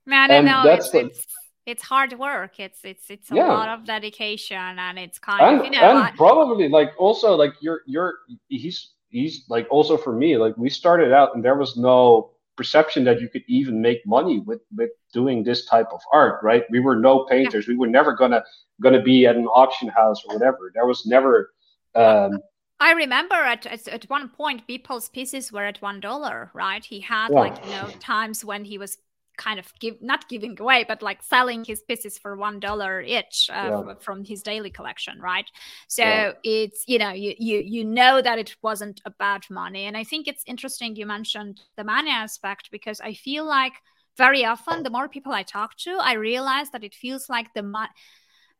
Man, 0.06 0.30
I 0.30 0.40
know 0.40 0.70
it's, 0.70 0.94
like, 0.94 1.06
it's, 1.06 1.26
it's 1.66 1.82
hard 1.82 2.16
work. 2.18 2.60
It's 2.60 2.80
it's 2.84 3.10
it's 3.10 3.30
a 3.30 3.34
yeah. 3.34 3.48
lot 3.48 3.68
of 3.68 3.84
dedication, 3.84 4.56
and 4.56 4.98
it's 4.98 5.18
kind 5.18 5.42
and, 5.42 5.58
of 5.58 5.64
you 5.64 5.70
know, 5.72 6.04
and 6.04 6.16
probably 6.16 6.68
like 6.68 6.92
also 6.98 7.34
like 7.34 7.54
you're 7.60 7.82
you're 7.86 8.14
he's 8.48 8.92
he's 9.10 9.44
like 9.48 9.66
also 9.70 9.96
for 9.96 10.12
me 10.12 10.36
like 10.36 10.56
we 10.56 10.68
started 10.68 11.12
out 11.12 11.34
and 11.34 11.44
there 11.44 11.56
was 11.56 11.76
no 11.76 12.30
perception 12.56 13.04
that 13.04 13.20
you 13.20 13.28
could 13.28 13.42
even 13.48 13.80
make 13.80 14.04
money 14.06 14.40
with 14.40 14.60
with 14.76 14.90
doing 15.12 15.42
this 15.42 15.66
type 15.66 15.88
of 15.92 16.00
art 16.12 16.40
right 16.42 16.64
we 16.70 16.80
were 16.80 16.96
no 16.96 17.24
painters 17.26 17.66
yeah. 17.66 17.72
we 17.72 17.78
were 17.78 17.86
never 17.86 18.14
gonna 18.14 18.42
gonna 18.80 19.02
be 19.02 19.26
at 19.26 19.36
an 19.36 19.46
auction 19.46 19.88
house 19.88 20.22
or 20.24 20.34
whatever 20.34 20.70
there 20.74 20.86
was 20.86 21.06
never 21.06 21.50
um, 21.96 22.38
I 22.78 22.92
remember 22.92 23.34
at, 23.34 23.66
at, 23.66 23.88
at 23.88 24.04
one 24.04 24.28
point, 24.28 24.66
Beeple's 24.68 25.08
pieces 25.08 25.50
were 25.50 25.64
at 25.64 25.80
one 25.80 26.00
dollar, 26.00 26.50
right? 26.54 26.84
He 26.84 27.00
had 27.00 27.28
yeah. 27.30 27.40
like 27.40 27.64
you 27.64 27.70
know 27.70 27.90
times 28.00 28.44
when 28.44 28.64
he 28.64 28.78
was 28.78 28.98
kind 29.36 29.58
of 29.58 29.70
give 29.80 30.00
not 30.02 30.28
giving 30.28 30.58
away, 30.60 30.84
but 30.86 31.02
like 31.02 31.22
selling 31.22 31.64
his 31.64 31.80
pieces 31.82 32.18
for 32.18 32.36
one 32.36 32.60
dollar 32.60 33.00
each 33.00 33.50
uh, 33.52 33.84
yeah. 33.86 33.94
from 34.00 34.24
his 34.24 34.42
daily 34.42 34.70
collection, 34.70 35.20
right? 35.20 35.46
So 35.88 36.02
yeah. 36.02 36.32
it's 36.44 36.84
you 36.86 36.98
know 36.98 37.10
you 37.10 37.34
you 37.38 37.58
you 37.58 37.84
know 37.84 38.20
that 38.20 38.38
it 38.38 38.56
wasn't 38.62 39.00
about 39.04 39.48
money, 39.50 39.84
and 39.84 39.96
I 39.96 40.04
think 40.04 40.28
it's 40.28 40.44
interesting 40.46 40.96
you 40.96 41.06
mentioned 41.06 41.60
the 41.76 41.84
money 41.84 42.10
aspect 42.10 42.70
because 42.70 43.00
I 43.00 43.14
feel 43.14 43.46
like 43.46 43.74
very 44.18 44.44
often 44.44 44.82
the 44.82 44.90
more 44.90 45.08
people 45.08 45.32
I 45.32 45.42
talk 45.42 45.76
to, 45.78 45.98
I 46.00 46.14
realize 46.14 46.70
that 46.70 46.84
it 46.84 46.94
feels 46.94 47.28
like 47.28 47.52
the 47.54 47.62
money 47.62 47.90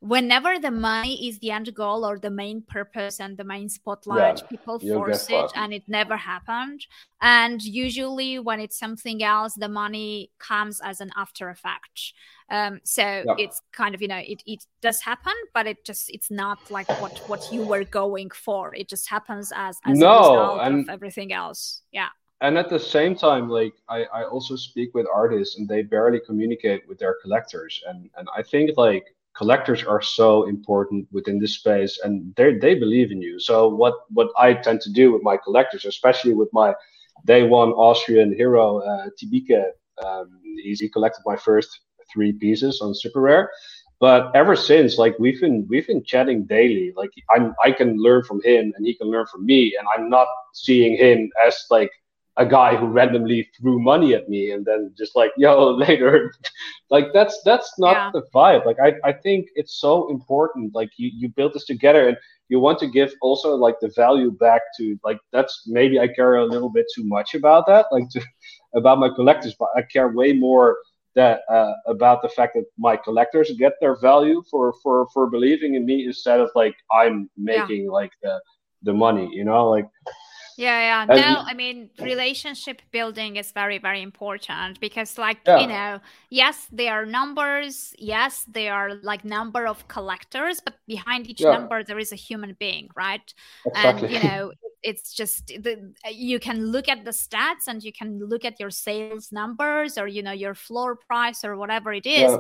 whenever 0.01 0.59
the 0.59 0.71
money 0.71 1.29
is 1.29 1.39
the 1.39 1.51
end 1.51 1.73
goal 1.75 2.05
or 2.05 2.19
the 2.19 2.31
main 2.31 2.61
purpose 2.63 3.19
and 3.19 3.37
the 3.37 3.45
main 3.45 3.69
spotlight 3.69 4.39
yeah, 4.39 4.47
people 4.47 4.79
force 4.79 5.27
it 5.31 5.51
and 5.55 5.73
it 5.73 5.83
never 5.89 6.17
happened. 6.17 6.87
And 7.23 7.63
usually 7.63 8.39
when 8.39 8.61
it's 8.61 8.79
something 8.79 9.23
else 9.23 9.55
the 9.55 9.69
money 9.69 10.31
comes 10.39 10.81
as 10.85 11.01
an 11.01 11.11
after 11.17 11.49
effect. 11.49 12.13
Um, 12.51 12.81
so 12.85 13.03
yeah. 13.03 13.35
it's 13.39 13.63
kind 13.73 13.95
of 13.95 14.03
you 14.03 14.09
know 14.09 14.23
it, 14.25 14.43
it 14.47 14.65
does 14.81 15.01
happen 15.01 15.33
but 15.53 15.67
it 15.67 15.85
just 15.85 16.11
it's 16.11 16.31
not 16.31 16.71
like 16.71 16.89
what 17.01 17.19
what 17.27 17.51
you 17.51 17.63
were 17.63 17.85
going 17.85 18.31
for. 18.31 18.75
It 18.75 18.89
just 18.89 19.09
happens 19.09 19.51
as, 19.55 19.79
as 19.85 19.99
no, 19.99 20.09
a 20.09 20.19
result 20.19 20.61
and, 20.63 20.81
of 20.81 20.89
everything 20.91 21.33
else. 21.33 21.83
Yeah. 21.91 22.09
and 22.43 22.59
at 22.59 22.69
the 22.69 22.79
same 22.79 23.17
time 23.17 23.49
like 23.49 23.73
I, 23.89 24.05
I 24.13 24.25
also 24.25 24.57
speak 24.57 24.95
with 24.95 25.07
artists 25.13 25.59
and 25.59 25.67
they 25.67 25.81
barely 25.81 26.21
communicate 26.21 26.87
with 26.87 26.99
their 26.99 27.17
collectors. 27.23 27.83
And 27.89 28.11
and 28.19 28.29
i 28.37 28.43
think 28.43 28.71
like 28.77 29.16
collectors 29.37 29.85
are 29.85 30.03
so 30.03 30.49
important 30.49 31.07
within 31.13 31.39
this 31.39 31.55
space 31.55 32.01
and 32.03 32.35
they 32.37 32.55
they 32.59 32.75
believe 32.75 33.11
in 33.13 33.21
you. 33.21 33.39
So 33.39 33.69
what 33.69 33.95
what 34.11 34.29
i 34.39 34.55
tend 34.55 34.81
to 34.83 34.93
do 34.93 35.13
with 35.13 35.23
my 35.23 35.37
collectors 35.37 35.85
especially 35.85 36.35
with 36.35 36.51
my 36.53 36.75
day 37.25 37.43
one 37.43 37.71
austrian 37.71 38.35
hero 38.35 38.79
uh, 38.91 39.07
tibike 39.17 39.65
um, 40.05 40.29
he 40.63 40.89
collected 40.89 41.23
my 41.25 41.37
first 41.37 41.81
three 42.13 42.33
pieces 42.33 42.81
on 42.81 42.93
SuperRare. 42.93 43.47
But 43.99 44.31
ever 44.35 44.55
since 44.57 44.99
like 44.99 45.19
we've 45.19 45.41
been 45.41 45.67
we've 45.71 45.87
been 45.87 46.05
chatting 46.05 46.45
daily. 46.45 46.93
Like 46.97 47.11
i'm 47.35 47.55
i 47.65 47.71
can 47.73 47.97
learn 47.97 48.23
from 48.25 48.43
him 48.43 48.73
and 48.77 48.87
he 48.87 48.95
can 48.95 49.09
learn 49.09 49.27
from 49.33 49.47
me 49.47 49.75
and 49.79 49.87
i'm 49.97 50.09
not 50.11 50.29
seeing 50.53 50.97
him 50.97 51.31
as 51.47 51.55
like 51.71 51.91
a 52.39 52.45
guy 52.45 52.77
who 52.77 52.87
randomly 52.87 53.49
threw 53.57 53.79
money 53.81 54.15
at 54.15 54.29
me 54.29 54.51
and 54.51 54.65
then 54.65 54.93
just 54.97 55.17
like 55.17 55.33
yo 55.37 55.71
later 55.87 56.33
like 56.91 57.07
that's 57.13 57.41
that's 57.45 57.79
not 57.79 57.97
yeah. 57.97 58.11
the 58.13 58.23
vibe 58.35 58.65
like 58.67 58.79
I, 58.81 58.95
I 59.05 59.13
think 59.13 59.49
it's 59.55 59.81
so 59.81 60.11
important 60.11 60.75
like 60.75 60.91
you 60.97 61.11
you 61.15 61.29
build 61.29 61.55
this 61.55 61.65
together 61.65 62.09
and 62.09 62.17
you 62.49 62.61
want 62.61 62.79
to 62.79 62.87
give 62.87 63.13
also 63.23 63.57
like 63.57 63.77
the 63.81 63.93
value 63.97 64.31
back 64.31 64.63
to 64.79 64.99
like 65.03 65.19
that's 65.33 65.65
maybe 65.67 65.99
i 65.99 66.07
care 66.07 66.37
a 66.37 66.45
little 66.45 66.71
bit 66.71 66.87
too 66.95 67.05
much 67.05 67.35
about 67.35 67.67
that 67.67 67.87
like 67.91 68.09
to, 68.11 68.21
about 68.75 68.99
my 68.99 69.09
collectors 69.09 69.55
but 69.59 69.69
i 69.77 69.83
care 69.83 70.09
way 70.09 70.33
more 70.33 70.77
that 71.15 71.41
uh, 71.49 71.73
about 71.87 72.21
the 72.21 72.29
fact 72.29 72.53
that 72.55 72.67
my 72.77 72.95
collectors 72.95 73.51
get 73.59 73.73
their 73.81 73.99
value 73.99 74.43
for 74.51 74.75
for 74.83 75.09
for 75.15 75.31
believing 75.31 75.75
in 75.75 75.87
me 75.87 76.05
instead 76.05 76.41
of 76.41 76.51
like 76.55 76.77
i'm 76.93 77.31
making 77.37 77.85
yeah. 77.85 77.91
like 77.91 78.13
the 78.23 78.39
the 78.83 78.93
money 78.93 79.29
you 79.33 79.45
know 79.45 79.71
like 79.71 79.89
yeah, 80.57 81.07
yeah. 81.09 81.15
No, 81.15 81.43
I 81.47 81.55
mean, 81.55 81.91
relationship 82.01 82.81
building 82.91 83.37
is 83.37 83.53
very, 83.53 83.79
very 83.79 84.03
important 84.03 84.81
because, 84.81 85.19
like, 85.19 85.39
yeah. 85.47 85.61
you 85.61 85.67
know, 85.67 86.01
yes, 86.31 86.67
there 86.73 86.93
are 86.95 87.05
numbers. 87.05 87.95
Yes, 87.99 88.45
there 88.49 88.73
are 88.73 88.95
like 89.03 89.25
number 89.25 89.67
of 89.67 89.87
collectors, 89.89 90.61
but 90.61 90.75
behind 90.87 91.29
each 91.29 91.43
yeah. 91.43 91.53
number, 91.53 91.85
there 91.85 91.99
is 91.99 92.13
a 92.13 92.17
human 92.17 92.57
being, 92.59 92.89
right? 92.97 93.33
Exactly. 93.67 94.15
And, 94.17 94.25
you 94.25 94.29
know, 94.31 94.53
it's 94.83 95.13
just 95.13 95.49
the, 95.49 95.93
you 96.11 96.39
can 96.39 96.67
look 96.67 96.89
at 96.89 97.05
the 97.05 97.11
stats 97.11 97.67
and 97.67 97.83
you 97.83 97.93
can 97.93 98.19
look 98.19 98.45
at 98.45 98.61
your 98.61 98.71
sales 98.71 99.33
numbers 99.33 99.99
or 99.99 100.07
you 100.07 100.23
know 100.23 100.33
your 100.33 100.55
floor 100.55 100.97
price 100.97 101.45
or 101.45 101.57
whatever 101.57 101.93
it 101.93 102.07
is 102.07 102.37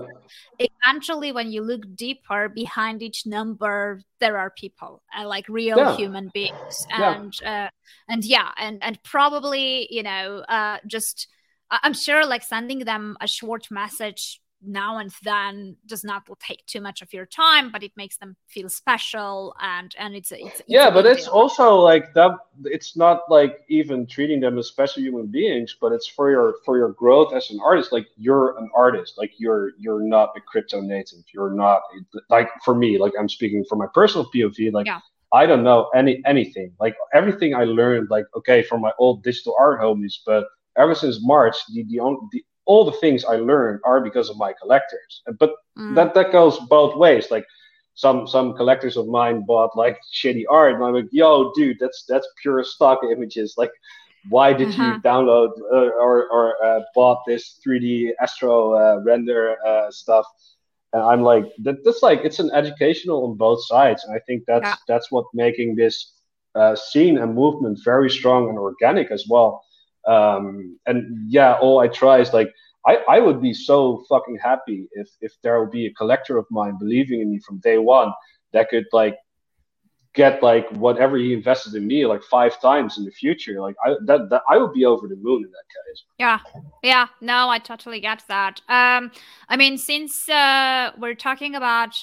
yeah. 0.58 0.66
eventually 0.84 1.32
when 1.32 1.50
you 1.50 1.62
look 1.62 1.82
deeper 1.96 2.48
behind 2.48 3.02
each 3.02 3.26
number 3.26 4.00
there 4.20 4.38
are 4.38 4.50
people 4.50 5.02
uh, 5.18 5.26
like 5.26 5.48
real 5.48 5.76
yeah. 5.76 5.96
human 5.96 6.30
beings 6.32 6.86
and 6.90 7.34
yeah. 7.42 7.64
Uh, 7.64 7.68
and 8.08 8.24
yeah 8.24 8.50
and 8.58 8.82
and 8.82 9.02
probably 9.02 9.88
you 9.90 10.02
know 10.02 10.44
uh, 10.48 10.78
just 10.86 11.28
i'm 11.70 11.94
sure 11.94 12.24
like 12.26 12.42
sending 12.42 12.80
them 12.80 13.16
a 13.20 13.26
short 13.26 13.68
message 13.70 14.40
now 14.66 14.98
and 14.98 15.12
then 15.22 15.76
does 15.86 16.04
not 16.04 16.28
take 16.40 16.64
too 16.66 16.80
much 16.80 17.02
of 17.02 17.12
your 17.12 17.26
time 17.26 17.70
but 17.70 17.82
it 17.82 17.92
makes 17.96 18.16
them 18.16 18.36
feel 18.46 18.68
special 18.68 19.54
and 19.60 19.94
and 19.98 20.14
it's, 20.14 20.32
it's, 20.32 20.60
it's 20.60 20.62
yeah 20.68 20.90
but 20.90 21.06
it's 21.06 21.24
deal. 21.24 21.32
also 21.32 21.76
like 21.76 22.12
that 22.14 22.32
it's 22.64 22.96
not 22.96 23.22
like 23.28 23.60
even 23.68 24.06
treating 24.06 24.40
them 24.40 24.58
as 24.58 24.66
special 24.68 25.02
human 25.02 25.26
beings 25.26 25.76
but 25.80 25.92
it's 25.92 26.06
for 26.06 26.30
your 26.30 26.56
for 26.64 26.76
your 26.76 26.90
growth 26.90 27.32
as 27.32 27.50
an 27.50 27.58
artist 27.64 27.92
like 27.92 28.06
you're 28.16 28.56
an 28.58 28.68
artist 28.74 29.14
like 29.18 29.32
you're 29.38 29.72
you're 29.78 30.02
not 30.02 30.32
a 30.36 30.40
crypto 30.40 30.80
native 30.80 31.24
you're 31.32 31.52
not 31.52 31.82
like 32.30 32.48
for 32.64 32.74
me 32.74 32.98
like 32.98 33.12
i'm 33.18 33.28
speaking 33.28 33.64
from 33.68 33.78
my 33.78 33.86
personal 33.94 34.28
pov 34.34 34.72
like 34.72 34.86
yeah. 34.86 35.00
I 35.32 35.44
don't 35.44 35.64
know 35.64 35.90
any 35.94 36.22
anything. 36.24 36.72
Like 36.78 36.96
everything 37.12 37.54
I 37.54 37.64
learned, 37.64 38.10
like 38.10 38.26
okay, 38.36 38.62
from 38.62 38.80
my 38.80 38.92
old 38.98 39.22
digital 39.22 39.54
art 39.58 39.80
homies, 39.80 40.14
but 40.24 40.46
ever 40.76 40.94
since 40.94 41.18
March, 41.20 41.56
the 41.72 41.84
the, 41.88 42.00
only, 42.00 42.20
the 42.32 42.44
all 42.66 42.84
the 42.84 42.98
things 42.98 43.24
I 43.24 43.36
learned 43.36 43.80
are 43.84 44.00
because 44.00 44.28
of 44.28 44.36
my 44.36 44.52
collectors. 44.52 45.22
But 45.38 45.52
mm. 45.78 45.94
that 45.94 46.14
that 46.14 46.32
goes 46.32 46.58
both 46.68 46.96
ways. 46.96 47.30
Like 47.30 47.46
some 47.94 48.26
some 48.26 48.54
collectors 48.54 48.96
of 48.96 49.06
mine 49.08 49.44
bought 49.46 49.76
like 49.76 49.98
shitty 50.12 50.44
art, 50.50 50.74
and 50.74 50.84
I'm 50.84 50.94
like, 50.94 51.08
yo, 51.10 51.52
dude, 51.54 51.78
that's 51.80 52.04
that's 52.08 52.28
pure 52.42 52.62
stock 52.64 53.00
images. 53.10 53.54
Like, 53.56 53.72
why 54.28 54.52
did 54.52 54.74
you 54.74 54.82
mm-hmm. 54.82 55.06
download 55.06 55.50
uh, 55.72 55.92
or 56.04 56.28
or 56.28 56.64
uh, 56.64 56.80
bought 56.94 57.22
this 57.26 57.58
3D 57.66 58.10
Astro 58.20 58.74
uh, 58.74 59.00
render 59.04 59.56
uh, 59.64 59.90
stuff? 59.90 60.26
And 60.92 61.02
I'm 61.02 61.22
like, 61.22 61.44
that, 61.62 61.84
that's 61.84 62.02
like 62.02 62.20
it's 62.24 62.38
an 62.38 62.50
educational 62.52 63.26
on 63.26 63.36
both 63.36 63.64
sides, 63.64 64.04
and 64.04 64.14
I 64.14 64.20
think 64.20 64.44
that's 64.46 64.68
yeah. 64.68 64.74
that's 64.88 65.10
what 65.10 65.26
making 65.32 65.76
this 65.76 66.12
uh, 66.56 66.74
scene 66.74 67.18
and 67.18 67.34
movement 67.34 67.78
very 67.84 68.10
strong 68.10 68.48
and 68.48 68.58
organic 68.58 69.10
as 69.10 69.26
well 69.28 69.62
um, 70.06 70.78
and 70.86 71.30
yeah, 71.30 71.54
all 71.54 71.80
I 71.80 71.88
try 71.88 72.20
is 72.20 72.32
like 72.32 72.52
I, 72.86 72.98
I 73.08 73.18
would 73.20 73.42
be 73.42 73.52
so 73.52 74.04
fucking 74.08 74.38
happy 74.40 74.88
if 74.92 75.08
if 75.20 75.32
there 75.42 75.60
would 75.60 75.72
be 75.72 75.86
a 75.86 75.94
collector 75.94 76.38
of 76.38 76.46
mine 76.50 76.76
believing 76.78 77.20
in 77.20 77.30
me 77.30 77.40
from 77.40 77.58
day 77.58 77.78
one 77.78 78.12
that 78.52 78.68
could 78.68 78.86
like 78.92 79.16
get 80.14 80.42
like 80.42 80.68
whatever 80.70 81.16
he 81.18 81.32
invested 81.34 81.74
in 81.74 81.86
me 81.86 82.06
like 82.06 82.22
five 82.22 82.60
times 82.60 82.96
in 82.98 83.04
the 83.04 83.10
future. 83.10 83.60
Like 83.60 83.76
i 83.84 83.94
that, 84.06 84.30
that 84.30 84.42
i 84.48 84.56
would 84.56 84.72
be 84.72 84.84
over 84.84 85.08
the 85.08 85.16
moon 85.16 85.44
in 85.44 85.50
that 85.50 85.68
case. 85.74 86.04
Yeah. 86.18 86.38
Yeah. 86.82 87.06
No 87.20 87.48
i 87.48 87.58
totally 87.58 88.00
get 88.00 88.22
that. 88.28 88.60
Um 88.68 89.10
i 89.48 89.56
mean 89.56 89.76
since 89.78 90.28
uh 90.28 90.92
we're 90.98 91.14
talking 91.14 91.54
about 91.54 91.94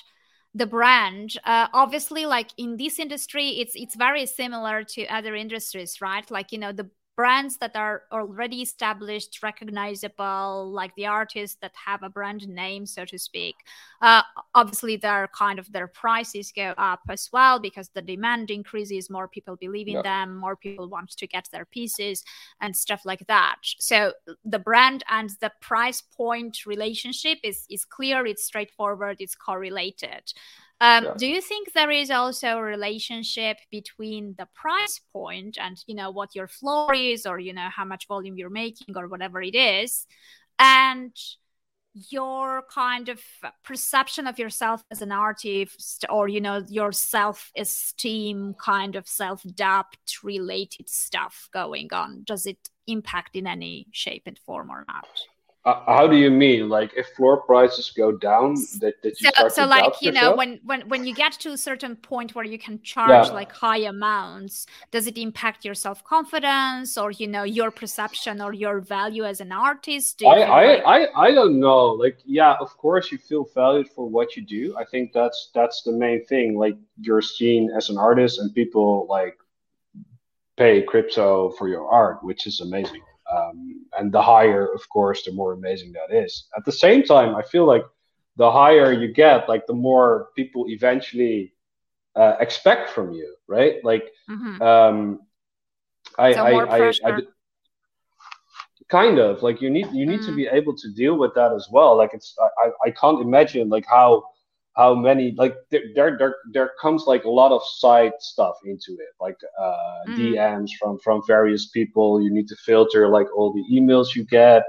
the 0.56 0.68
brand 0.68 1.36
uh, 1.45 1.68
obviously 1.74 2.28
like 2.28 2.49
in 2.58 2.78
this 2.78 2.99
industry 2.99 3.47
it's 3.62 3.74
it's 3.76 3.95
very 3.95 4.28
similar 4.28 4.84
to 4.84 5.04
other 5.08 5.34
industries 5.36 5.99
right? 5.99 6.30
Like 6.30 6.51
you 6.51 6.60
know 6.60 6.72
the 6.72 6.89
brands 7.16 7.57
that 7.57 7.76
are 7.76 8.03
already 8.11 8.61
established, 8.61 9.43
recognizable, 9.43 10.70
like 10.72 10.93
the 10.95 11.05
artists 11.05 11.57
that 11.61 11.72
have 11.86 12.01
a 12.01 12.09
brand 12.09 12.47
name, 12.47 12.86
so 12.86 13.05
to 13.05 13.20
speak. 13.20 13.55
Uh, 14.01 14.24
obviously, 14.55 14.95
their 14.95 15.28
kind 15.28 15.59
of 15.59 15.72
their 15.72 15.88
prices 15.88 16.51
go 16.55 16.74
up 16.78 17.01
as 17.09 17.30
well 17.32 17.59
because 17.59 17.89
the 17.89 18.01
demand 18.01 18.49
increases. 18.49 19.09
More 19.09 19.28
people 19.28 19.55
believe 19.55 19.88
in 19.88 19.95
yeah. 19.95 20.01
them. 20.01 20.36
More 20.36 20.55
people 20.55 20.88
want 20.89 21.11
to 21.11 21.28
get 21.28 21.47
their 21.51 21.66
pieces 21.66 22.24
and 22.61 22.76
stuff 22.76 23.01
like 23.05 23.26
that. 23.28 23.57
So 23.80 24.14
the 24.43 24.59
brand 24.59 25.03
and 25.09 25.30
the 25.39 25.51
price 25.61 26.01
point 26.01 26.66
relationship 26.66 27.38
is 27.43 27.66
is 27.70 27.86
clear. 27.86 28.26
It's 28.26 28.43
straightforward. 28.43 29.18
It's 29.20 29.36
correlated. 29.36 30.34
Um, 30.82 31.05
yeah. 31.05 31.13
Do 31.17 31.28
you 31.28 31.39
think 31.39 31.71
there 31.71 31.91
is 31.91 32.11
also 32.11 32.57
a 32.57 32.61
relationship 32.61 33.57
between 33.71 34.36
the 34.38 34.47
price 34.53 34.99
point 35.13 35.57
and 35.59 35.78
you 35.88 35.95
know 35.95 36.11
what 36.11 36.36
your 36.36 36.47
floor 36.47 36.93
is, 36.93 37.26
or 37.26 37.39
you 37.39 37.53
know 37.53 37.69
how 37.69 37.86
much 37.86 38.07
volume 38.07 38.38
you're 38.38 38.49
making, 38.49 38.97
or 38.97 39.07
whatever 39.07 39.41
it 39.41 39.55
is, 39.55 40.05
and 40.59 41.15
your 42.09 42.63
kind 42.74 43.07
of 43.07 43.21
perception 43.63 44.26
of 44.26 44.39
yourself 44.39 44.84
as 44.91 45.01
an 45.01 45.11
artist, 45.11 46.05
or 46.09 46.28
you 46.28 46.41
know 46.41 46.63
your 46.67 46.91
self-esteem, 46.91 48.55
kind 48.55 48.95
of 48.95 49.07
self-doubt 49.07 49.95
related 50.24 50.89
stuff 50.89 51.47
going 51.53 51.93
on? 51.93 52.24
Does 52.26 52.45
it 52.45 52.57
impact 52.88 53.36
in 53.36 53.47
any 53.47 53.88
shape 53.91 54.24
and 54.26 54.38
form 54.39 54.69
or 54.69 54.84
not? 54.88 55.07
Uh, 55.66 55.82
how 55.86 56.05
do 56.05 56.18
you 56.18 56.30
mean? 56.30 56.68
Like 56.68 56.91
if 56.97 57.07
floor 57.16 57.38
prices 57.41 57.89
go 57.95 58.11
down 58.11 58.55
that, 58.82 59.01
that 59.01 59.22
you 59.22 59.30
so, 59.34 59.47
so 59.47 59.66
like 59.66 59.93
you 60.01 60.11
yourself? 60.11 60.32
know 60.32 60.36
when 60.36 60.59
when 60.66 60.82
when 60.89 61.05
you 61.05 61.16
get 61.16 61.32
to 61.34 61.53
a 61.53 61.57
certain 61.57 61.95
point 61.95 62.36
where 62.36 62.43
you 62.43 62.59
can 62.59 62.82
charge 62.82 63.28
yeah. 63.28 63.34
like 63.34 63.49
high 63.49 63.78
amounts 63.78 64.66
does 64.91 65.07
it 65.07 65.18
impact 65.18 65.64
your 65.64 65.74
self-confidence 65.74 66.97
or 66.97 67.11
you 67.11 67.28
know 67.28 67.43
your 67.43 67.72
perception 67.72 68.41
or 68.41 68.51
your 68.51 68.82
value 68.82 69.24
as 69.24 69.39
an 69.39 69.53
artist? 69.53 70.22
I, 70.22 70.41
I, 70.41 70.66
like... 70.84 71.09
I 71.16 71.28
i 71.28 71.32
don't 71.32 71.61
know. 71.61 71.86
Like 72.03 72.18
yeah 72.26 72.55
of 72.59 72.76
course 72.78 73.09
you 73.09 73.18
feel 73.18 73.47
valued 73.55 73.88
for 73.88 74.05
what 74.09 74.36
you 74.36 74.43
do. 74.43 74.76
I 74.78 74.84
think 74.84 75.14
that's 75.14 75.49
that's 75.55 75.82
the 75.84 75.93
main 75.93 76.26
thing. 76.26 76.57
Like 76.57 76.76
you're 76.99 77.22
seen 77.22 77.72
as 77.72 77.89
an 77.89 77.97
artist 77.97 78.38
and 78.39 78.53
people 78.53 79.07
like 79.09 79.38
pay 80.57 80.82
crypto 80.82 81.51
for 81.51 81.70
your 81.70 81.88
art 81.88 82.22
which 82.22 82.47
is 82.47 82.59
amazing 82.59 83.01
um, 83.34 83.86
and 83.98 84.12
the 84.12 84.22
higher, 84.22 84.68
of 84.74 84.88
course, 84.90 85.24
the 85.24 85.32
more 85.32 85.54
amazing 85.54 85.94
that 85.94 86.16
is. 86.16 86.48
At 86.58 86.66
the 86.66 86.72
same 86.72 87.04
time, 87.04 87.36
I 87.36 87.42
feel 87.42 87.66
like 87.66 87.84
the 88.38 88.52
higher 88.52 88.92
you 88.92 89.10
get, 89.14 89.50
like 89.50 89.68
the 89.68 89.74
more 89.74 90.30
people 90.36 90.66
eventually 90.68 91.54
uh, 92.16 92.36
expect 92.40 92.90
from 92.90 93.12
you, 93.12 93.36
right? 93.48 93.84
Like, 93.84 94.12
mm-hmm. 94.30 94.62
um, 94.62 95.20
I, 96.18 96.34
so 96.34 96.44
I, 96.44 96.78
I, 96.78 96.94
I, 97.06 97.22
kind 98.90 99.18
of 99.18 99.42
like 99.42 99.62
you 99.62 99.70
need 99.70 99.88
you 99.92 100.06
need 100.06 100.20
mm. 100.20 100.26
to 100.26 100.36
be 100.36 100.46
able 100.46 100.76
to 100.76 100.88
deal 100.94 101.16
with 101.18 101.34
that 101.34 101.52
as 101.52 101.68
well. 101.72 101.98
Like 101.98 102.14
it's 102.14 102.36
I, 102.64 102.70
I 102.86 102.92
can't 102.92 103.22
imagine 103.22 103.70
like 103.70 103.86
how 103.88 104.24
how 104.76 104.95
many 104.95 105.34
like 105.38 105.55
there, 105.69 106.17
there 106.17 106.36
there 106.51 106.71
comes 106.82 107.03
like 107.05 107.26
a 107.26 107.30
lot 107.30 107.51
of 107.51 107.61
side 107.63 108.13
stuff 108.19 108.55
into 108.65 108.93
it 108.93 109.09
like 109.19 109.38
uh 109.59 109.99
mm. 110.07 110.17
dms 110.17 110.69
from 110.80 110.97
from 110.99 111.21
various 111.28 111.67
people. 111.67 112.21
You 112.21 112.34
need 112.34 112.47
to 112.47 112.55
filter 112.55 113.07
like 113.09 113.28
all 113.36 113.53
the 113.53 113.63
emails 113.71 114.15
you 114.15 114.26
get 114.26 114.63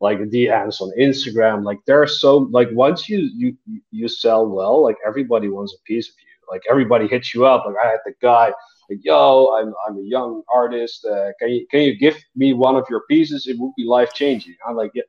like 0.00 0.18
dms 0.18 0.80
on 0.80 0.92
instagram. 0.98 1.64
Like 1.64 1.78
there 1.86 2.02
are 2.02 2.06
so 2.06 2.48
like 2.50 2.68
once 2.72 3.08
you 3.08 3.30
you 3.34 3.56
you 3.90 4.08
sell 4.08 4.46
well 4.46 4.82
like 4.82 4.96
everybody 5.06 5.48
wants 5.48 5.74
a 5.74 5.82
piece 5.84 6.08
of 6.08 6.14
you. 6.18 6.52
Like 6.52 6.62
everybody 6.70 7.06
hits 7.06 7.34
you 7.34 7.44
up 7.44 7.66
like 7.66 7.76
i 7.84 7.88
had 7.88 7.98
the 8.06 8.14
guy 8.22 8.50
like 8.88 9.00
yo 9.02 9.54
i'm 9.54 9.74
i'm 9.86 9.98
a 9.98 10.02
young 10.02 10.42
artist 10.50 11.04
uh, 11.04 11.28
can 11.38 11.50
you 11.50 11.66
can 11.70 11.82
you 11.82 11.94
give 11.98 12.16
me 12.34 12.54
one 12.54 12.74
of 12.74 12.86
your 12.88 13.02
pieces? 13.06 13.46
It 13.46 13.58
would 13.58 13.72
be 13.76 13.84
life 13.84 14.14
changing 14.14 14.56
i'm 14.66 14.76
like 14.76 14.92
yeah. 14.94 15.02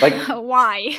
Like 0.00 0.14
why? 0.28 0.98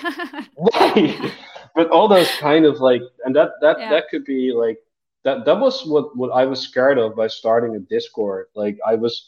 Why 0.55 1.31
but 1.75 1.89
all 1.89 2.07
those 2.07 2.31
kind 2.37 2.65
of 2.65 2.79
like 2.79 3.01
and 3.25 3.35
that 3.35 3.51
that 3.61 3.79
yeah. 3.79 3.89
that 3.89 4.09
could 4.09 4.25
be 4.25 4.51
like 4.51 4.79
that 5.23 5.45
that 5.45 5.59
was 5.59 5.85
what 5.85 6.15
what 6.17 6.31
i 6.31 6.45
was 6.45 6.59
scared 6.59 6.97
of 6.97 7.15
by 7.15 7.27
starting 7.27 7.75
a 7.75 7.79
discord 7.79 8.47
like 8.55 8.77
i 8.87 8.95
was 8.95 9.27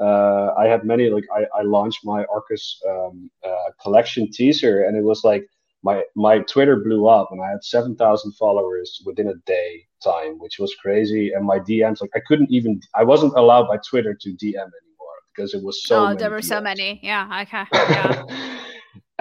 uh 0.00 0.54
i 0.58 0.66
had 0.66 0.84
many 0.84 1.10
like 1.10 1.24
i 1.36 1.44
i 1.58 1.62
launched 1.62 2.00
my 2.04 2.24
arcus 2.24 2.80
um 2.88 3.30
uh, 3.44 3.70
collection 3.80 4.30
teaser 4.32 4.84
and 4.84 4.96
it 4.96 5.04
was 5.04 5.22
like 5.22 5.46
my 5.82 6.02
my 6.16 6.38
twitter 6.40 6.76
blew 6.76 7.06
up 7.06 7.28
and 7.30 7.42
i 7.42 7.50
had 7.50 7.62
7000 7.62 8.32
followers 8.32 9.02
within 9.04 9.28
a 9.28 9.34
day 9.46 9.86
time 10.02 10.38
which 10.38 10.58
was 10.58 10.74
crazy 10.76 11.32
and 11.32 11.44
my 11.44 11.58
dms 11.58 12.00
like 12.00 12.10
i 12.16 12.20
couldn't 12.26 12.50
even 12.50 12.80
i 12.94 13.04
wasn't 13.04 13.32
allowed 13.36 13.68
by 13.68 13.76
twitter 13.88 14.14
to 14.14 14.30
dm 14.30 14.70
anymore 14.80 15.18
because 15.34 15.52
it 15.54 15.62
was 15.62 15.84
so 15.84 16.06
oh 16.06 16.14
there 16.14 16.30
were 16.30 16.38
DMs. 16.38 16.44
so 16.44 16.60
many 16.60 17.00
yeah 17.02 17.42
okay 17.42 17.64
yeah 17.74 18.61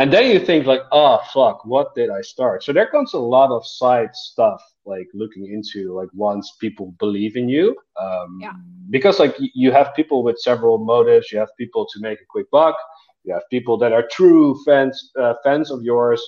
and 0.02 0.12
then 0.12 0.32
you 0.32 0.40
think 0.40 0.66
like 0.66 0.82
oh 0.92 1.20
fuck 1.32 1.64
what 1.64 1.94
did 1.94 2.10
i 2.10 2.22
start? 2.22 2.64
So 2.64 2.74
there 2.74 2.88
comes 2.88 3.14
a 3.14 3.20
lot 3.20 3.52
of 3.52 3.62
side 3.68 4.16
stuff 4.16 4.62
like 4.86 5.08
looking 5.14 5.46
into 5.56 5.94
like 5.94 6.10
once 6.14 6.56
people 6.60 6.96
believe 6.98 7.36
in 7.36 7.48
you. 7.48 7.76
Um, 8.00 8.40
yeah. 8.42 8.54
because 8.90 9.20
like 9.20 9.36
you 9.38 9.72
have 9.72 9.94
people 9.96 10.24
with 10.24 10.40
several 10.40 10.80
motives. 10.80 11.32
You 11.32 11.38
have 11.38 11.52
people 11.56 11.86
to 11.94 12.00
make 12.00 12.20
a 12.20 12.26
quick 12.28 12.50
buck. 12.50 12.76
You 13.24 13.34
have 13.36 13.44
people 13.52 13.78
that 13.78 13.94
are 13.94 14.06
true 14.12 14.60
fans 14.66 15.12
uh, 15.22 15.36
fans 15.44 15.70
of 15.70 15.84
yours. 15.84 16.22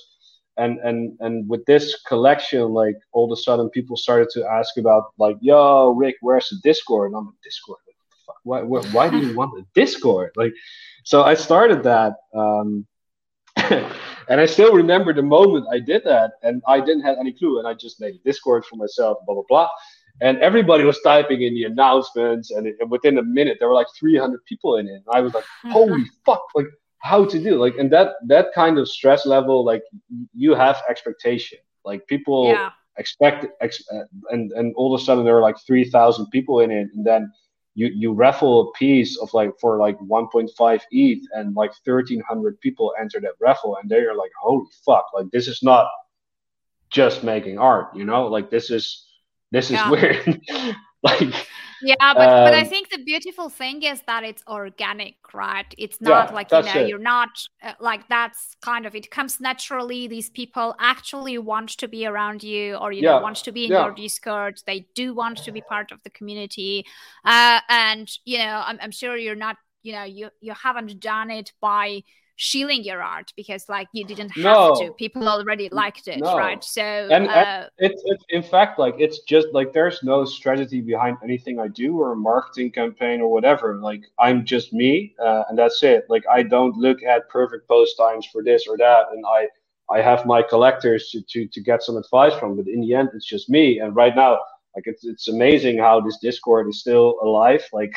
And 0.56 0.78
and 0.88 0.98
and 1.18 1.48
with 1.48 1.64
this 1.66 1.84
collection 2.06 2.62
like 2.82 2.98
all 3.12 3.24
of 3.24 3.36
a 3.36 3.40
sudden 3.46 3.70
people 3.70 3.96
started 3.96 4.28
to 4.34 4.46
ask 4.46 4.76
about 4.76 5.02
like 5.18 5.36
yo 5.40 5.88
rick 6.02 6.14
where's 6.20 6.48
the 6.50 6.60
discord? 6.62 7.10
And 7.10 7.16
i'm 7.18 7.26
like 7.26 7.42
discord? 7.42 7.80
Why, 8.44 8.62
why, 8.62 8.82
why 8.92 9.08
do 9.10 9.18
you 9.18 9.34
want 9.34 9.58
a 9.58 9.64
discord? 9.74 10.30
Like 10.36 10.54
so 11.02 11.24
i 11.24 11.34
started 11.34 11.82
that 11.82 12.12
um, 12.42 12.86
and 14.28 14.40
I 14.40 14.46
still 14.46 14.72
remember 14.72 15.12
the 15.12 15.22
moment 15.22 15.66
I 15.70 15.78
did 15.78 16.02
that, 16.04 16.32
and 16.42 16.62
I 16.66 16.80
didn't 16.80 17.02
have 17.02 17.18
any 17.18 17.32
clue, 17.32 17.58
and 17.58 17.68
I 17.68 17.74
just 17.74 18.00
made 18.00 18.14
a 18.14 18.18
Discord 18.18 18.64
for 18.64 18.76
myself, 18.76 19.18
blah 19.26 19.34
blah 19.34 19.44
blah. 19.48 19.68
and 20.20 20.38
everybody 20.38 20.84
was 20.84 21.00
typing 21.00 21.42
in 21.42 21.54
the 21.54 21.64
announcements, 21.64 22.50
and, 22.50 22.66
it, 22.66 22.76
and 22.80 22.90
within 22.90 23.18
a 23.18 23.22
minute 23.22 23.56
there 23.58 23.68
were 23.68 23.74
like 23.74 23.88
300 23.98 24.44
people 24.44 24.76
in 24.76 24.86
it. 24.88 24.94
And 24.94 25.04
I 25.12 25.20
was 25.20 25.34
like, 25.34 25.44
holy 25.72 26.04
fuck! 26.24 26.42
Like 26.54 26.66
how 27.04 27.22
to 27.22 27.38
do 27.38 27.56
like 27.56 27.76
and 27.76 27.92
that 27.92 28.14
that 28.26 28.46
kind 28.54 28.78
of 28.78 28.88
stress 28.88 29.26
level 29.26 29.62
like 29.62 29.82
you 30.32 30.54
have 30.54 30.82
expectation 30.88 31.58
like 31.84 32.00
people 32.06 32.48
yeah. 32.48 32.70
expect 32.96 33.44
ex, 33.60 33.82
uh, 33.92 34.04
and 34.30 34.52
and 34.52 34.74
all 34.74 34.94
of 34.94 34.98
a 34.98 35.04
sudden 35.04 35.22
there 35.22 35.36
are 35.36 35.42
like 35.42 35.58
3000 35.66 36.26
people 36.30 36.60
in 36.60 36.70
it 36.70 36.88
and 36.94 37.04
then 37.04 37.30
you 37.74 37.88
you 37.88 38.12
raffle 38.12 38.68
a 38.68 38.78
piece 38.78 39.18
of 39.18 39.32
like 39.34 39.52
for 39.60 39.78
like 39.78 39.98
1.5 39.98 40.80
ETH 40.90 41.22
and 41.32 41.54
like 41.54 41.72
1300 41.84 42.60
people 42.60 42.94
enter 43.00 43.20
that 43.20 43.32
raffle 43.40 43.76
and 43.76 43.90
they're 43.90 44.14
like 44.14 44.30
holy 44.40 44.66
fuck 44.84 45.06
like 45.14 45.26
this 45.32 45.48
is 45.48 45.62
not 45.62 45.86
just 46.90 47.24
making 47.24 47.58
art 47.58 47.94
you 47.94 48.04
know 48.04 48.26
like 48.26 48.50
this 48.50 48.70
is 48.70 49.06
this 49.50 49.66
is 49.66 49.72
yeah. 49.72 49.90
weird 49.90 50.40
like 51.02 51.48
yeah 51.84 51.94
but, 51.98 52.28
um, 52.28 52.44
but 52.44 52.54
i 52.54 52.62
um, 52.62 52.66
think 52.66 52.90
the 52.90 53.02
beautiful 53.04 53.48
thing 53.48 53.82
is 53.82 54.02
that 54.06 54.24
it's 54.24 54.42
organic 54.48 55.16
right 55.32 55.74
it's 55.78 56.00
not 56.00 56.28
yeah, 56.28 56.34
like 56.34 56.50
you 56.50 56.62
know 56.62 56.80
it. 56.80 56.88
you're 56.88 56.98
not 56.98 57.28
uh, 57.62 57.72
like 57.80 58.08
that's 58.08 58.56
kind 58.60 58.86
of 58.86 58.94
it 58.94 59.10
comes 59.10 59.40
naturally 59.40 60.06
these 60.06 60.30
people 60.30 60.74
actually 60.80 61.38
want 61.38 61.68
to 61.68 61.86
be 61.86 62.06
around 62.06 62.42
you 62.42 62.74
or 62.76 62.92
you 62.92 63.02
yeah. 63.02 63.12
know 63.12 63.20
want 63.20 63.36
to 63.36 63.52
be 63.52 63.66
in 63.66 63.72
yeah. 63.72 63.84
your 63.84 63.94
discord 63.94 64.60
they 64.66 64.86
do 64.94 65.14
want 65.14 65.38
to 65.38 65.52
be 65.52 65.60
part 65.60 65.92
of 65.92 66.02
the 66.04 66.10
community 66.10 66.84
uh, 67.24 67.60
and 67.68 68.10
you 68.24 68.38
know 68.38 68.62
I'm, 68.64 68.78
I'm 68.80 68.90
sure 68.90 69.16
you're 69.16 69.34
not 69.34 69.56
you 69.82 69.92
know 69.92 70.04
you 70.04 70.30
you 70.40 70.52
haven't 70.54 70.98
done 71.00 71.30
it 71.30 71.52
by 71.60 72.02
shilling 72.36 72.82
your 72.82 73.02
art 73.02 73.32
because 73.36 73.68
like 73.68 73.88
you 73.92 74.04
didn't 74.04 74.30
have 74.30 74.44
no. 74.44 74.74
to. 74.74 74.92
People 74.92 75.28
already 75.28 75.68
liked 75.70 76.08
it 76.08 76.18
no. 76.18 76.36
right? 76.36 76.62
So 76.64 76.82
and, 76.82 77.28
uh, 77.28 77.68
it's 77.78 78.02
in 78.30 78.42
fact 78.42 78.78
like 78.78 78.94
it's 78.98 79.20
just 79.20 79.48
like 79.52 79.72
there's 79.72 80.02
no 80.02 80.24
strategy 80.24 80.80
behind 80.80 81.16
anything 81.22 81.60
i 81.60 81.68
do 81.68 81.98
or 81.98 82.12
a 82.12 82.16
marketing 82.16 82.70
campaign 82.72 83.20
or 83.20 83.30
whatever. 83.30 83.76
Like 83.76 84.02
i'm 84.18 84.44
just 84.44 84.72
me 84.72 85.14
uh, 85.22 85.44
and 85.48 85.58
that's 85.58 85.82
it. 85.82 86.06
Like 86.08 86.24
i 86.30 86.42
don't 86.42 86.76
look 86.76 87.02
at 87.02 87.28
perfect 87.28 87.68
post 87.68 87.96
times 87.96 88.26
for 88.26 88.42
this 88.42 88.66
or 88.68 88.76
that 88.78 89.06
and 89.12 89.24
i 89.26 89.48
i 89.90 90.00
have 90.00 90.26
my 90.26 90.42
collectors 90.42 91.10
to 91.10 91.22
to, 91.22 91.46
to 91.46 91.60
get 91.60 91.82
some 91.82 91.96
advice 91.96 92.34
from 92.34 92.56
but 92.56 92.66
in 92.66 92.80
the 92.80 92.94
end 92.94 93.10
it's 93.14 93.26
just 93.26 93.48
me. 93.48 93.78
And 93.78 93.94
right 93.94 94.14
now 94.16 94.40
like 94.74 94.86
it's, 94.86 95.04
it's 95.04 95.28
amazing 95.28 95.78
how 95.78 96.00
this 96.00 96.18
discord 96.18 96.68
is 96.68 96.80
still 96.80 97.16
alive. 97.22 97.64
Like 97.72 97.94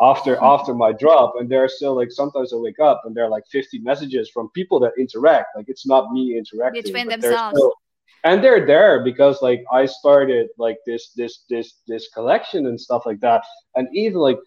after 0.00 0.36
after 0.42 0.74
my 0.74 0.92
drop 0.92 1.34
and 1.38 1.48
there 1.48 1.64
are 1.64 1.68
still 1.68 1.94
like 1.94 2.10
sometimes 2.10 2.52
i 2.52 2.56
wake 2.56 2.78
up 2.78 3.02
and 3.04 3.16
there 3.16 3.24
are 3.24 3.30
like 3.30 3.44
50 3.50 3.78
messages 3.78 4.30
from 4.30 4.50
people 4.50 4.78
that 4.80 4.92
interact. 4.98 5.56
Like 5.56 5.66
it's 5.68 5.86
not 5.86 6.12
me 6.12 6.36
interacting 6.36 6.82
between 6.82 7.08
themselves. 7.08 7.56
still, 7.56 7.72
and 8.24 8.42
they're 8.44 8.66
there 8.66 9.04
because 9.04 9.40
like 9.40 9.64
i 9.72 9.86
started 9.86 10.48
like 10.58 10.78
this 10.86 11.12
this 11.16 11.44
this 11.48 11.80
this 11.86 12.08
collection 12.08 12.66
and 12.66 12.78
stuff 12.78 13.06
like 13.06 13.20
that. 13.20 13.42
And 13.74 13.88
even 13.94 14.18
like 14.18 14.38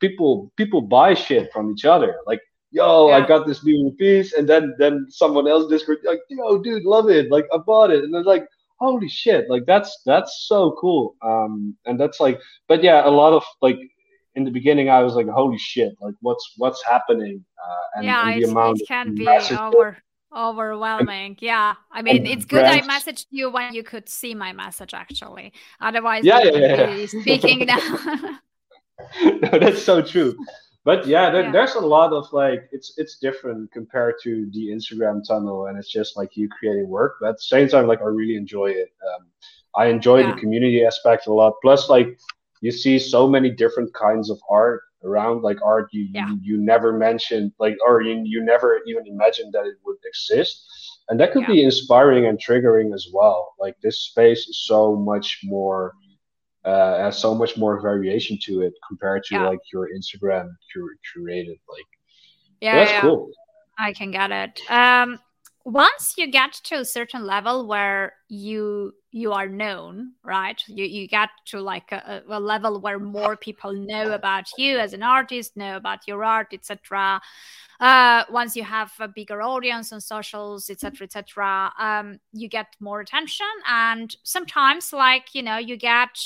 people 0.00 0.50
people 0.56 0.80
buy 0.80 1.12
shit 1.12 1.52
from 1.52 1.70
each 1.72 1.84
other. 1.84 2.16
Like 2.26 2.40
yo 2.70 3.08
yeah. 3.08 3.16
i 3.16 3.26
got 3.26 3.46
this 3.46 3.64
new 3.64 3.94
piece 3.98 4.32
and 4.32 4.48
then 4.48 4.74
then 4.78 5.06
someone 5.08 5.46
else 5.46 5.68
discord 5.70 5.98
like 6.04 6.20
yo 6.30 6.58
dude 6.62 6.84
love 6.84 7.10
it. 7.10 7.30
Like 7.30 7.46
i 7.52 7.58
bought 7.58 7.90
it. 7.90 8.02
And 8.04 8.14
they're 8.14 8.22
like 8.22 8.46
holy 8.78 9.08
shit. 9.08 9.50
Like 9.50 9.66
that's 9.66 10.00
that's 10.06 10.46
so 10.48 10.74
cool. 10.80 11.16
Um 11.20 11.76
and 11.84 12.00
that's 12.00 12.18
like 12.18 12.40
but 12.66 12.82
yeah 12.82 13.06
a 13.06 13.10
lot 13.10 13.34
of 13.34 13.44
like 13.60 13.78
in 14.36 14.44
the 14.44 14.50
beginning 14.50 14.88
I 14.88 15.02
was 15.02 15.14
like, 15.14 15.28
holy 15.28 15.58
shit, 15.58 15.96
like 16.00 16.14
what's 16.20 16.52
what's 16.58 16.84
happening? 16.84 17.44
Uh, 17.58 17.82
and, 17.96 18.04
yeah, 18.04 18.28
and 18.28 18.44
the 18.44 18.50
amount 18.50 18.80
it 18.80 18.86
can 18.86 19.14
be 19.14 19.26
over, 19.28 19.96
overwhelming. 20.34 21.32
And, 21.32 21.36
yeah, 21.40 21.74
I 21.90 22.02
mean, 22.02 22.26
it's 22.26 22.44
good 22.44 22.64
I 22.64 22.80
messaged 22.82 23.26
you 23.30 23.50
when 23.50 23.74
you 23.74 23.82
could 23.82 24.08
see 24.08 24.34
my 24.34 24.52
message 24.52 24.94
actually. 24.94 25.52
Otherwise, 25.80 26.24
yeah, 26.24 26.40
yeah, 26.44 26.50
yeah, 26.56 26.94
yeah. 26.94 27.06
speaking 27.06 27.66
now. 27.66 28.38
no, 29.24 29.58
that's 29.58 29.82
so 29.82 30.02
true. 30.02 30.36
But 30.84 31.06
yeah, 31.06 31.30
there, 31.30 31.42
yeah, 31.44 31.50
there's 31.50 31.74
a 31.74 31.80
lot 31.80 32.12
of 32.12 32.32
like 32.32 32.68
it's 32.70 32.94
it's 32.98 33.18
different 33.18 33.72
compared 33.72 34.16
to 34.22 34.48
the 34.52 34.68
Instagram 34.68 35.26
tunnel, 35.26 35.66
and 35.66 35.78
it's 35.78 35.90
just 35.90 36.16
like 36.16 36.36
you 36.36 36.48
creating 36.48 36.88
work. 36.88 37.16
But 37.20 37.30
at 37.30 37.36
the 37.36 37.42
same 37.42 37.68
time, 37.68 37.86
like 37.86 38.02
I 38.02 38.04
really 38.04 38.36
enjoy 38.36 38.66
it. 38.66 38.92
Um, 39.02 39.26
I 39.74 39.86
enjoy 39.86 40.20
yeah. 40.20 40.34
the 40.34 40.40
community 40.40 40.84
aspect 40.84 41.26
a 41.26 41.32
lot. 41.32 41.54
Plus, 41.60 41.88
like 41.88 42.18
you 42.60 42.72
see 42.72 42.98
so 42.98 43.26
many 43.28 43.50
different 43.50 43.92
kinds 43.94 44.30
of 44.30 44.38
art 44.50 44.82
around 45.04 45.42
like 45.42 45.58
art 45.62 45.88
you 45.92 46.08
yeah. 46.12 46.28
you, 46.28 46.38
you 46.42 46.56
never 46.58 46.92
mentioned 46.92 47.52
like 47.58 47.76
or 47.86 48.02
you, 48.02 48.22
you 48.24 48.44
never 48.44 48.80
even 48.86 49.06
imagined 49.06 49.52
that 49.52 49.66
it 49.66 49.76
would 49.84 49.96
exist 50.04 50.66
and 51.08 51.20
that 51.20 51.32
could 51.32 51.42
yeah. 51.42 51.52
be 51.52 51.62
inspiring 51.62 52.26
and 52.26 52.38
triggering 52.38 52.94
as 52.94 53.08
well 53.12 53.54
like 53.60 53.76
this 53.82 54.00
space 54.00 54.48
is 54.48 54.64
so 54.66 54.96
much 54.96 55.40
more 55.44 55.92
uh, 56.64 56.98
has 56.98 57.16
so 57.16 57.32
much 57.32 57.56
more 57.56 57.80
variation 57.80 58.36
to 58.42 58.62
it 58.62 58.72
compared 58.88 59.22
to 59.22 59.36
yeah. 59.36 59.48
like 59.48 59.60
your 59.72 59.88
instagram 59.96 60.48
cur- 60.72 60.96
curated 61.14 61.58
like 61.68 61.86
yeah 62.60 62.84
that's 62.84 63.00
cool 63.02 63.30
i 63.78 63.92
can 63.92 64.10
get 64.10 64.32
it 64.32 64.60
um 64.70 65.18
once 65.66 66.14
you 66.16 66.30
get 66.30 66.52
to 66.52 66.76
a 66.76 66.84
certain 66.84 67.26
level 67.26 67.66
where 67.66 68.12
you 68.28 68.92
you 69.10 69.32
are 69.32 69.48
known 69.48 70.12
right? 70.22 70.62
You 70.68 70.84
you 70.84 71.08
get 71.08 71.28
to 71.46 71.60
like 71.60 71.90
a, 71.90 72.22
a 72.28 72.38
level 72.38 72.80
where 72.80 73.00
more 73.00 73.36
people 73.36 73.72
know 73.72 74.12
about 74.12 74.46
you 74.56 74.78
as 74.78 74.92
an 74.92 75.02
artist 75.02 75.56
know 75.56 75.76
about 75.76 76.06
your 76.06 76.22
art 76.22 76.48
etc 76.52 77.20
uh, 77.80 78.22
once 78.30 78.54
you 78.54 78.62
have 78.62 78.92
a 79.00 79.08
bigger 79.08 79.42
audience 79.42 79.92
on 79.92 80.00
socials 80.00 80.70
etc 80.70 81.04
etc 81.04 81.72
um, 81.80 82.20
you 82.32 82.48
get 82.48 82.68
more 82.78 83.00
attention. 83.00 83.46
And 83.68 84.14
sometimes 84.22 84.92
like 84.92 85.34
you 85.34 85.42
know 85.42 85.58
you 85.58 85.76
get 85.76 86.16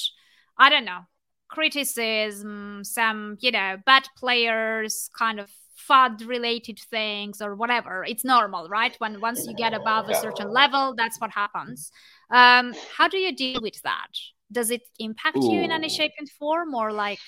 i 0.58 0.68
don't 0.68 0.84
know 0.84 1.06
criticism 1.48 2.84
some 2.84 3.38
you 3.40 3.50
know 3.50 3.78
bad 3.86 4.06
players 4.18 5.08
kind 5.16 5.40
of 5.40 5.50
FUD 5.88 6.26
related 6.26 6.78
things 6.78 7.40
or 7.40 7.54
whatever. 7.54 8.04
It's 8.04 8.24
normal, 8.24 8.68
right? 8.68 8.94
When 8.98 9.20
once 9.20 9.46
you 9.46 9.54
get 9.54 9.74
above 9.74 10.08
a 10.08 10.14
certain 10.14 10.50
level, 10.50 10.94
that's 10.96 11.20
what 11.20 11.30
happens. 11.30 11.90
Um, 12.30 12.74
how 12.96 13.08
do 13.08 13.18
you 13.18 13.34
deal 13.34 13.60
with 13.60 13.80
that? 13.82 14.12
Does 14.52 14.70
it 14.70 14.82
impact 14.98 15.38
Ooh. 15.38 15.52
you 15.52 15.60
in 15.62 15.70
any 15.70 15.88
shape 15.88 16.12
and 16.18 16.28
form, 16.28 16.74
or 16.74 16.92
like? 16.92 17.18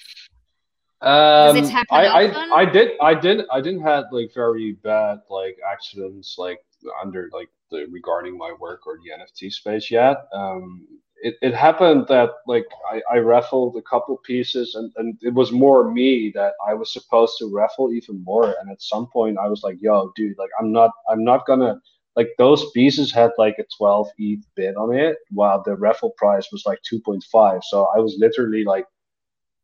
Um, 1.00 1.56
does 1.56 1.68
it 1.68 1.72
happen 1.72 1.96
I, 1.96 2.06
I, 2.06 2.60
I 2.60 2.64
did 2.64 2.92
I 3.00 3.14
did 3.14 3.44
I 3.50 3.60
didn't 3.60 3.82
have 3.82 4.04
like 4.12 4.32
very 4.32 4.78
bad 4.84 5.18
like 5.28 5.58
accidents 5.68 6.36
like 6.38 6.60
under 7.02 7.28
like 7.32 7.48
the 7.72 7.86
regarding 7.90 8.38
my 8.38 8.54
work 8.60 8.86
or 8.86 8.98
the 8.98 9.10
NFT 9.10 9.52
space 9.52 9.90
yet. 9.90 10.28
Um, 10.32 10.86
it, 11.22 11.36
it 11.40 11.54
happened 11.54 12.06
that 12.08 12.30
like 12.48 12.66
I, 12.90 13.00
I 13.14 13.18
raffled 13.18 13.76
a 13.76 13.82
couple 13.82 14.16
pieces 14.18 14.74
and, 14.74 14.92
and 14.96 15.16
it 15.22 15.32
was 15.32 15.52
more 15.52 15.90
me 15.90 16.32
that 16.34 16.54
I 16.66 16.74
was 16.74 16.92
supposed 16.92 17.38
to 17.38 17.46
raffle 17.46 17.92
even 17.92 18.22
more. 18.24 18.56
And 18.60 18.70
at 18.70 18.82
some 18.82 19.06
point 19.06 19.38
I 19.38 19.46
was 19.46 19.62
like, 19.62 19.76
yo, 19.80 20.12
dude, 20.16 20.36
like 20.36 20.50
I'm 20.58 20.72
not 20.72 20.90
I'm 21.08 21.22
not 21.22 21.46
gonna 21.46 21.80
like 22.16 22.30
those 22.38 22.70
pieces 22.72 23.12
had 23.12 23.30
like 23.38 23.58
a 23.58 23.64
12 23.76 24.08
ETH 24.18 24.44
bid 24.56 24.74
on 24.76 24.94
it, 24.94 25.16
while 25.30 25.62
the 25.62 25.76
raffle 25.76 26.10
price 26.18 26.50
was 26.50 26.64
like 26.66 26.80
2.5. 26.92 27.62
So 27.62 27.88
I 27.96 28.00
was 28.00 28.16
literally 28.18 28.64
like, 28.64 28.86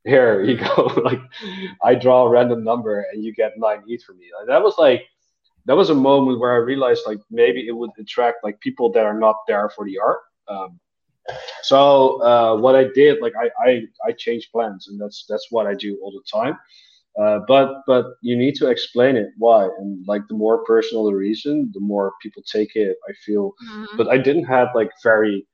here 0.05 0.43
you 0.43 0.57
go. 0.57 0.93
like 1.05 1.21
I 1.83 1.97
draw 1.97 2.25
a 2.25 2.31
random 2.31 2.63
number 2.63 3.05
and 3.13 3.25
you 3.25 3.35
get 3.35 3.59
nine 3.59 3.83
ETH 3.89 4.05
from 4.05 4.19
me. 4.19 4.27
Like, 4.39 4.47
that 4.47 4.63
was 4.63 4.79
like 4.79 5.03
that 5.67 5.77
was 5.77 5.91
a 5.91 5.95
moment 5.95 6.39
where 6.39 6.53
I 6.53 6.59
realized 6.59 7.03
like 7.05 7.19
maybe 7.33 7.67
it 7.67 7.73
would 7.73 7.91
attract 7.99 8.45
like 8.45 8.61
people 8.61 8.93
that 8.93 9.05
are 9.05 9.19
not 9.19 9.37
there 9.49 9.69
for 9.71 9.85
the 9.85 9.99
art. 9.99 10.21
Um, 10.47 10.79
so 11.63 12.23
uh, 12.23 12.57
what 12.57 12.75
I 12.75 12.85
did, 12.95 13.21
like 13.21 13.35
I, 13.37 13.51
I, 13.65 13.83
I 14.07 14.13
changed 14.13 14.51
plans, 14.53 14.89
and 14.89 15.01
that's 15.01 15.27
that's 15.29 15.49
what 15.51 15.67
I 15.67 15.75
do 15.75 15.99
all 16.03 16.13
the 16.13 16.23
time. 16.31 16.57
Uh, 17.21 17.41
but 17.49 17.83
but 17.87 18.07
you 18.23 18.37
need 18.37 18.55
to 18.55 18.69
explain 18.69 19.17
it 19.17 19.29
why, 19.39 19.65
and 19.79 20.07
like 20.07 20.23
the 20.29 20.35
more 20.35 20.65
personal 20.65 21.05
the 21.05 21.15
reason, 21.15 21.71
the 21.75 21.81
more 21.81 22.13
people 22.23 22.43
take 22.43 22.77
it. 22.77 22.97
I 23.09 23.13
feel, 23.25 23.55
mm-hmm. 23.69 23.97
but 23.97 24.09
I 24.09 24.19
didn't 24.19 24.45
have 24.45 24.69
like 24.75 24.91
very, 25.03 25.47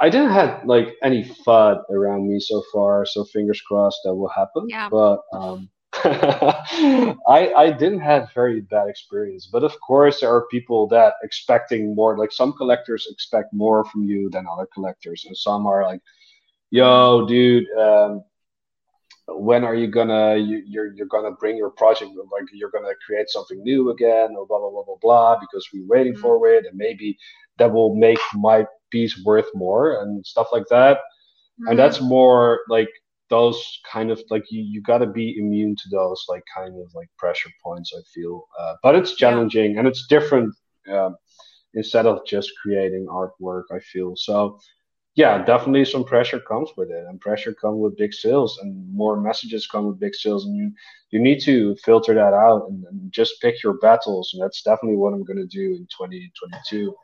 I 0.00 0.08
didn't 0.08 0.30
have 0.30 0.64
like 0.64 0.96
any 1.02 1.24
FUD 1.24 1.82
around 1.90 2.28
me 2.28 2.38
so 2.38 2.62
far. 2.72 3.04
So 3.06 3.24
fingers 3.24 3.60
crossed 3.60 4.00
that 4.04 4.14
will 4.14 4.28
happen. 4.28 4.66
Yeah. 4.68 4.88
But 4.88 5.20
um, 5.32 5.68
I 6.04 7.52
I 7.56 7.70
didn't 7.70 8.00
have 8.00 8.32
very 8.34 8.60
bad 8.60 8.88
experience, 8.88 9.48
but 9.50 9.64
of 9.64 9.80
course 9.80 10.20
there 10.20 10.32
are 10.34 10.46
people 10.48 10.86
that 10.88 11.14
expecting 11.22 11.94
more. 11.94 12.18
Like 12.18 12.30
some 12.30 12.52
collectors 12.52 13.08
expect 13.10 13.54
more 13.54 13.84
from 13.86 14.04
you 14.04 14.28
than 14.30 14.46
other 14.46 14.68
collectors, 14.72 15.24
and 15.26 15.36
some 15.36 15.66
are 15.66 15.82
like, 15.84 16.00
"Yo, 16.70 17.26
dude, 17.26 17.70
um, 17.70 18.22
when 19.28 19.64
are 19.64 19.74
you 19.74 19.86
gonna 19.86 20.36
you, 20.36 20.62
you're 20.66 20.92
you're 20.92 21.06
gonna 21.06 21.32
bring 21.32 21.56
your 21.56 21.70
project 21.70 22.10
like 22.30 22.44
you're 22.52 22.70
gonna 22.70 22.94
create 23.06 23.30
something 23.30 23.62
new 23.62 23.88
again 23.90 24.36
or 24.36 24.46
blah 24.46 24.58
blah 24.58 24.70
blah 24.70 24.84
blah 24.84 24.96
blah 25.00 25.38
because 25.40 25.66
we're 25.72 25.86
waiting 25.86 26.12
mm-hmm. 26.12 26.22
for 26.22 26.48
it 26.48 26.66
and 26.66 26.76
maybe 26.76 27.16
that 27.56 27.72
will 27.72 27.94
make 27.94 28.20
my 28.34 28.66
piece 28.90 29.22
worth 29.24 29.48
more 29.54 30.02
and 30.02 30.24
stuff 30.26 30.48
like 30.52 30.66
that." 30.68 30.98
Mm-hmm. 30.98 31.68
And 31.68 31.78
that's 31.78 32.02
more 32.02 32.60
like 32.68 32.90
those 33.30 33.80
kind 33.90 34.10
of 34.10 34.20
like 34.30 34.44
you, 34.50 34.62
you 34.62 34.80
got 34.82 34.98
to 34.98 35.06
be 35.06 35.36
immune 35.38 35.76
to 35.76 35.88
those 35.90 36.24
like 36.28 36.42
kind 36.54 36.74
of 36.80 36.90
like 36.94 37.08
pressure 37.18 37.50
points 37.62 37.92
i 37.96 38.00
feel 38.14 38.46
uh, 38.58 38.74
but 38.82 38.94
it's 38.94 39.14
challenging 39.14 39.72
yeah. 39.72 39.78
and 39.78 39.88
it's 39.88 40.06
different 40.06 40.54
um, 40.92 41.16
instead 41.74 42.06
of 42.06 42.24
just 42.26 42.52
creating 42.62 43.06
artwork 43.06 43.64
i 43.72 43.78
feel 43.80 44.14
so 44.16 44.58
yeah, 45.18 45.44
definitely 45.44 45.84
some 45.84 46.04
pressure 46.04 46.38
comes 46.38 46.70
with 46.76 46.92
it, 46.92 47.04
and 47.08 47.20
pressure 47.20 47.52
comes 47.52 47.80
with 47.80 47.96
big 47.96 48.14
sales, 48.14 48.56
and 48.62 48.88
more 48.94 49.20
messages 49.20 49.66
come 49.66 49.86
with 49.86 49.98
big 49.98 50.14
sales, 50.14 50.46
and 50.46 50.54
you 50.56 50.70
you 51.10 51.18
need 51.18 51.40
to 51.40 51.74
filter 51.84 52.14
that 52.14 52.34
out 52.34 52.68
and, 52.68 52.84
and 52.84 53.10
just 53.10 53.40
pick 53.42 53.60
your 53.64 53.78
battles, 53.78 54.30
and 54.32 54.40
that's 54.40 54.62
definitely 54.62 54.96
what 54.96 55.12
I'm 55.12 55.24
going 55.24 55.38
to 55.38 55.46
do 55.46 55.74
in 55.74 55.88
2022. 55.90 56.94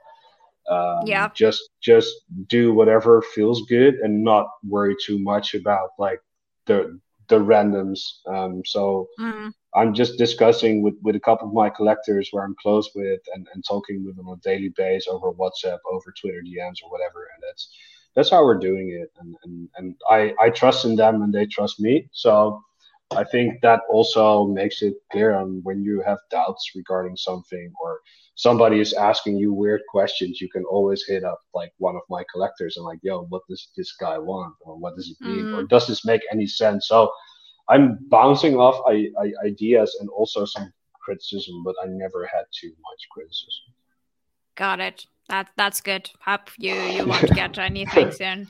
Um, 0.68 1.02
yeah. 1.06 1.28
Just 1.34 1.70
just 1.82 2.12
do 2.48 2.72
whatever 2.72 3.22
feels 3.22 3.62
good, 3.62 3.96
and 3.96 4.24
not 4.24 4.48
worry 4.66 4.96
too 5.04 5.18
much 5.18 5.54
about 5.54 5.90
like 5.98 6.20
the 6.66 6.98
the 7.28 7.36
randoms. 7.36 8.00
Um, 8.26 8.62
so 8.64 9.08
mm. 9.18 9.52
I'm 9.74 9.94
just 9.94 10.18
discussing 10.18 10.82
with, 10.82 10.94
with 11.02 11.16
a 11.16 11.20
couple 11.20 11.48
of 11.48 11.54
my 11.54 11.70
collectors 11.70 12.28
where 12.30 12.44
I'm 12.44 12.54
close 12.60 12.90
with 12.94 13.20
and, 13.34 13.46
and 13.54 13.64
talking 13.66 14.04
with 14.04 14.16
them 14.16 14.28
on 14.28 14.38
a 14.38 14.40
daily 14.40 14.72
basis 14.76 15.08
over 15.08 15.32
WhatsApp, 15.32 15.78
over 15.90 16.14
Twitter 16.20 16.42
DMs 16.42 16.82
or 16.84 16.90
whatever. 16.90 17.28
And 17.34 17.42
that's 17.42 17.70
that's 18.14 18.30
how 18.30 18.44
we're 18.44 18.58
doing 18.58 18.90
it. 18.90 19.10
And 19.18 19.36
and, 19.44 19.68
and 19.76 19.94
I, 20.10 20.34
I 20.40 20.50
trust 20.50 20.84
in 20.84 20.96
them 20.96 21.22
and 21.22 21.32
they 21.32 21.46
trust 21.46 21.80
me. 21.80 22.08
So 22.12 22.62
I 23.10 23.24
think 23.24 23.60
that 23.62 23.80
also 23.90 24.46
makes 24.46 24.82
it 24.82 24.94
clear 25.10 25.34
on 25.34 25.60
when 25.62 25.82
you 25.82 26.02
have 26.06 26.18
doubts 26.30 26.72
regarding 26.74 27.16
something 27.16 27.72
or 27.82 28.00
somebody 28.34 28.80
is 28.80 28.92
asking 28.92 29.36
you 29.36 29.52
weird 29.52 29.82
questions, 29.88 30.40
you 30.40 30.48
can 30.48 30.64
always 30.64 31.04
hit 31.06 31.24
up 31.24 31.38
like 31.54 31.72
one 31.78 31.96
of 31.96 32.02
my 32.10 32.24
collectors 32.32 32.76
and 32.76 32.84
like, 32.84 32.98
yo, 33.02 33.24
what 33.28 33.42
does 33.48 33.70
this 33.76 33.94
guy 33.96 34.18
want? 34.18 34.54
Or 34.60 34.76
what 34.76 34.96
does 34.96 35.06
he 35.06 35.26
mean? 35.26 35.44
Mm. 35.46 35.58
Or 35.58 35.62
does 35.64 35.86
this 35.86 36.04
make 36.04 36.22
any 36.32 36.46
sense? 36.46 36.88
So 36.88 37.10
I'm 37.68 37.98
bouncing 38.08 38.56
off 38.56 38.82
I, 38.86 39.08
I, 39.20 39.32
ideas 39.46 39.96
and 40.00 40.08
also 40.10 40.44
some 40.44 40.72
criticism, 41.00 41.62
but 41.64 41.74
I 41.82 41.86
never 41.86 42.26
had 42.26 42.44
too 42.52 42.68
much 42.68 43.08
criticism. 43.10 43.74
Got 44.56 44.80
it. 44.80 45.06
That 45.28 45.48
that's 45.56 45.80
good. 45.80 46.10
Hope 46.20 46.50
you 46.58 46.74
you 46.74 47.06
won't 47.06 47.30
get 47.34 47.58
anything 47.58 48.10
soon. 48.12 48.46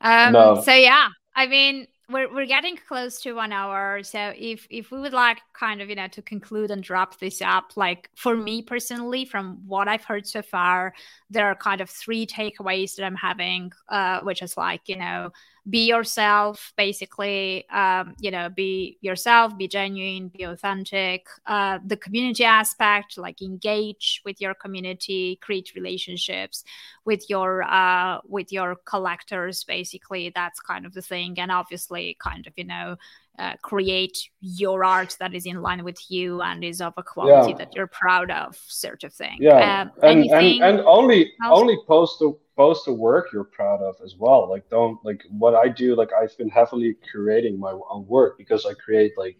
Um, 0.00 0.32
no. 0.32 0.60
So 0.60 0.72
yeah, 0.72 1.08
I 1.34 1.46
mean, 1.46 1.86
we're 2.08 2.32
we're 2.32 2.46
getting 2.46 2.76
close 2.76 3.20
to 3.22 3.32
one 3.32 3.52
hour. 3.52 4.02
So 4.02 4.32
if 4.36 4.66
if 4.70 4.90
we 4.90 5.00
would 5.00 5.12
like 5.12 5.38
kind 5.52 5.82
of 5.82 5.88
you 5.88 5.96
know 5.96 6.08
to 6.08 6.22
conclude 6.22 6.70
and 6.70 6.88
wrap 6.88 7.18
this 7.18 7.42
up, 7.42 7.72
like 7.76 8.10
for 8.14 8.36
me 8.36 8.62
personally, 8.62 9.24
from 9.24 9.58
what 9.66 9.88
I've 9.88 10.04
heard 10.04 10.26
so 10.26 10.42
far, 10.42 10.94
there 11.30 11.46
are 11.46 11.56
kind 11.56 11.80
of 11.80 11.90
three 11.90 12.26
takeaways 12.26 12.94
that 12.96 13.04
I'm 13.04 13.16
having, 13.16 13.72
uh, 13.88 14.20
which 14.20 14.42
is 14.42 14.56
like 14.56 14.82
you 14.86 14.96
know 14.96 15.30
be 15.68 15.86
yourself 15.88 16.72
basically 16.76 17.68
um, 17.70 18.14
you 18.20 18.30
know 18.30 18.48
be 18.48 18.98
yourself 19.00 19.56
be 19.58 19.66
genuine 19.66 20.28
be 20.28 20.44
authentic 20.44 21.26
uh, 21.46 21.78
the 21.84 21.96
community 21.96 22.44
aspect 22.44 23.18
like 23.18 23.42
engage 23.42 24.22
with 24.24 24.40
your 24.40 24.54
community 24.54 25.36
create 25.42 25.72
relationships 25.74 26.62
with 27.04 27.28
your 27.28 27.62
uh, 27.64 28.18
with 28.28 28.52
your 28.52 28.76
collectors 28.84 29.64
basically 29.64 30.30
that's 30.34 30.60
kind 30.60 30.86
of 30.86 30.94
the 30.94 31.02
thing 31.02 31.38
and 31.38 31.50
obviously 31.50 32.16
kind 32.20 32.46
of 32.46 32.52
you 32.56 32.64
know 32.64 32.96
uh, 33.38 33.54
create 33.62 34.16
your 34.40 34.84
art 34.84 35.16
that 35.20 35.34
is 35.34 35.46
in 35.46 35.60
line 35.60 35.84
with 35.84 35.98
you 36.10 36.40
and 36.42 36.64
is 36.64 36.80
of 36.80 36.94
a 36.96 37.02
quality 37.02 37.50
yeah. 37.50 37.56
that 37.56 37.74
you're 37.74 37.86
proud 37.86 38.30
of 38.30 38.56
sort 38.66 39.04
of 39.04 39.12
thing 39.12 39.36
yeah 39.40 39.82
um, 39.82 39.90
and, 40.02 40.24
and, 40.30 40.62
and 40.62 40.80
only 40.80 41.32
only 41.44 41.78
post 41.86 42.18
the 42.18 42.36
post 42.56 42.86
the 42.86 42.92
work 42.92 43.28
you're 43.32 43.44
proud 43.44 43.82
of 43.82 43.94
as 44.04 44.16
well 44.16 44.48
like 44.48 44.68
don't 44.70 44.98
like 45.04 45.22
what 45.30 45.54
i 45.54 45.68
do 45.68 45.94
like 45.94 46.10
i've 46.20 46.36
been 46.38 46.48
heavily 46.48 46.96
curating 47.14 47.58
my 47.58 47.72
own 47.90 48.06
work 48.06 48.38
because 48.38 48.64
i 48.64 48.72
create 48.74 49.12
like 49.16 49.36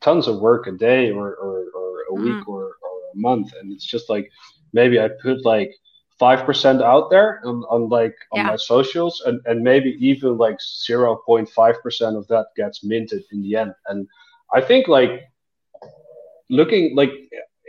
tons 0.00 0.28
of 0.28 0.38
work 0.38 0.66
a 0.66 0.72
day 0.72 1.10
or 1.10 1.34
or, 1.34 1.64
or 1.74 2.02
a 2.02 2.12
mm. 2.12 2.22
week 2.22 2.48
or, 2.48 2.64
or 2.64 2.98
a 3.14 3.16
month 3.16 3.52
and 3.60 3.72
it's 3.72 3.84
just 3.84 4.08
like 4.08 4.30
maybe 4.72 5.00
i 5.00 5.08
put 5.22 5.44
like 5.44 5.72
five 6.20 6.44
percent 6.44 6.82
out 6.82 7.10
there 7.10 7.40
on, 7.44 7.64
on 7.74 7.88
like 7.88 8.14
on 8.32 8.40
yeah. 8.40 8.46
my 8.52 8.56
socials, 8.56 9.22
and, 9.26 9.40
and 9.46 9.62
maybe 9.62 9.96
even 9.98 10.36
like 10.36 10.58
zero 10.60 11.16
point 11.26 11.48
five 11.48 11.82
percent 11.82 12.14
of 12.16 12.28
that 12.28 12.46
gets 12.56 12.84
minted 12.84 13.24
in 13.32 13.42
the 13.42 13.56
end. 13.56 13.74
And 13.88 14.06
I 14.54 14.60
think 14.60 14.86
like 14.86 15.12
looking 16.50 16.94
like 16.94 17.12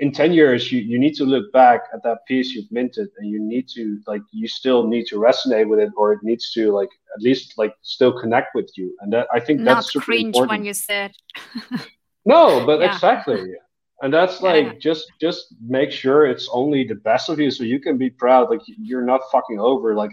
in 0.02 0.12
10 0.12 0.34
years 0.34 0.72
you, 0.72 0.80
you 0.82 0.98
need 0.98 1.14
to 1.14 1.24
look 1.24 1.52
back 1.54 1.82
at 1.94 2.02
that 2.04 2.26
piece 2.28 2.54
you've 2.54 2.72
minted 2.72 3.08
and 3.18 3.30
you 3.30 3.40
need 3.40 3.70
to 3.70 4.00
like 4.08 4.24
you 4.32 4.48
still 4.48 4.88
need 4.88 5.06
to 5.06 5.16
resonate 5.16 5.70
with 5.70 5.80
it 5.80 5.92
or 5.96 6.14
it 6.14 6.20
needs 6.24 6.52
to 6.52 6.72
like 6.72 6.90
at 7.16 7.22
least 7.22 7.54
like 7.58 7.74
still 7.84 8.12
connect 8.12 8.56
with 8.56 8.70
you 8.76 8.96
and 9.02 9.14
that 9.14 9.28
i 9.32 9.40
think 9.40 9.60
Not 9.60 9.76
that's 9.76 9.94
super 9.94 10.06
cringe 10.06 10.26
important. 10.26 10.50
when 10.50 10.66
you 10.66 10.74
said 10.74 11.12
no 12.26 12.66
but 12.66 12.80
yeah. 12.80 12.94
exactly 12.94 13.54
and 14.02 14.14
that's 14.14 14.42
like 14.42 14.66
yeah. 14.66 14.74
just 14.80 15.12
just 15.20 15.54
make 15.62 15.92
sure 15.92 16.26
it's 16.26 16.50
only 16.52 16.84
the 16.84 16.96
best 16.96 17.30
of 17.30 17.40
you 17.40 17.52
so 17.52 17.64
you 17.64 17.80
can 17.80 17.98
be 17.98 18.10
proud 18.10 18.50
like 18.50 18.62
you're 18.66 19.04
not 19.04 19.22
fucking 19.32 19.60
over 19.60 19.96
like 19.96 20.12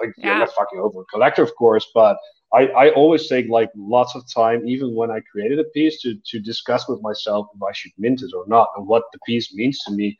like 0.00 0.12
yeah. 0.16 0.26
you're 0.26 0.38
not 0.38 0.52
fucking 0.52 0.78
over 0.78 1.04
collector 1.10 1.42
of 1.42 1.54
course 1.56 1.88
but 1.94 2.16
I, 2.54 2.66
I 2.66 2.90
always 2.90 3.28
take 3.28 3.48
like 3.48 3.70
lots 3.74 4.14
of 4.14 4.22
time 4.32 4.68
even 4.68 4.94
when 4.94 5.10
i 5.10 5.20
created 5.20 5.58
a 5.58 5.64
piece 5.64 6.00
to 6.02 6.14
to 6.26 6.38
discuss 6.38 6.88
with 6.88 7.00
myself 7.02 7.48
if 7.54 7.62
i 7.62 7.72
should 7.72 7.92
mint 7.98 8.22
it 8.22 8.32
or 8.36 8.44
not 8.46 8.68
and 8.76 8.86
what 8.86 9.04
the 9.12 9.18
piece 9.26 9.54
means 9.54 9.78
to 9.86 9.92
me 9.92 10.16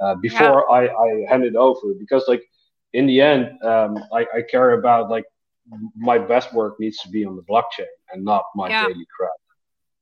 uh, 0.00 0.14
before 0.16 0.64
yeah. 0.68 0.74
I, 0.74 0.82
I 0.86 1.26
hand 1.28 1.44
it 1.44 1.56
over 1.56 1.94
because 1.98 2.24
like 2.26 2.42
in 2.94 3.06
the 3.06 3.20
end 3.20 3.62
um, 3.62 3.98
I, 4.12 4.26
I 4.34 4.42
care 4.50 4.72
about 4.72 5.10
like 5.10 5.24
my 5.96 6.18
best 6.18 6.52
work 6.52 6.80
needs 6.80 6.98
to 6.98 7.08
be 7.08 7.24
on 7.24 7.36
the 7.36 7.42
blockchain 7.42 7.86
and 8.12 8.24
not 8.24 8.44
my 8.54 8.68
daily 8.68 9.06
crap 9.16 9.30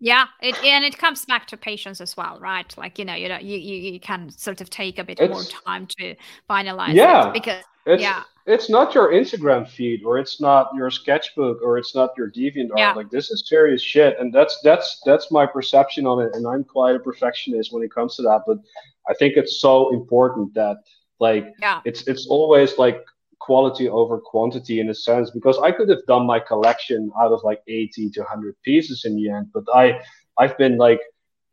yeah, 0.03 0.27
it 0.41 0.61
and 0.65 0.85
it 0.85 0.99
comes 0.99 1.25
back 1.25 1.47
to 1.47 1.57
patience 1.57 2.01
as 2.01 2.17
well, 2.17 2.37
right? 2.41 2.77
Like 2.77 2.99
you 2.99 3.05
know, 3.05 3.15
you 3.15 3.29
know, 3.29 3.39
you 3.39 3.57
you, 3.57 3.93
you 3.93 4.01
can 4.01 4.31
sort 4.31 4.61
of 4.61 4.69
take 4.69 4.99
a 4.99 5.05
bit 5.05 5.21
it's, 5.21 5.31
more 5.31 5.45
time 5.65 5.87
to 5.99 6.17
finalize 6.51 6.95
yeah, 6.95 7.29
it 7.29 7.33
because 7.33 7.63
it's, 7.87 8.03
yeah, 8.03 8.25
it's 8.47 8.69
not 8.69 8.97
your 8.97 9.13
Instagram 9.13 9.69
feed 9.69 10.03
or 10.05 10.19
it's 10.19 10.41
not 10.41 10.71
your 10.75 10.91
sketchbook 10.91 11.63
or 11.63 11.79
it's 11.79 11.95
not 11.95 12.11
your 12.19 12.29
DeviantArt. 12.33 12.79
Yeah. 12.79 12.95
Like 12.95 13.11
this 13.11 13.31
is 13.31 13.49
serious 13.49 13.81
shit, 13.81 14.19
and 14.19 14.35
that's 14.35 14.59
that's 14.65 15.01
that's 15.07 15.31
my 15.31 15.47
perception 15.47 16.05
on 16.05 16.21
it. 16.21 16.35
And 16.35 16.49
I'm 16.49 16.65
quite 16.65 16.97
a 16.97 16.99
perfectionist 16.99 17.73
when 17.73 17.85
it 17.85 17.95
comes 17.95 18.17
to 18.17 18.23
that, 18.23 18.43
but 18.45 18.59
I 19.09 19.15
think 19.15 19.37
it's 19.37 19.61
so 19.61 19.95
important 19.95 20.53
that 20.55 20.79
like 21.21 21.47
yeah. 21.61 21.81
it's 21.85 22.09
it's 22.09 22.27
always 22.27 22.77
like 22.77 23.05
quality 23.45 23.89
over 23.89 24.19
quantity 24.19 24.81
in 24.81 24.89
a 24.91 24.95
sense 24.95 25.31
because 25.31 25.59
I 25.59 25.73
could 25.73 25.89
have 25.89 26.05
done 26.07 26.27
my 26.27 26.41
collection 26.41 27.11
out 27.21 27.33
of 27.33 27.41
like 27.43 27.61
80 27.67 28.11
to 28.11 28.21
100 28.21 28.55
pieces 28.63 29.05
in 29.05 29.17
the 29.17 29.31
end, 29.31 29.49
but 29.53 29.65
I 29.75 30.01
I've 30.39 30.57
been 30.59 30.79
like 30.79 31.01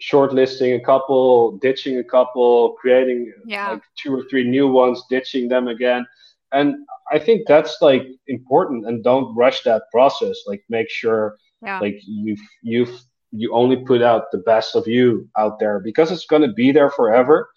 shortlisting 0.02 0.76
a 0.76 0.84
couple, 0.84 1.58
ditching 1.58 1.98
a 1.98 2.04
couple, 2.04 2.74
creating 2.74 3.34
yeah. 3.46 3.72
like 3.72 3.84
two 4.02 4.14
or 4.14 4.24
three 4.30 4.46
new 4.50 4.68
ones, 4.68 5.04
ditching 5.10 5.50
them 5.50 5.68
again. 5.68 6.06
And 6.52 6.76
I 7.12 7.20
think 7.20 7.48
that's 7.48 7.78
like 7.82 8.08
important 8.28 8.88
and 8.88 9.04
don't 9.04 9.36
rush 9.36 9.64
that 9.64 9.84
process. 9.92 10.38
Like 10.48 10.64
make 10.70 10.90
sure 10.90 11.38
yeah. 11.62 11.80
like 11.80 12.00
you've 12.06 12.40
you've 12.62 13.02
you 13.32 13.54
only 13.54 13.78
put 13.78 14.02
out 14.02 14.32
the 14.32 14.40
best 14.40 14.76
of 14.76 14.88
you 14.88 15.28
out 15.38 15.60
there 15.60 15.80
because 15.80 16.12
it's 16.12 16.26
gonna 16.26 16.54
be 16.54 16.72
there 16.72 16.90
forever 16.90 17.50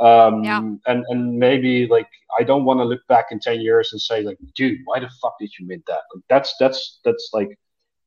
um 0.00 0.42
yeah. 0.42 0.58
and 0.86 1.04
and 1.08 1.38
maybe 1.38 1.86
like 1.86 2.08
i 2.38 2.42
don't 2.42 2.64
want 2.64 2.80
to 2.80 2.84
look 2.84 3.00
back 3.08 3.26
in 3.30 3.38
10 3.40 3.60
years 3.60 3.90
and 3.92 4.00
say 4.00 4.22
like 4.22 4.38
dude 4.54 4.78
why 4.84 5.00
the 5.00 5.10
fuck 5.20 5.34
did 5.38 5.50
you 5.58 5.66
mint 5.66 5.84
that? 5.86 6.00
Like, 6.14 6.24
that's 6.28 6.54
that's 6.58 7.00
that's 7.04 7.30
like 7.32 7.58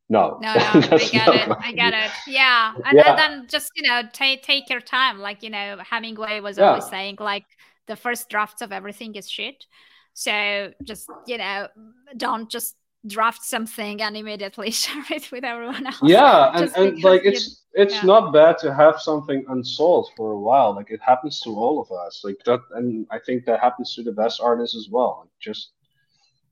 no. 0.10 0.40
No, 0.42 0.54
no 0.54 0.60
i 0.64 1.10
get 1.12 1.28
it 1.36 1.58
i 1.60 1.72
get 1.74 1.94
it. 1.94 2.12
yeah 2.28 2.74
and, 2.86 2.98
yeah. 2.98 3.16
then 3.16 3.48
just 3.50 3.72
you 3.76 3.88
know 3.88 4.04
take 4.14 4.42
take 4.44 4.70
your 4.70 4.80
time 4.80 5.20
like 5.20 5.44
you 5.44 5.50
know 5.50 5.78
hemingway 5.80 6.40
was 6.40 6.58
yeah. 6.58 6.70
always 6.70 6.88
saying 6.88 7.18
like 7.20 7.46
the 7.88 7.96
first 7.96 8.30
drafts 8.30 8.62
of 8.62 8.72
everything 8.72 9.16
is 9.16 9.30
shit. 9.30 9.66
So 10.14 10.74
just 10.84 11.10
you 11.26 11.38
know 11.38 11.68
don't 12.16 12.50
just 12.50 12.76
draft 13.06 13.44
something 13.44 14.02
and 14.02 14.18
immediately 14.18 14.72
share 14.84 15.04
it 15.12 15.32
with 15.32 15.44
everyone 15.44 15.86
else. 15.86 16.00
Yeah, 16.02 16.52
and, 16.56 16.72
and 16.76 17.04
like 17.04 17.22
it's 17.24 17.64
it's 17.74 17.96
yeah. 17.96 18.02
not 18.04 18.34
bad 18.34 18.58
to 18.60 18.74
have 18.74 19.00
something 19.00 19.46
unsold 19.50 20.10
for 20.16 20.32
a 20.32 20.40
while. 20.40 20.76
Like 20.76 20.90
it 20.90 21.02
happens 21.02 21.42
to 21.42 21.50
all 21.52 21.80
of 21.80 21.92
us. 21.92 22.22
Like 22.24 22.38
that, 22.46 22.62
and 22.72 23.06
I 23.12 23.20
think 23.20 23.46
that 23.46 23.60
happens 23.60 23.94
to 23.96 24.04
the 24.04 24.12
best 24.12 24.42
artists 24.42 24.76
as 24.76 24.90
well. 24.90 25.20
Like 25.22 25.30
just 25.40 25.72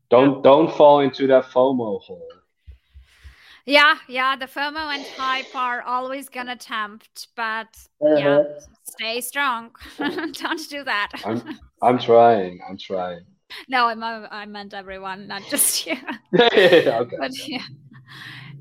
don't 0.10 0.36
yeah. 0.36 0.41
don't 0.43 0.72
fall 0.76 1.00
into 1.00 1.28
that 1.28 1.46
FOMO 1.46 2.02
hole. 2.02 2.30
Yeah, 3.66 3.98
yeah, 4.08 4.36
the 4.36 4.46
FOMO 4.46 4.93
and 4.93 5.04
hype 5.18 5.56
are 5.56 5.82
always 5.82 6.30
gonna 6.30 6.56
tempt, 6.56 7.30
but 7.36 7.76
uh-huh. 8.00 8.16
yeah, 8.16 8.43
stay 8.84 9.22
strong. 9.22 9.72
don't 9.98 10.70
do 10.70 10.84
that. 10.84 11.12
I'm 11.26 11.41
I'm 11.82 11.98
trying. 11.98 12.60
I'm 12.70 12.78
trying. 12.78 13.26
No, 13.70 13.88
I'm, 13.88 14.04
I 14.04 14.46
meant 14.46 14.74
everyone, 14.74 15.28
not 15.28 15.43
just 15.50 15.86
you. 15.88 15.96
yeah, 16.34 16.50
yeah, 16.54 17.00
okay. 17.00 17.16
But 17.20 17.48
yeah. 17.48 17.64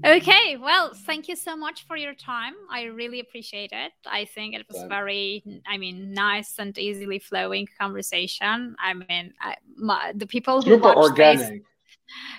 Okay, 0.04 0.58
well, 0.58 0.92
thank 1.06 1.28
you 1.28 1.36
so 1.36 1.56
much 1.56 1.86
for 1.86 1.96
your 1.96 2.14
time. 2.14 2.52
I 2.70 2.84
really 2.84 3.20
appreciate 3.20 3.70
it. 3.72 3.92
I 4.06 4.26
think 4.26 4.54
it 4.54 4.66
was 4.70 4.84
very, 4.86 5.42
I 5.66 5.78
mean, 5.78 6.12
nice 6.12 6.58
and 6.58 6.76
easily 6.76 7.18
flowing 7.18 7.66
conversation. 7.80 8.76
I 8.78 8.92
mean, 8.92 9.32
I, 9.40 9.56
my, 9.76 10.12
the 10.14 10.26
people 10.26 10.60
who 10.60 10.72
super 10.72 10.94
organic. 10.94 11.38
This, 11.38 11.60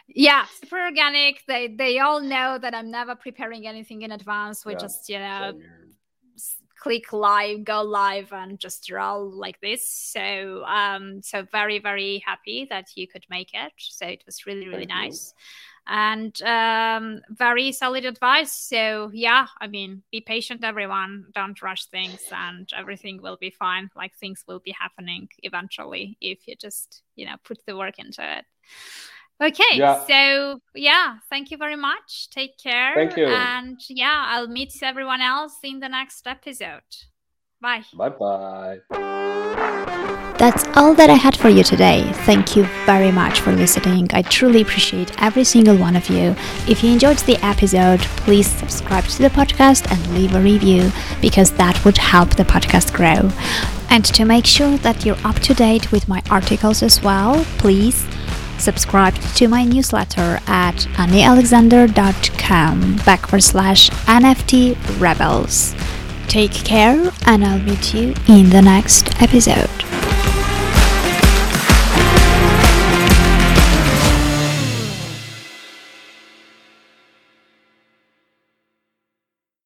yeah, 0.08 0.46
super 0.62 0.80
organic. 0.80 1.42
They 1.48 1.68
they 1.68 1.98
all 1.98 2.22
know 2.22 2.60
that 2.60 2.76
I'm 2.76 2.92
never 2.92 3.16
preparing 3.16 3.66
anything 3.66 4.04
in 4.04 4.12
advance. 4.12 4.64
We 4.64 4.74
yeah, 4.74 4.78
just 4.78 5.10
you 5.10 5.18
know 5.18 5.54
click 6.86 7.12
live, 7.12 7.64
go 7.64 7.82
live, 7.82 8.32
and 8.32 8.60
just 8.60 8.92
roll 8.92 9.32
like 9.32 9.60
this. 9.60 9.90
So, 9.90 10.64
um, 10.66 11.20
so 11.24 11.42
very, 11.52 11.80
very 11.80 12.22
happy 12.24 12.68
that 12.70 12.90
you 12.96 13.08
could 13.08 13.26
make 13.28 13.56
it. 13.56 13.72
So 13.78 14.06
it 14.06 14.22
was 14.28 14.46
really, 14.46 14.68
really 14.68 14.86
Thank 14.86 14.90
nice. 14.90 15.34
You. 15.36 15.42
And 15.88 16.42
um, 16.44 17.22
very 17.30 17.72
solid 17.72 18.06
advice. 18.06 18.52
So, 18.52 19.10
yeah, 19.14 19.48
I 19.60 19.66
mean, 19.66 20.04
be 20.12 20.22
patient, 20.22 20.64
everyone. 20.64 21.26
Don't 21.34 21.60
rush 21.60 21.86
things, 21.86 22.22
and 22.32 22.70
everything 22.78 23.20
will 23.20 23.38
be 23.42 23.50
fine. 23.50 23.90
Like 23.96 24.14
things 24.16 24.44
will 24.48 24.60
be 24.60 24.76
happening 24.80 25.28
eventually 25.42 26.20
if 26.22 26.48
you 26.48 26.56
just, 26.56 27.02
you 27.16 27.26
know, 27.26 27.38
put 27.44 27.66
the 27.66 27.76
work 27.76 27.98
into 27.98 28.22
it. 28.22 28.46
Okay, 29.42 29.64
yeah. 29.74 30.06
so 30.06 30.62
yeah, 30.74 31.18
thank 31.30 31.52
you 31.52 31.58
very 31.58 31.76
much. 31.76 32.30
Take 32.30 32.58
care. 32.58 32.94
Thank 32.96 33.18
you. 33.18 33.28
And 33.28 33.78
yeah, 33.90 34.26
I'll 34.28 34.48
meet 34.48 34.74
everyone 34.82 35.22
else 35.22 35.58
in 35.64 35.80
the 35.80 35.90
next 35.90 36.26
episode. 36.26 36.82
Bye. 37.62 37.84
Bye 37.94 38.10
bye. 38.10 38.80
That's 40.38 40.66
all 40.76 40.94
that 40.96 41.10
I 41.10 41.14
had 41.14 41.38
for 41.38 41.50
you 41.50 41.64
today. 41.64 42.04
Thank 42.26 42.56
you 42.56 42.64
very 42.86 43.12
much 43.12 43.40
for 43.40 43.54
listening. 43.54 44.10
I 44.14 44.22
truly 44.22 44.62
appreciate 44.62 45.12
every 45.22 45.46
single 45.46 45.78
one 45.78 45.96
of 45.96 46.10
you. 46.10 46.36
If 46.68 46.84
you 46.84 46.92
enjoyed 46.92 47.18
the 47.20 47.38
episode, 47.44 48.02
please 48.26 48.48
subscribe 48.48 49.06
to 49.06 49.22
the 49.22 49.30
podcast 49.30 49.90
and 49.90 50.14
leave 50.14 50.36
a 50.36 50.42
review 50.42 50.92
because 51.22 51.52
that 51.54 51.84
would 51.86 51.98
help 51.98 52.36
the 52.36 52.44
podcast 52.44 52.94
grow. 52.94 53.32
And 53.90 54.04
to 54.06 54.26
make 54.26 54.46
sure 54.46 54.78
that 54.80 55.06
you're 55.06 55.18
up 55.24 55.40
to 55.40 55.54
date 55.54 55.92
with 55.92 56.10
my 56.10 56.22
articles 56.30 56.84
as 56.84 57.02
well, 57.02 57.46
please 57.58 58.06
subscribe 58.60 59.16
to 59.36 59.48
my 59.48 59.64
newsletter 59.64 60.40
at 60.48 60.76
anniealexander.com 60.96 62.96
backward 63.06 63.44
slash 63.44 63.90
NFT 63.90 65.00
rebels. 65.00 65.76
Take 66.28 66.54
care, 66.54 67.12
and 67.26 67.46
I'll 67.46 67.60
meet 67.60 67.94
you 67.94 68.14
in 68.28 68.50
the 68.50 68.62
next 68.62 69.22
episode. 69.22 70.15